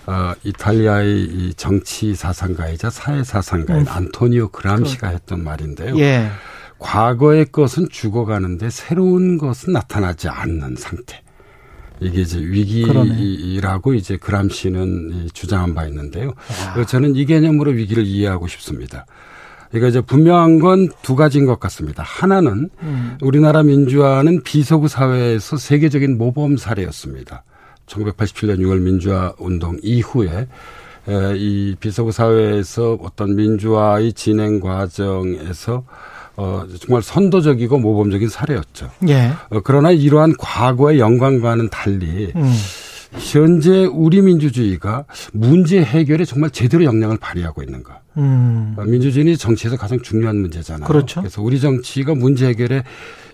[0.06, 3.86] 어, 이탈리아의 이 정치 사상가이자 사회 사상가인 음.
[3.88, 5.98] 안토니오 그람시가 했던 말인데요.
[5.98, 6.28] 예.
[6.78, 11.22] 과거의 것은 죽어가는데 새로운 것은 나타나지 않는 상태.
[12.00, 16.32] 이게 이제 위기라고 이제 그람시는 주장한 바 있는데요.
[16.74, 19.06] 그래서 저는 이 개념으로 위기를 이해하고 싶습니다.
[19.74, 22.02] 그러니까 이제 분명한 건 두 가지인 것 같습니다.
[22.04, 23.18] 하나는 음.
[23.20, 27.42] 우리나라 민주화는 비서구 사회에서 세계적인 모범 사례였습니다.
[27.86, 30.46] 1987년 6월 민주화 운동 이후에
[31.08, 35.84] 에, 이 비서구 사회에서 어떤 민주화의 진행 과정에서
[36.36, 38.90] 어, 정말 선도적이고 모범적인 사례였죠.
[39.08, 39.30] 예.
[39.50, 42.52] 어, 그러나 이러한 과거의 영광과는 달리 음.
[43.18, 48.00] 현재 우리 민주주의가 문제 해결에 정말 제대로 역량을 발휘하고 있는가.
[48.16, 48.74] 음.
[48.76, 50.86] 어, 민주주의는 정치에서 가장 중요한 문제잖아요.
[50.86, 51.20] 그렇죠.
[51.20, 52.84] 그래서 우리 정치가 문제 해결에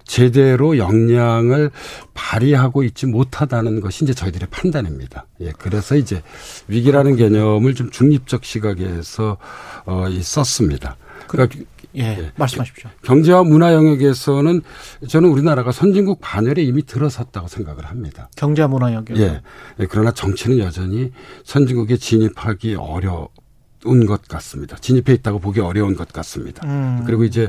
[0.05, 1.71] 제대로 역량을
[2.15, 5.27] 발휘하고 있지 못하다는 것이 이제 저희들의 판단입니다.
[5.41, 6.23] 예, 그래서 이제
[6.67, 9.37] 위기라는 개념을 좀 중립적 시각에서
[9.87, 10.97] 어, 이 썼습니다.
[11.29, 11.61] 그러니까
[11.97, 12.33] 예.
[12.37, 12.91] 말씀하십시오.
[13.03, 14.63] 경제와 문화 영역에서는
[15.09, 18.29] 저는 우리나라가 선진국 반열에 이미 들어섰다고 생각을 합니다.
[18.37, 19.17] 경제 문화 영역.
[19.19, 19.41] 예.
[19.81, 21.13] 예, 그러나 정치는 여전히
[21.45, 23.29] 선진국에 진입하기 어려
[23.87, 24.77] 운 것 같습니다.
[24.77, 26.67] 진입해 있다고 보기 어려운 것 같습니다.
[26.67, 27.03] 음.
[27.07, 27.49] 그리고 이제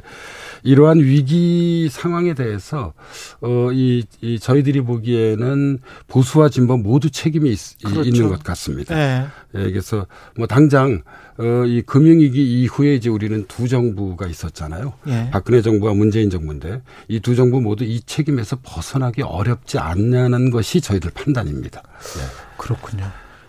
[0.63, 2.93] 이러한 위기 상황에 대해서
[3.41, 8.03] 어이 이 저희들이 보기에는 보수와 진보 모두 책임이 있, 그렇죠.
[8.03, 8.97] 있는 것 같습니다.
[8.97, 9.25] 예.
[9.55, 11.01] 예, 그래서 뭐 당장
[11.37, 14.93] 어 이 금융위기 이후에 이제 우리는 두 정부가 있었잖아요.
[15.07, 15.29] 예.
[15.31, 21.11] 박근혜 정부와 문재인 정부인데 이 두 정부 모두 이 책임에서 벗어나기 어렵지 않냐는 것이 저희들
[21.11, 21.81] 판단입니다.
[22.57, 23.05] 그렇군요.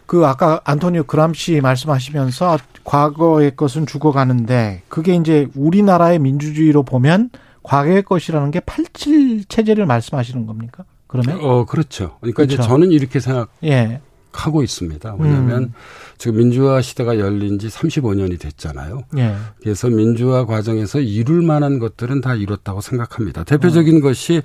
[0.06, 7.30] 그 아까 안토니오 그람시 말씀하시면서 과거의 것은 죽어가는데 그게 이제 우리나라의 민주주의로 보면
[7.62, 10.84] 과거의 것이라는 게 87 체제를 말씀하시는 겁니까?
[11.06, 12.16] 그러면 어 그렇죠.
[12.20, 12.68] 그러니까 이제 그렇죠.
[12.68, 13.48] 저는 이렇게 생각.
[13.64, 14.00] 예.
[14.32, 15.16] 하고 있습니다.
[15.18, 15.72] 왜냐하면 음.
[16.18, 19.04] 지금 민주화 시대가 열린 지 35년이 됐잖아요.
[19.18, 19.34] 예.
[19.60, 23.44] 그래서 민주화 과정에서 이룰 만한 것들은 다 이뤘다고 생각합니다.
[23.44, 24.42] 대표적인 것이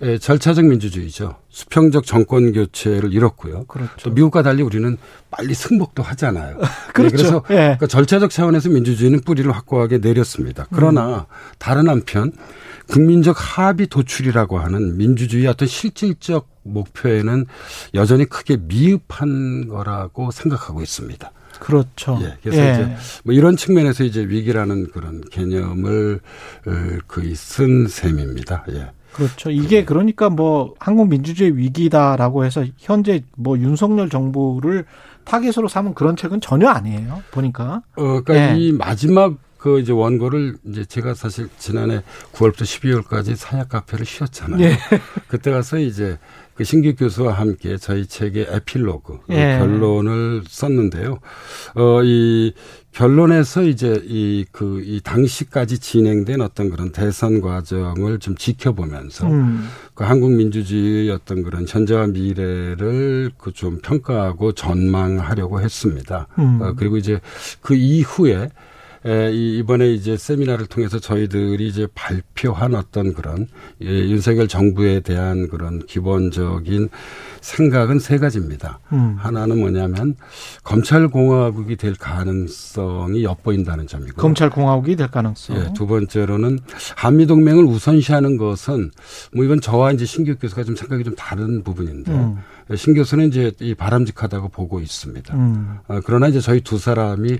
[0.00, 1.36] 에, 절차적 민주주의죠.
[1.48, 3.64] 수평적 정권 교체를 이뤘고요.
[3.64, 3.92] 그렇죠.
[4.04, 4.96] 또 미국과 달리 우리는
[5.30, 6.58] 빨리 승복도 하잖아요.
[6.58, 7.16] 네, 그렇죠.
[7.16, 7.54] 그래서 예.
[7.54, 10.66] 그러니까 절차적 차원에서 민주주의는 뿌리를 확고하게 내렸습니다.
[10.72, 11.34] 그러나 음.
[11.58, 12.32] 다른 한편
[12.88, 17.46] 국민적 합의 도출이라고 하는 민주주의의 어떤 실질적 목표에는
[17.94, 21.30] 여전히 크게 미흡한 거라고 생각하고 있습니다.
[21.58, 22.18] 그렇죠.
[22.22, 22.72] 예, 그래서 예.
[22.72, 26.20] 이제 뭐 이런 측면에서 이제 위기라는 그런 개념을
[26.66, 28.64] 어, 거의 쓴 셈입니다.
[28.70, 28.90] 예.
[29.12, 29.50] 그렇죠.
[29.50, 34.84] 이게 그러니까 뭐 한국 민주주의 위기다라고 해서 현재 뭐 윤석열 정부를
[35.24, 37.22] 타겟으로 삼은 그런 책은 전혀 아니에요.
[37.32, 37.82] 보니까.
[37.96, 38.58] 어, 그러니까 예.
[38.58, 42.02] 이 마지막 그 이제 원고를 이제 제가 사실 지난해
[42.32, 44.62] 9월부터 12월까지 사약 카페를 쉬었잖아요.
[44.62, 44.78] 예.
[45.26, 46.16] 그때 가서 이제
[46.58, 49.58] 그 신규 교수와 함께 저희 책의 에필로그 어, 예.
[49.60, 51.20] 결론을 썼는데요.
[51.76, 52.52] 어, 이
[52.90, 59.68] 결론에서 이제 이그 이 당시까지 진행된 어떤 그런 대선 과정을 좀 지켜보면서 음.
[59.94, 66.28] 그 한국 민주주의의 어떤 그런 현재와 미래를 그 좀 평가하고 전망하려고 했습니다.
[66.38, 66.60] 음.
[66.62, 67.20] 어, 그리고 이제
[67.60, 68.50] 그 이후에
[69.08, 73.46] 에, 이- 이번에 이제 세미나를 통해서 저희들이 이제 발표한 어떤 그런
[73.82, 76.90] 예, 윤석열 정부에 대한 그런 기본적인
[77.40, 78.80] 생각은 세 가지입니다.
[78.92, 79.14] 음.
[79.18, 80.14] 하나는 뭐냐면
[80.64, 85.56] 검찰공화국이 될 가능성이 엿보인다는 점이고 검찰 공화국이 될 가능성.
[85.56, 86.58] 예, 두 번째로는
[86.96, 88.90] 한미 동맹을 우선시하는 것은
[89.34, 92.36] 뭐 이건 저와 이제 신규 교수가 좀 생각이 좀 다른 부분인데 음.
[92.76, 95.34] 신 교수는 이제 이 바람직하다고 보고 있습니다.
[95.34, 95.78] 음.
[95.88, 97.38] 어, 그러나 이제 저희 두 사람이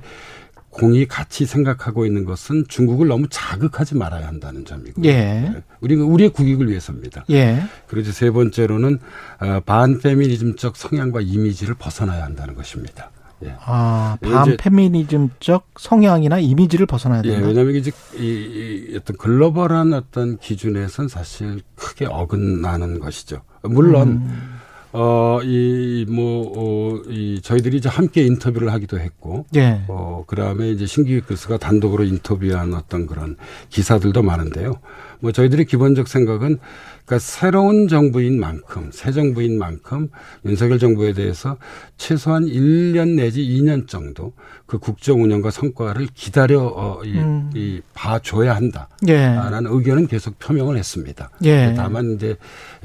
[0.70, 5.62] 공이 같이 생각하고 있는 것은 중국을 너무 자극하지 말아야 한다는 점이고 예.
[5.80, 7.24] 우리가 우리의 국익을 위해서입니다.
[7.30, 7.62] 예.
[7.86, 8.98] 그리고 세 번째로는
[9.40, 13.10] 어, 반페미니즘적 성향과 이미지를 벗어나야 한다는 것입니다.
[13.44, 13.54] 예.
[13.60, 17.46] 아, 반페미니즘적 성향이나 이미지를 벗어나야 예, 된다.
[17.46, 23.42] 왜냐하면 이제 이, 이 어떤 글로벌한 어떤 기준에선 사실 크게 어긋나는 것이죠.
[23.62, 24.57] 물론 음.
[24.92, 29.82] 어, 이, 뭐, 어, 이, 저희들이 이제 함께 인터뷰를 하기도 했고, 예.
[29.88, 33.36] 어, 그 다음에 이제 신기익 교수가 단독으로 인터뷰한 어떤 그런
[33.68, 34.80] 기사들도 많은데요.
[35.20, 36.58] 뭐 저희들의 기본적 생각은,
[37.04, 40.08] 그러니까 새로운 정부인 만큼, 새 정부인 만큼
[40.44, 41.56] 윤석열 정부에 대해서
[41.96, 44.32] 최소한 1년 내지 2년 정도
[44.66, 47.50] 그 국정 운영과 성과를 기다려, 어, 이, 음.
[47.54, 48.88] 이 봐줘야 한다.
[49.06, 49.26] 예.
[49.26, 51.30] 라는 의견은 계속 표명을 했습니다.
[51.44, 51.74] 예.
[51.76, 52.36] 다만 이제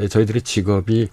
[0.10, 1.08] 저희들의 직업이 에,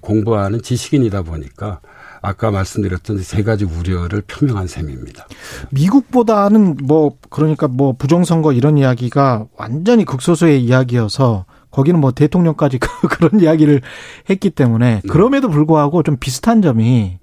[0.00, 1.80] 공부하는 지식인이다 보니까
[2.22, 5.26] 아까 말씀드렸던 세 가지 우려를 표명한 셈입니다.
[5.70, 12.78] 미국보다는 뭐 그러니까 뭐 부정선거 이런 이야기가 완전히 극소수의 이야기여서 거기는 뭐 대통령까지
[13.10, 13.82] 그런 이야기를
[14.30, 15.08] 했기 때문에 네.
[15.08, 17.18] 그럼에도 불구하고 좀 비슷한 점이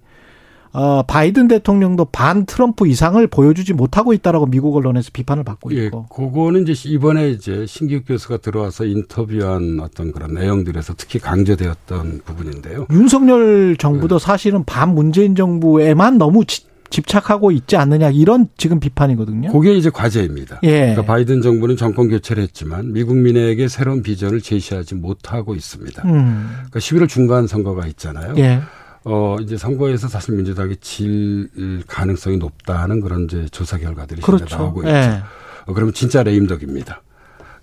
[0.74, 6.06] 어 바이든 대통령도 반 트럼프 이상을 보여주지 못하고 있다라고 미국 언론에서 비판을 받고 예, 있고
[6.08, 12.88] 그거는 이제 이번에 이제 신기욱 교수가 들어와서 인터뷰한 어떤 그런 내용들에서 특히 강조되었던 부분인데요.
[12.92, 13.78] 윤석열 네.
[13.78, 19.52] 정부도 사실은 반 문재인 정부에만 너무 지- 집착하고 있지 않느냐 이런 지금 비판이거든요.
[19.52, 20.60] 그게 이제 과제입니다.
[20.64, 20.80] 예.
[20.80, 26.04] 그러니까 바이든 정부는 정권 교체를 했지만 미국민에게 새로운 비전을 제시하지 못하고 있습니다.
[26.06, 26.50] 음.
[26.54, 28.34] 그러니까 11월 중간 선거가 있잖아요.
[28.38, 28.62] 예.
[29.04, 31.50] 어, 이제 선거에서 사실 민주당이 질
[31.88, 34.44] 가능성이 높다는 그런 이제 조사 결과들이 그렇죠.
[34.44, 34.90] 현재 나오고 있죠.
[34.92, 35.22] 예.
[35.66, 37.02] 어, 그러면 진짜 레임덕입니다.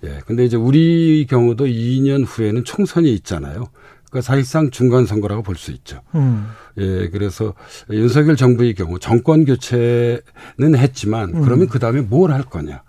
[0.04, 0.20] 예.
[0.26, 3.68] 근데 이제 우리 경우도 2년 후에는 총선이 있잖아요.
[4.10, 6.00] 그러니까 사실상 중간 선거라고 볼 수 있죠.
[6.14, 6.48] 음.
[6.78, 7.54] 예, 그래서
[7.90, 11.42] 윤석열 정부의 경우 정권 교체는 했지만 음.
[11.42, 12.82] 그러면 그 다음에 뭘 할 거냐.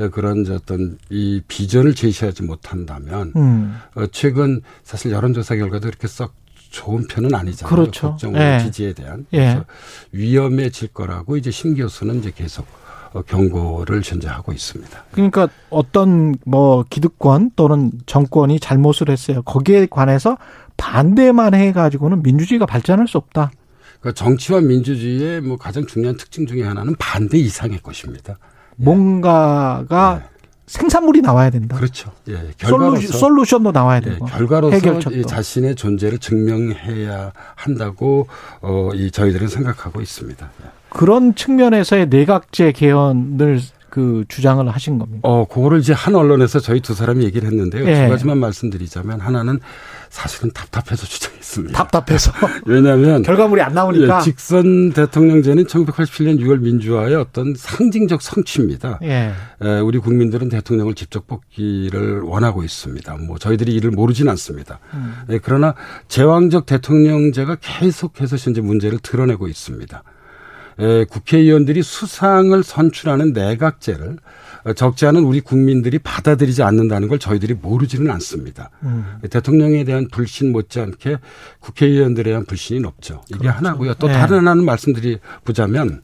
[0.00, 3.76] 예, 그런 어떤 이 비전을 제시하지 못한다면 음.
[3.94, 6.34] 어, 최근 사실 여론조사 결과도 이렇게 썩
[6.70, 7.74] 좋은 편은 아니잖아요.
[7.74, 8.10] 그렇죠.
[8.12, 8.60] 국정 예.
[8.62, 9.26] 지지에 대한.
[9.34, 9.60] 예.
[10.12, 12.66] 위험해질 거라고 이제 신 교수는 이제 계속
[13.12, 15.04] 어, 경고를 현재 하고 있습니다.
[15.10, 19.42] 그러니까 어떤 뭐 기득권 또는 정권이 잘못을 했어요.
[19.42, 20.38] 거기에 관해서
[20.76, 23.50] 반대만 해가지고는 민주주의가 발전할 수 없다.
[24.00, 28.38] 그러니까 정치와 민주주의의 뭐 가장 중요한 특징 중에 하나는 반대 이상의 것입니다.
[28.76, 30.22] 뭔가가
[30.70, 31.76] 생산물이 나와야 된다.
[31.76, 32.12] 그렇죠.
[32.28, 34.24] 예, 솔루, 결과로서 솔루션 도 나와야 예, 되고.
[34.26, 35.18] 결과로서 해결책도.
[35.18, 38.28] 이 자신의 존재를 증명해야 한다고
[38.60, 40.48] 어, 이 저희들은 생각하고 있습니다.
[40.90, 45.28] 그런 측면에서의 내각제 개헌을 그 주장을 하신 겁니다.
[45.28, 47.84] 어, 그거를 이제 한 언론에서 저희 두 사람이 얘기를 했는데요.
[47.88, 48.04] 예.
[48.04, 49.58] 두 가지만 말씀드리자면 하나는
[50.10, 51.78] 사실은 답답해서 주장했습니다.
[51.78, 52.32] 답답해서
[52.66, 54.18] 왜냐하면 결과물이 안 나오니까.
[54.18, 58.98] 예, 직선 대통령제는 1987년 6월 민주화의 어떤 상징적 성취입니다.
[59.02, 59.32] 예.
[59.62, 63.16] 에, 우리 국민들은 대통령을 직접 뽑기를 원하고 있습니다.
[63.18, 64.80] 뭐 저희들이 이를 모르진 않습니다.
[64.94, 65.14] 음.
[65.30, 65.74] 에, 그러나
[66.08, 70.02] 제왕적 대통령제가 계속해서 현재 문제를 드러내고 있습니다.
[70.80, 74.16] 에, 국회의원들이 수상을 선출하는 내각제를 어,
[74.76, 78.70] 적지 않은 우리 국민들이 받아들이지 않는다는 걸 저희들이 모르지는 않습니다.
[78.82, 79.18] 음.
[79.30, 81.18] 대통령에 대한 불신 못지않게
[81.60, 83.22] 국회의원들에 대한 불신이 높죠.
[83.28, 83.56] 이게 그렇죠.
[83.56, 83.94] 하나고요.
[83.94, 84.12] 또 네.
[84.12, 86.02] 다른 하나는 말씀드리 보자면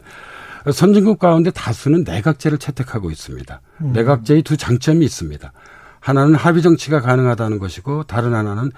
[0.72, 3.60] 선진국 가운데 다수는 내각제를 채택하고 있습니다.
[3.82, 3.92] 음.
[3.92, 5.52] 내각제의 두 장점이 있습니다.
[6.00, 8.70] 하나는 합의 정치가 가능하다는 것이고 다른 하나는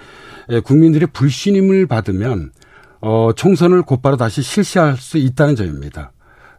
[0.50, 2.52] 예, 국민들의 불신임을 받으면
[3.00, 6.12] 어, 총선을 곧바로 다시 실시할 수 있다는 점입니다.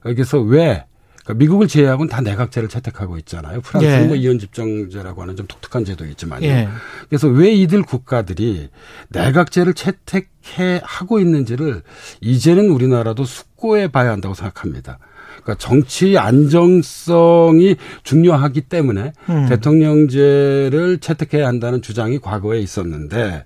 [0.05, 0.85] 여기서 왜
[1.29, 3.61] 그러니까 미국을 제외하고는 다 내각제를 채택하고 있잖아요.
[3.61, 4.07] 프랑스는 예.
[4.07, 6.47] 뭐 이원 집정제라고 하는 좀 독특한 제도 있지만요.
[6.47, 6.67] 예.
[7.07, 8.69] 그래서 왜 이들 국가들이
[9.09, 11.83] 내각제를 채택해 하고 있는지를
[12.21, 14.97] 이제는 우리나라도 숙고해 봐야 한다고 생각합니다.
[15.43, 19.45] 그러니까 정치 안정성이 중요하기 때문에 음.
[19.49, 23.45] 대통령제를 채택해야 한다는 주장이 과거에 있었는데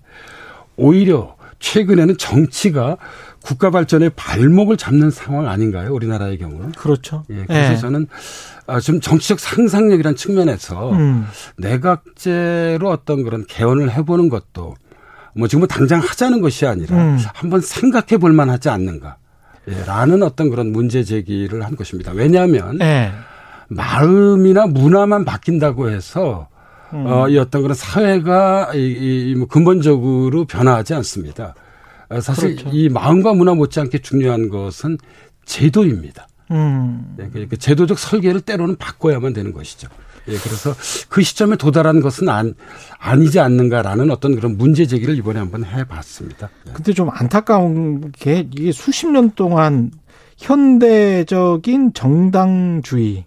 [0.78, 2.98] 오히려 최근에는 정치가
[3.44, 5.94] 국가 발전의 발목을 잡는 상황 아닌가요?
[5.94, 6.72] 우리나라의 경우는.
[6.72, 7.26] 그렇죠.
[7.30, 7.78] 예, 그래서 예.
[7.78, 8.08] 저는
[8.66, 11.28] 아, 좀 정치적 상상력이라는 측면에서 음.
[11.58, 14.76] 내각제로 어떤 그런 개헌을 해보는 것도
[15.36, 17.20] 뭐 지금 뭐 당장 하자는 것이 아니라 음.
[17.34, 19.18] 한번 생각해 볼 만하지 않는가.
[19.68, 22.12] 예, 라는 어떤 그런 문제 제기를 한 것입니다.
[22.14, 23.12] 왜냐하면 예.
[23.68, 26.48] 마음이나 문화만 바뀐다고 해서
[26.94, 27.06] 음.
[27.08, 31.56] 어, 이 어떤 그런 사회가 이, 이, 뭐 근본적으로 변화하지 않습니다.
[32.18, 32.70] 어, 사실 그렇죠.
[32.76, 34.98] 이 마음과 문화 못지않게 중요한 것은
[35.46, 36.28] 제도입니다.
[36.52, 37.16] 음.
[37.20, 39.88] 예, 그- 그 제도적 설계를 때로는 바꿔야만 되는 것이죠.
[40.30, 40.74] 예, 그래서
[41.10, 42.54] 그 시점에 도달한 것은 안,
[43.00, 46.50] 아니지 않는가라는 어떤 그런 문제 제기를 이번에 한번 해봤습니다.
[46.68, 46.72] 예.
[46.74, 49.92] 근데 좀 안타까운 게 이게 수십 년 동안
[50.38, 53.26] 현대적인 정당주의,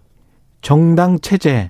[0.61, 1.69] 정당 체제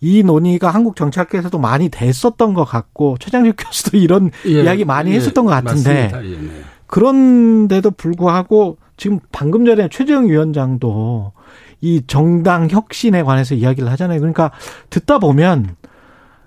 [0.00, 5.16] 이 논의가 한국 정치학계에서도 많이 됐었던 것 같고 최장식 교수도 이런 예, 이야기 많이 예,
[5.16, 6.10] 했었던 것 같은데.
[6.14, 6.62] 예, 네.
[6.86, 11.32] 그런데도 불구하고 지금 방금 전에 최재형 위원장도
[11.80, 14.18] 이 정당 혁신에 관해서 이야기를 하잖아요.
[14.18, 14.50] 그러니까
[14.90, 15.76] 듣다 보면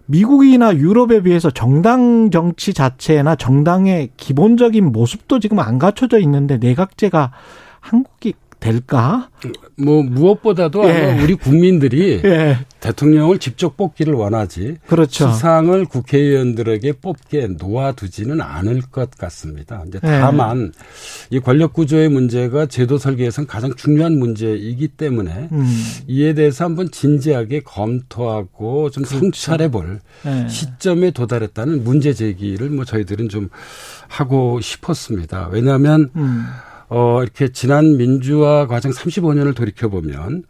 [0.06, 7.32] 미국이나 유럽에 비해서 정당 정치 자체나 정당의 기본적인 모습도 지금 안 갖춰져 있는데 내각제가
[7.80, 9.30] 한국이 될까?
[9.76, 10.92] 뭐 무엇보다도 예.
[10.92, 12.60] 아마 우리 국민들이 예.
[12.80, 15.32] 대통령을 직접 뽑기를 원하지 그렇죠.
[15.32, 19.84] 수상을 국회의원들에게 뽑게 놓아두지는 않을 것 같습니다.
[19.88, 20.08] 이제 예.
[20.08, 20.72] 다만
[21.32, 25.84] 이 권력 구조의 문제가 제도 설계에선 가장 중요한 문제이기 때문에 음.
[26.08, 30.48] 이에 대해서 한번 진지하게 검토하고 좀 성찰해 볼 예.
[30.48, 33.50] 시점에 도달했다는 문제 제기를 뭐 저희들은 좀
[34.08, 35.50] 하고 싶었습니다.
[35.52, 36.46] 왜냐하면 음.
[36.94, 40.44] 어, 이렇게 지난 민주화 과정 35년을 돌이켜보면,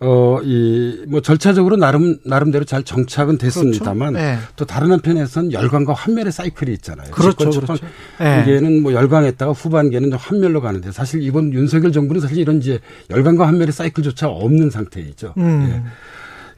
[0.00, 4.28] 어, 이, 뭐 절차적으로 나름, 나름대로 잘 정착은 됐습니다만, 그렇죠.
[4.28, 4.38] 예.
[4.56, 7.10] 또 다른 한편에선 열광과 환멸의 사이클이 있잖아요.
[7.12, 7.86] 그렇죠, 그렇죠.
[8.20, 8.42] 예.
[8.42, 12.78] 이게는 뭐 열광했다가 후반기에는 좀 환멸로 가는데 사실 이번 윤석열 정부는 사실 이런 이제
[13.08, 15.32] 열광과 환멸의 사이클조차 없는 상태이죠.
[15.38, 15.68] 음.
[15.70, 15.90] 예.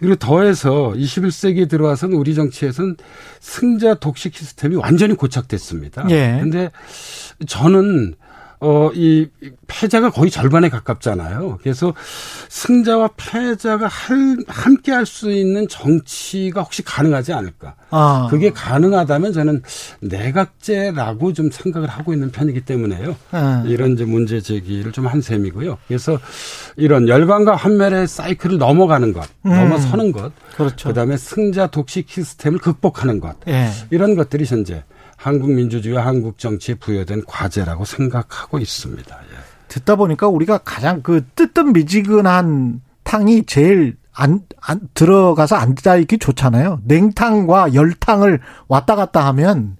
[0.01, 2.97] 그리고 더해서 21세기에 들어와서는 우리 정치에서는
[3.39, 6.07] 승자 독식 시스템이 완전히 고착됐습니다.
[6.11, 6.39] 예.
[6.41, 6.73] 근데
[7.47, 8.17] 저는
[8.65, 9.27] 어, 이
[9.67, 11.59] 패자가 거의 절반에 가깝잖아요.
[11.63, 11.93] 그래서
[12.49, 17.75] 승자와 패자가 할, 함께 할 수 있는 정치가 혹시 가능하지 않을까.
[17.91, 18.29] 아.
[18.31, 19.63] 그게 가능하다면 저는
[20.01, 23.17] 내각제라고 좀 생각을 하고 있는 편이기 때문에요.
[23.35, 23.69] 예.
[23.69, 25.79] 이런 이제 문제 제기를 좀 한 셈이고요.
[25.89, 26.19] 그래서
[26.77, 29.51] 이런 열광과 환멸의 사이클을 넘어가는 것, 음.
[29.51, 30.89] 넘어서는 것, 그렇죠.
[30.91, 33.69] 그다음에 승자 독식 시스템을 극복하는 것, 예.
[33.91, 34.85] 이런 것들이 현재
[35.23, 39.17] 한국 민주주의와 한국 정치에 부여된 과제라고 생각하고 있습니다.
[39.17, 39.37] 예.
[39.69, 46.81] 듣다 보니까 우리가 가장 그 뜨뜻미지근한 탕이 제일 안, 안 들어가서 앉아 있기 좋잖아요.
[46.85, 49.77] 냉탕과 열탕을 왔다 갔다 하면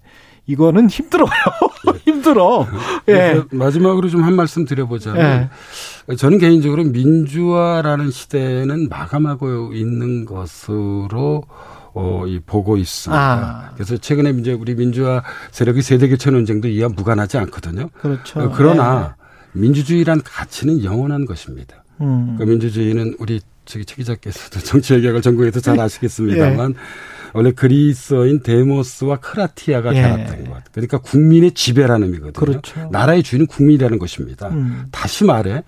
[0.47, 1.29] 이거는 힘들어요.
[2.07, 2.67] 힘들어.
[3.09, 3.13] 예.
[3.13, 5.51] 그래서 마지막으로 좀 한 말씀 드려보자면
[6.17, 11.43] 저는 개인적으로 민주화라는 시대는 마감하고 있는 것으로
[11.95, 13.21] 어, 이 보고 있습니다.
[13.21, 13.71] 아.
[13.75, 17.89] 그래서 최근에 이제 우리 민주화 세력의 세대 교체 논쟁도 이와 무관하지 않거든요.
[18.01, 18.41] 그렇죠.
[18.41, 19.17] 어, 그러나
[19.53, 21.85] 민주주의란 가치는 영원한 것입니다.
[22.01, 22.37] 음.
[22.39, 26.75] 그 민주주의는 우리 저기 최 기자께서도 정치외교학을 전공해서 잘 아시겠습니다만
[27.35, 30.03] 원래 그리스어인 데모스와 크라티아가 예.
[30.03, 30.63] 결합된 것.
[30.73, 32.33] 그러니까 국민의 지배라는 의미거든요.
[32.33, 32.89] 그렇죠.
[32.91, 34.49] 나라의 주인은 국민이라는 것입니다.
[34.49, 34.87] 음.
[34.91, 35.63] 다시 말해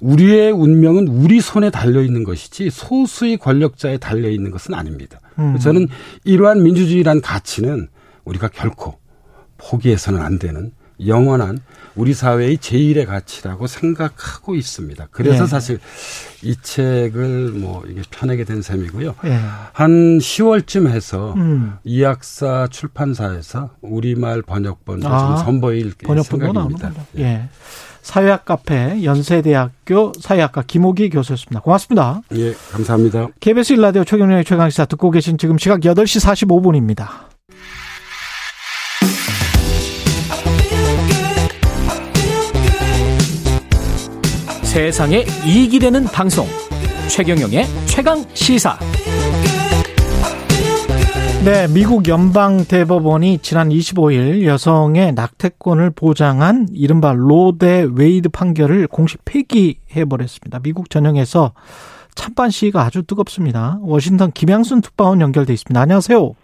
[0.00, 5.20] 우리의 운명은 우리 손에 달려 있는 것이지 소수의 권력자에 달려 있는 것은 아닙니다.
[5.38, 5.58] 음.
[5.58, 5.88] 저는
[6.24, 7.88] 이러한 민주주의란 가치는
[8.24, 8.98] 우리가 결코
[9.56, 10.72] 포기해서는 안 되는
[11.06, 11.58] 영원한
[11.94, 15.08] 우리 사회의 제일의 가치라고 생각하고 있습니다.
[15.10, 15.46] 그래서 예.
[15.46, 15.80] 사실
[16.42, 19.14] 이 책을 뭐 이게 펴내게 된 셈이고요.
[19.24, 19.40] 예.
[19.72, 21.74] 한 10월쯤 해서 음.
[21.84, 26.88] 이학사 출판사에서 우리말 번역본도 아, 좀 선보일 번역본도 생각입니다.
[26.88, 27.24] 나오는군요.
[27.24, 27.48] 예.
[28.08, 31.60] 사회학 카페 연세대학교 사회학과 김호기 교수였습니다.
[31.60, 32.22] 고맙습니다.
[32.36, 33.28] 예, 감사합니다.
[33.38, 37.06] KBS 일라디오 최경련의 최강시사 듣고 계신 지금 시각 8시 45분입니다.
[44.62, 46.46] 세상에 이익이 되는 방송
[47.10, 48.78] 최경영의 최강 시사
[51.48, 59.24] 네, 미국 연방 대법원이 지난 25일 여성의 낙태권을 보장한 이른바 로 대 웨이드 판결을 공식
[59.24, 60.58] 폐기해 버렸습니다.
[60.58, 61.54] 미국 전역에서
[62.14, 63.78] 찬반 시위가 아주 뜨겁습니다.
[63.80, 65.80] 워싱턴 김양순 특파원 연결돼 있습니다.
[65.80, 66.34] 안녕하세요.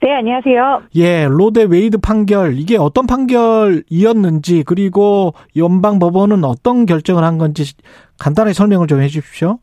[0.00, 0.82] 네, 안녕하세요.
[0.96, 7.74] 예, 로 대 웨이드 판결 이게 어떤 판결이었는지 그리고 연방 법원은 어떤 결정을 한 건지
[8.18, 9.58] 간단하게 설명을 좀 해 주십시오.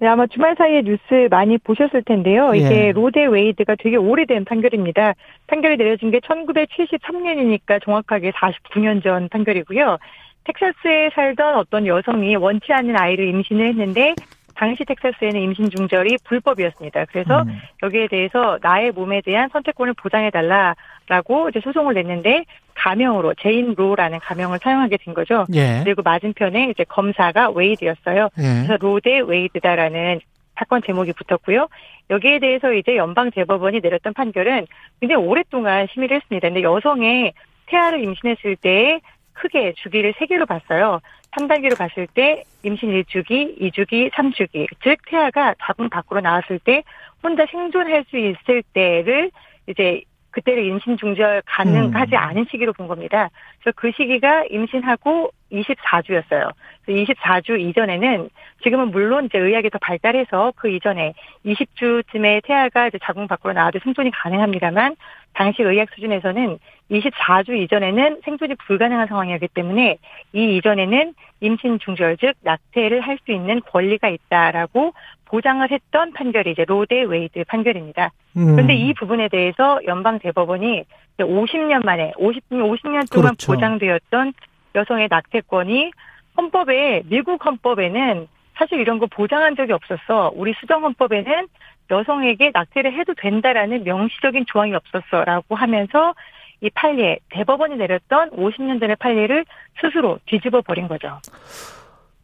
[0.00, 2.54] 네, 아마 주말 사이에 뉴스 많이 보셨을 텐데요.
[2.54, 2.92] 이게 예.
[2.92, 5.14] 로데 웨이드가 되게 오래된 판결입니다.
[5.48, 9.98] 판결이 내려진 게 1973년이니까 정확하게 49년 전 판결이고요.
[10.44, 14.14] 텍사스에 살던 어떤 여성이 원치 않는 아이를 임신을 했는데
[14.54, 17.06] 당시 텍사스에는 임신 중절이 불법이었습니다.
[17.06, 17.60] 그래서 음.
[17.82, 22.44] 여기에 대해서 나의 몸에 대한 선택권을 보장해 달라라고 이제 소송을 냈는데
[22.78, 25.44] 가명으로 제인 로라는 가명을 사용하게 된 거죠.
[25.52, 25.80] 예.
[25.82, 28.28] 그리고 맞은편에 이제 검사가 웨이드였어요.
[28.38, 28.42] 예.
[28.42, 30.20] 그래서 로 대 웨이드다라는
[30.56, 31.68] 사건 제목이 붙었고요.
[32.10, 34.66] 여기에 대해서 이제 연방 대법원이 내렸던 판결은
[35.00, 36.48] 굉장히 오랫동안 심의를 했습니다.
[36.48, 37.32] 근데 여성의
[37.66, 39.00] 태아를 임신했을 때
[39.34, 41.00] 크게 주기를 세 개로 봤어요.
[41.32, 44.66] 3단계로 봤을 때 임신 1주기, 2주기, 3주기.
[44.82, 46.82] 즉 태아가 자궁 밖으로 나왔을 때
[47.22, 49.30] 혼자 생존할 수 있을 때를
[49.68, 50.02] 이제
[50.38, 52.18] 그때를 임신 중절 가능하지 음.
[52.18, 53.28] 않은 시기로 본 겁니다.
[53.60, 56.52] 그래서 그 시기가 임신하고 24주였어요.
[56.84, 58.30] 그래서 24주 이전에는
[58.62, 64.10] 지금은 물론 이제 의학이 더 발달해서 그 이전에 20주쯤에 태아가 이제 자궁 밖으로 나와도 생존이
[64.10, 64.96] 가능합니다만
[65.34, 66.58] 당시 의학 수준에서는
[66.90, 69.98] 24주 이전에는 생존이 불가능한 상황이었기 때문에
[70.32, 74.92] 이 이전에는 임신 중절 즉 낙태를 할 수 있는 권리가 있다라고
[75.26, 78.10] 보장을 했던 판결이 이제 로 대 웨이드 판결입니다.
[78.38, 78.54] 음.
[78.54, 80.84] 그런데 이 부분에 대해서 연방 대법원이
[81.18, 83.52] 50년 만에 50 50년 동안 그렇죠.
[83.52, 84.32] 보장되었던
[84.76, 85.90] 여성의 낙태권이
[86.36, 90.32] 헌법에 미국 헌법에는 사실 이런 거 보장한 적이 없었어.
[90.34, 91.48] 우리 수정 헌법에는
[91.90, 96.14] 여성에게 낙태를 해도 된다라는 명시적인 조항이 없었어라고 하면서
[96.60, 99.44] 이 판례 대법원이 내렸던 50년 전의 판례를
[99.80, 101.18] 스스로 뒤집어 버린 거죠.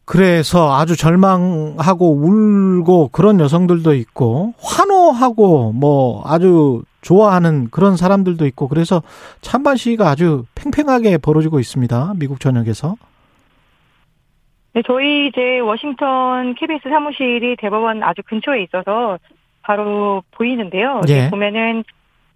[0.05, 9.01] 그래서 아주 절망하고 울고 그런 여성들도 있고 환호하고 뭐 아주 좋아하는 그런 사람들도 있고 그래서
[9.41, 12.13] 찬반 시위가 아주 팽팽하게 벌어지고 있습니다.
[12.17, 12.95] 미국 전역에서.
[14.73, 19.17] 네, 저희 이제 워싱턴 KBS 사무실이 대법원 아주 근처에 있어서
[19.61, 21.01] 바로 보이는데요.
[21.07, 21.29] 예.
[21.29, 21.83] 보면은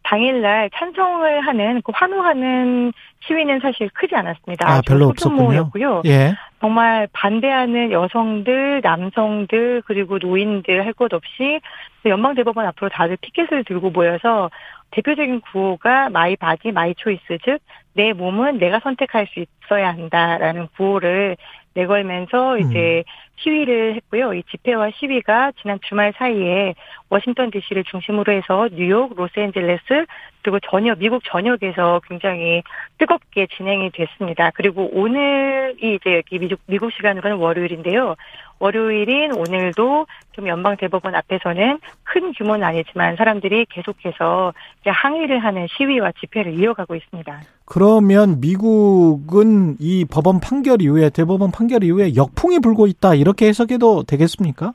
[0.04, 2.94] 당일날 찬성을 하는 그 환호하는
[3.28, 4.68] 시위는 사실 크지 않았습니다.
[4.68, 5.38] 아, 별로 없었군요.
[5.38, 6.02] 소규모였고요.
[6.06, 6.34] 예.
[6.60, 11.62] 정말 반대하는 여성들, 남성들, 그리고 노인들 할 것 없이
[12.06, 14.50] 연방 대법원 앞으로 다들 피켓을 들고 모여서
[14.92, 17.60] 대표적인 구호가 my body my choice 즉
[17.94, 21.36] 내 몸은 내가 선택할 수 있어야 한다라는 구호를
[21.74, 23.04] 내걸면서 이제
[23.42, 24.34] 시위를 했고요.
[24.34, 26.76] 이 집회와 시위가 지난 주말 사이에
[27.10, 30.06] 워싱턴 DC를 중심으로 해서 뉴욕, 로스앤젤레스
[30.42, 32.64] 그리고 전역 미국 전역에서 굉장히
[32.98, 34.52] 뜨겁게 진행이 됐습니다.
[34.54, 36.22] 그리고 오늘이 이제
[36.68, 38.16] 미국 시간으로는 월요일인데요.
[38.60, 46.12] 월요일인 오늘도 좀 연방 대법원 앞에서는 큰 규모는 아니지만 사람들이 계속해서 이제 항의를 하는 시위와
[46.20, 47.42] 집회를 이어가고 있습니다.
[47.66, 54.74] 그러면 미국은 이 법원 판결 이후에 대법원 판결 이후에 역풍이 불고 있다 이렇게 해석해도 되겠습니까?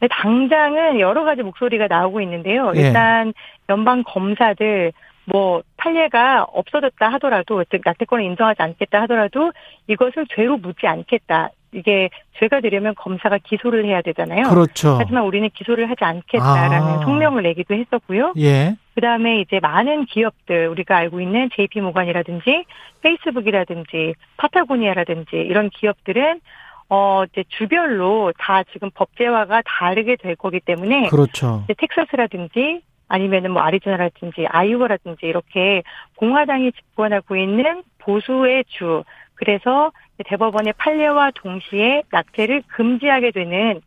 [0.00, 2.72] 네, 당장은 여러 가지 목소리가 나오고 있는데요.
[2.74, 2.80] 예.
[2.80, 3.32] 일단
[3.68, 4.92] 연방 검사들
[5.26, 9.52] 뭐 판례가 없어졌다 하더라도 즉 낙태권을 인정하지 않겠다 하더라도
[9.86, 11.50] 이것을 죄로 묻지 않겠다.
[11.72, 14.48] 이게 죄가 되려면 검사가 기소를 해야 되잖아요.
[14.48, 14.96] 그렇죠.
[15.00, 17.00] 하지만 우리는 기소를 하지 않겠다라는 아.
[17.04, 18.34] 성명을 내기도 했었고요.
[18.38, 18.76] 예.
[18.94, 22.64] 그다음에 이제 많은 기업들 우리가 알고 있는 JP 모건이라든지
[23.02, 26.40] 페이스북이라든지 파타고니아라든지 이런 기업들은
[26.88, 31.62] 어 이제 주별로 다 지금 법제화가 다르게 될 거기 때문에 그렇죠.
[31.64, 35.82] 이제 텍사스라든지 아니면은 뭐 아리조나라든지 아이오와라든지 이렇게
[36.16, 39.04] 공화당이 집권하고 있는 보수의 주
[39.40, 39.90] 그래서
[40.26, 43.80] 대법원의 판례와 동시에 낙태를 금지하게 되는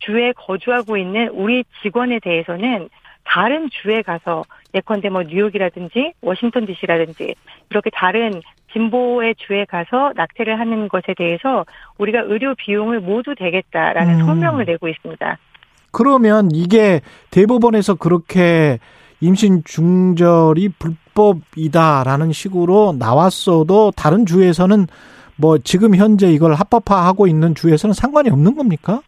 [0.00, 2.90] 주에 거주하고 있는 우리 직원에 대해서는
[3.24, 4.44] 다른 주에 가서
[4.74, 7.34] 예컨대 뭐 뉴욕이라든지 워싱턴 DC라든지
[7.70, 11.64] 이렇게 다른 진보의 주에 가서 낙태를 하는 것에 대해서
[11.96, 14.26] 우리가 의료 비용을 모두 대겠다라는 음.
[14.26, 15.38] 성명을 내고 있습니다.
[15.90, 18.78] 그러면 이게 대법원에서 그렇게
[19.20, 20.68] 임신 중절이
[21.18, 24.86] 불법이다라는 식으로 나왔어도 다른 주에서는
[25.36, 29.02] 뭐 지금 현재 이걸 합법화하고 있는 주에서는 상관이 없는 겁니까?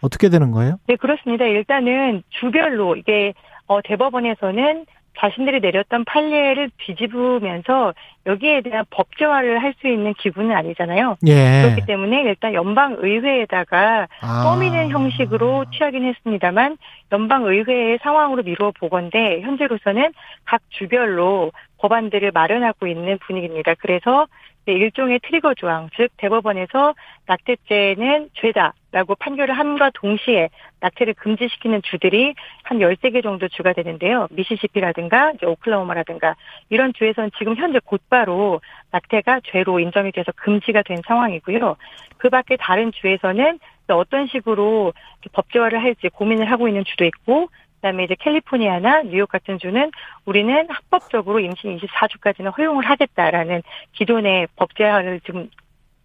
[0.00, 0.78] 어떻게 되는 거예요?
[0.86, 1.44] 네, 그렇습니다.
[1.44, 3.34] 일단은 주별로 이게
[3.66, 4.86] 어, 대법원에서는
[5.18, 7.92] 자신들이 내렸던 판례를 뒤집으면서
[8.26, 11.16] 여기에 대한 법제화를 할 수 있는 기구는 아니잖아요.
[11.26, 11.62] 예.
[11.62, 14.42] 그렇기 때문에 일단 연방 의회에다가 아.
[14.44, 16.76] 떠미는 형식으로 취하긴 했습니다만
[17.12, 20.12] 연방 의회의 상황으로 미루어 보건데 현재로서는
[20.44, 23.74] 각 주별로 법안들을 마련하고 있는 분위기입니다.
[23.78, 24.26] 그래서
[24.66, 26.94] 네, 일종의 트리거 조항, 즉 대법원에서
[27.26, 30.50] 낙태죄는 죄다 라고 판결을 함과 동시에
[30.80, 32.34] 낙태를 금지시키는 주들이
[32.64, 34.26] 한 13개 정도 주가 되는데요.
[34.30, 36.34] 미시시피라든가 이제 오클라호마라든가
[36.70, 38.60] 이런 주에서는 지금 현재 곧바로
[38.90, 41.76] 낙태가 죄로 인정이 돼서 금지가 된 상황이고요.
[42.18, 43.58] 그 밖에 다른 주에서는
[43.88, 44.92] 어떤 식으로
[45.32, 49.90] 법제화를 할지 고민을 하고 있는 주도 있고 그다음에 이제 캘리포니아나 뉴욕 같은 주는
[50.26, 53.62] 우리는 합법적으로 임신 24주까지는 허용을 하겠다라는
[53.92, 55.48] 기존의 법제화를 지금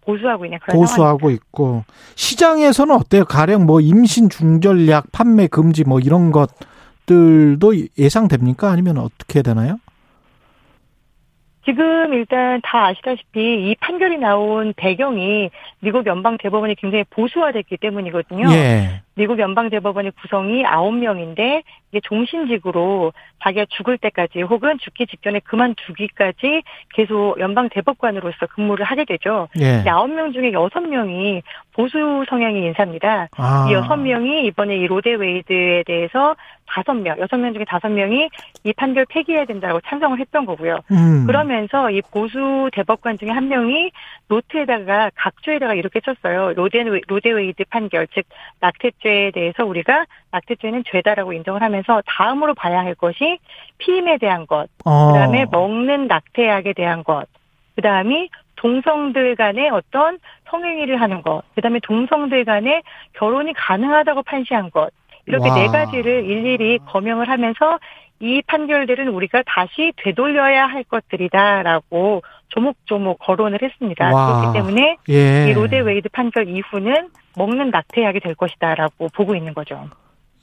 [0.06, 1.84] 고수하고 있는 그런 고수하고 있고
[2.14, 3.24] 시장에서는 어때요?
[3.24, 8.70] 가령 뭐 임신 중절약 판매 금지 뭐 이런 것들도 예상됩니까?
[8.70, 9.78] 아니면 어떻게 되나요?
[11.64, 15.50] 지금 일단 다 아시다시피 이 판결이 나온 배경이
[15.80, 18.48] 미국 연방 대법원이 굉장히 보수화됐기 때문이거든요.
[18.52, 19.02] 예.
[19.16, 23.12] 미국 연방 대법원의 구성이 9명인데 이게 종신직으로
[23.42, 26.62] 자기가 죽을 때까지 혹은 죽기 직전에 그만두기까지
[26.94, 29.48] 계속 연방 대법관으로서 근무를 하게 되죠.
[29.60, 29.80] 예.
[29.80, 33.28] 이 9명 중에 6명이 보수 성향의 인사입니다.
[33.36, 33.66] 아.
[33.70, 36.34] 이 6명이 이번에 이 로 대 웨이드에 대해서
[36.66, 38.28] 5명, 6명 중에 5명이
[38.64, 40.80] 이 판결 폐기해야 된다고 찬성을 했던 거고요.
[40.90, 41.24] 음.
[41.26, 43.92] 그러면서 이 보수 대법관 중에 한 명이
[44.28, 46.54] 노트에다가 각주에다가 이렇게 썼어요.
[46.54, 48.24] 로 대, 로 대 웨이드 판결, 즉
[48.60, 53.38] 낙태죄 낙태죄에 대해서 우리가 낙태죄는 죄다라고 인정을 하면서 다음으로 봐야 할 것이
[53.78, 55.12] 피임에 대한 것, 어.
[55.12, 57.26] 그다음에 먹는 낙태약에 대한 것,
[57.76, 60.18] 그다음이 동성들 간의 어떤
[60.50, 62.82] 성행위를 하는 것, 그다음에 동성들 간의
[63.14, 64.90] 결혼이 가능하다고 판시한 것,
[65.26, 65.54] 이렇게 와.
[65.54, 67.78] 네 가지를 일일이 거명을 하면서
[68.18, 74.12] 이 판결들은 우리가 다시 되돌려야 할 것들이다라고 조목조목 거론을 했습니다.
[74.12, 74.40] 와.
[74.40, 75.50] 그렇기 때문에 예.
[75.50, 79.88] 이 로 대 웨이드 판결 이후는 먹는 낙태약이 될 것이다라고 보고 있는 거죠.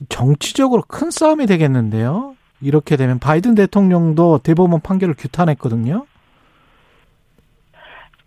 [0.09, 2.35] 정치적으로 큰 싸움이 되겠는데요.
[2.61, 6.05] 이렇게 되면 바이든 대통령도 대법원 판결을 규탄했거든요.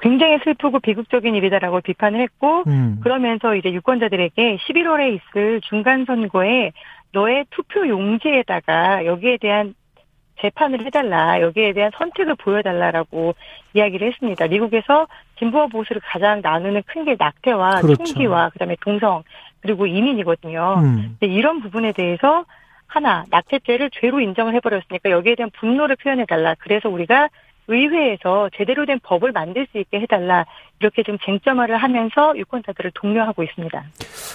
[0.00, 3.00] 굉장히 슬프고 비극적인 일이다라고 비판을 했고 음.
[3.02, 6.72] 그러면서 이제 유권자들에게 11월에 있을 중간 선거에
[7.12, 9.74] 너의 투표 용지에다가 여기에 대한
[10.40, 13.34] 재판을 해달라, 여기에 대한 선택을 보여달라라고
[13.74, 14.46] 이야기를 했습니다.
[14.48, 15.06] 미국에서
[15.38, 18.04] 진보와 보수를 가장 나누는 큰 게 낙태와 그렇죠.
[18.04, 19.22] 총기와 그다음에 동성
[19.60, 20.74] 그리고 이민이거든요.
[20.78, 21.16] 음.
[21.20, 22.44] 근데 이런 부분에 대해서
[22.86, 26.54] 하나 낙태죄를 죄로 인정을 해버렸으니까 여기에 대한 분노를 표현해달라.
[26.58, 27.28] 그래서 우리가
[27.68, 30.44] 의회에서 제대로 된 법을 만들 수 있게 해달라.
[30.80, 33.82] 이렇게 좀 쟁점화를 하면서 유권자들을 독려하고 있습니다.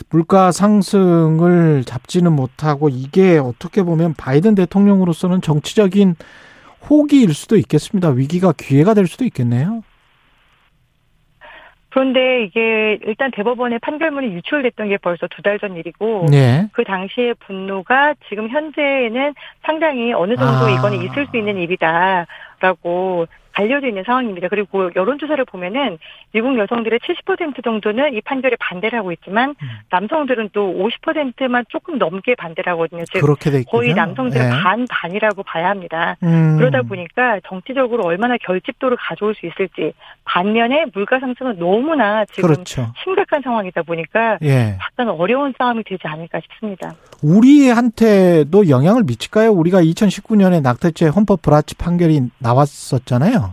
[0.10, 6.16] 물가 상승을 잡지는 못하고 이게 어떻게 보면 바이든 대통령으로서는 정치적인
[6.90, 8.10] 호기일 수도 있겠습니다.
[8.10, 9.84] 위기가 기회가 될 수도 있겠네요.
[11.90, 16.70] 그런데 이게 일단 대법원의 판결문이 유출됐던 게 벌써 두 달 전 일이고 네.
[16.72, 19.34] 그 당시의 분노가 지금 현재는
[19.64, 20.70] 상당히 어느 정도 아.
[20.70, 22.26] 이거는 있을 수 있는 일이다
[22.62, 23.28] 라고
[23.62, 24.48] 알려져 있는 상황입니다.
[24.48, 25.98] 그리고 여론조사를 보면은
[26.32, 29.68] 미국 여성들의 70% 정도는 이 판결에 반대를 하고 있지만 음.
[29.90, 33.04] 남성들은 또 50%만 조금 넘게 반대를 하거든요.
[33.12, 33.22] 즉.
[33.68, 34.50] 거의 남성들의 네.
[34.50, 36.18] 반 반이라고 봐야 합니다.
[36.24, 36.58] 음.
[36.58, 39.94] 그러다 보니까 정치적으로 얼마나 결집도를 가져올 수 있을지
[40.26, 42.92] 반면에 물가 상승은 너무나 지금 그렇죠.
[43.04, 44.78] 심각한 상황이다 보니까 예.
[44.80, 46.96] 약간 어려운 싸움이 되지 않을까 싶습니다.
[47.24, 49.52] 우리한테도 영향을 미칠까요?
[49.52, 53.51] 우리가 2019년에 낙태죄 헌법 불합치 판결이 나왔었잖아요.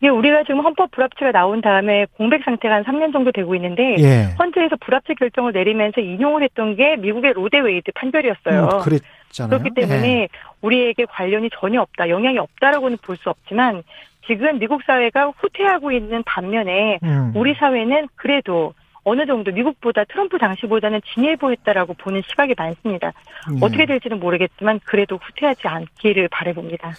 [0.00, 4.34] 이게 우리가 지금 헌법 불합치가 나온 다음에 공백 상태가 한 3년 정도 되고 있는데 예.
[4.38, 8.68] 헌재에서 불합치 결정을 내리면서 인용을 했던 게 미국의 로 대 웨이드 판결이었어요.
[8.74, 9.50] 음, 그랬잖아요.
[9.58, 10.28] 그렇기 때문에 예.
[10.62, 13.82] 우리에게 관련이 전혀 없다, 영향이 없다라고는 볼 수 없지만
[14.26, 17.32] 지금 미국 사회가 후퇴하고 있는 반면에 음.
[17.34, 23.12] 우리 사회는 그래도 어느 정도 미국보다 트럼프 당시보다는 진일보했다라고 보는 시각이 많습니다.
[23.52, 23.58] 예.
[23.60, 26.90] 어떻게 될지는 모르겠지만 그래도 후퇴하지 않기를 바라봅니다.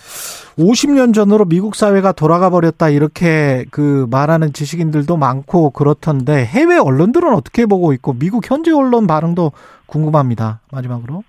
[0.57, 7.65] 50년 전으로 미국 사회가 돌아가 버렸다 이렇게 그 말하는 지식인들도 많고 그렇던데 해외 언론들은 어떻게
[7.65, 9.51] 보고 있고 미국 현지 언론 반응도
[9.85, 10.61] 궁금합니다.
[10.71, 11.23] 마지막으로.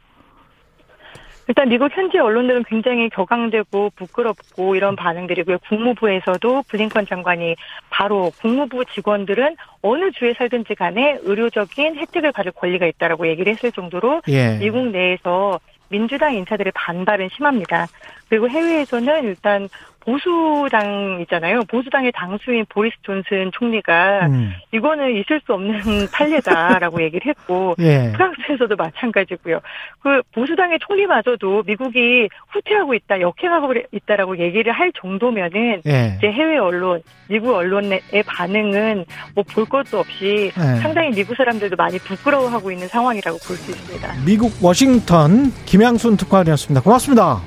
[1.51, 5.59] 일단 미국 현지 언론들은 굉장히 격앙되고 부끄럽고 이런 반응들이고요.
[5.69, 7.57] 국무부에서도 블링컨 장관이
[7.91, 14.23] 바로 국무부 직원들은 어느 주에 살든지 간에 의료적인 혜택을 받을 권리가 있다라고 얘기를 했을 정도로
[14.29, 14.59] 예.
[14.59, 15.59] 미국 내에서
[15.89, 17.89] 민주당 인사들의 반발은 심합니다.
[18.29, 19.69] 그리고 해외에서는 일단
[20.01, 21.61] 보수당이잖아요.
[21.69, 24.53] 보수당의 당수인 보리스 존슨 총리가 음.
[24.73, 25.81] 이거는 있을 수 없는
[26.13, 28.11] 판례다라고 얘기를 했고 예.
[28.13, 29.61] 프랑스에서도 마찬가지고요.
[30.01, 36.15] 그 보수당의 총리마저도 미국이 후퇴하고 있다, 역행하고 있다라고 얘기를 할 정도면은 예.
[36.17, 39.05] 이제 해외 언론, 미국 언론의 반응은
[39.35, 40.81] 뭐 볼 것도 없이 예.
[40.81, 44.15] 상당히 미국 사람들도 많이 부끄러워하고 있는 상황이라고 볼 수 있습니다.
[44.25, 46.81] 미국 워싱턴 김양순 특파원이었습니다.
[46.83, 47.41] 고맙습니다.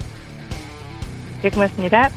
[1.41, 2.09] 네, 고맙습니다.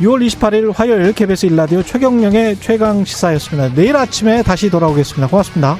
[0.00, 3.74] 6월 28일 화요일 KBS 일라디오 최경령의 최강 시사였습니다.
[3.74, 5.28] 내일 아침에 다시 돌아오겠습니다.
[5.28, 5.78] 고맙습니다.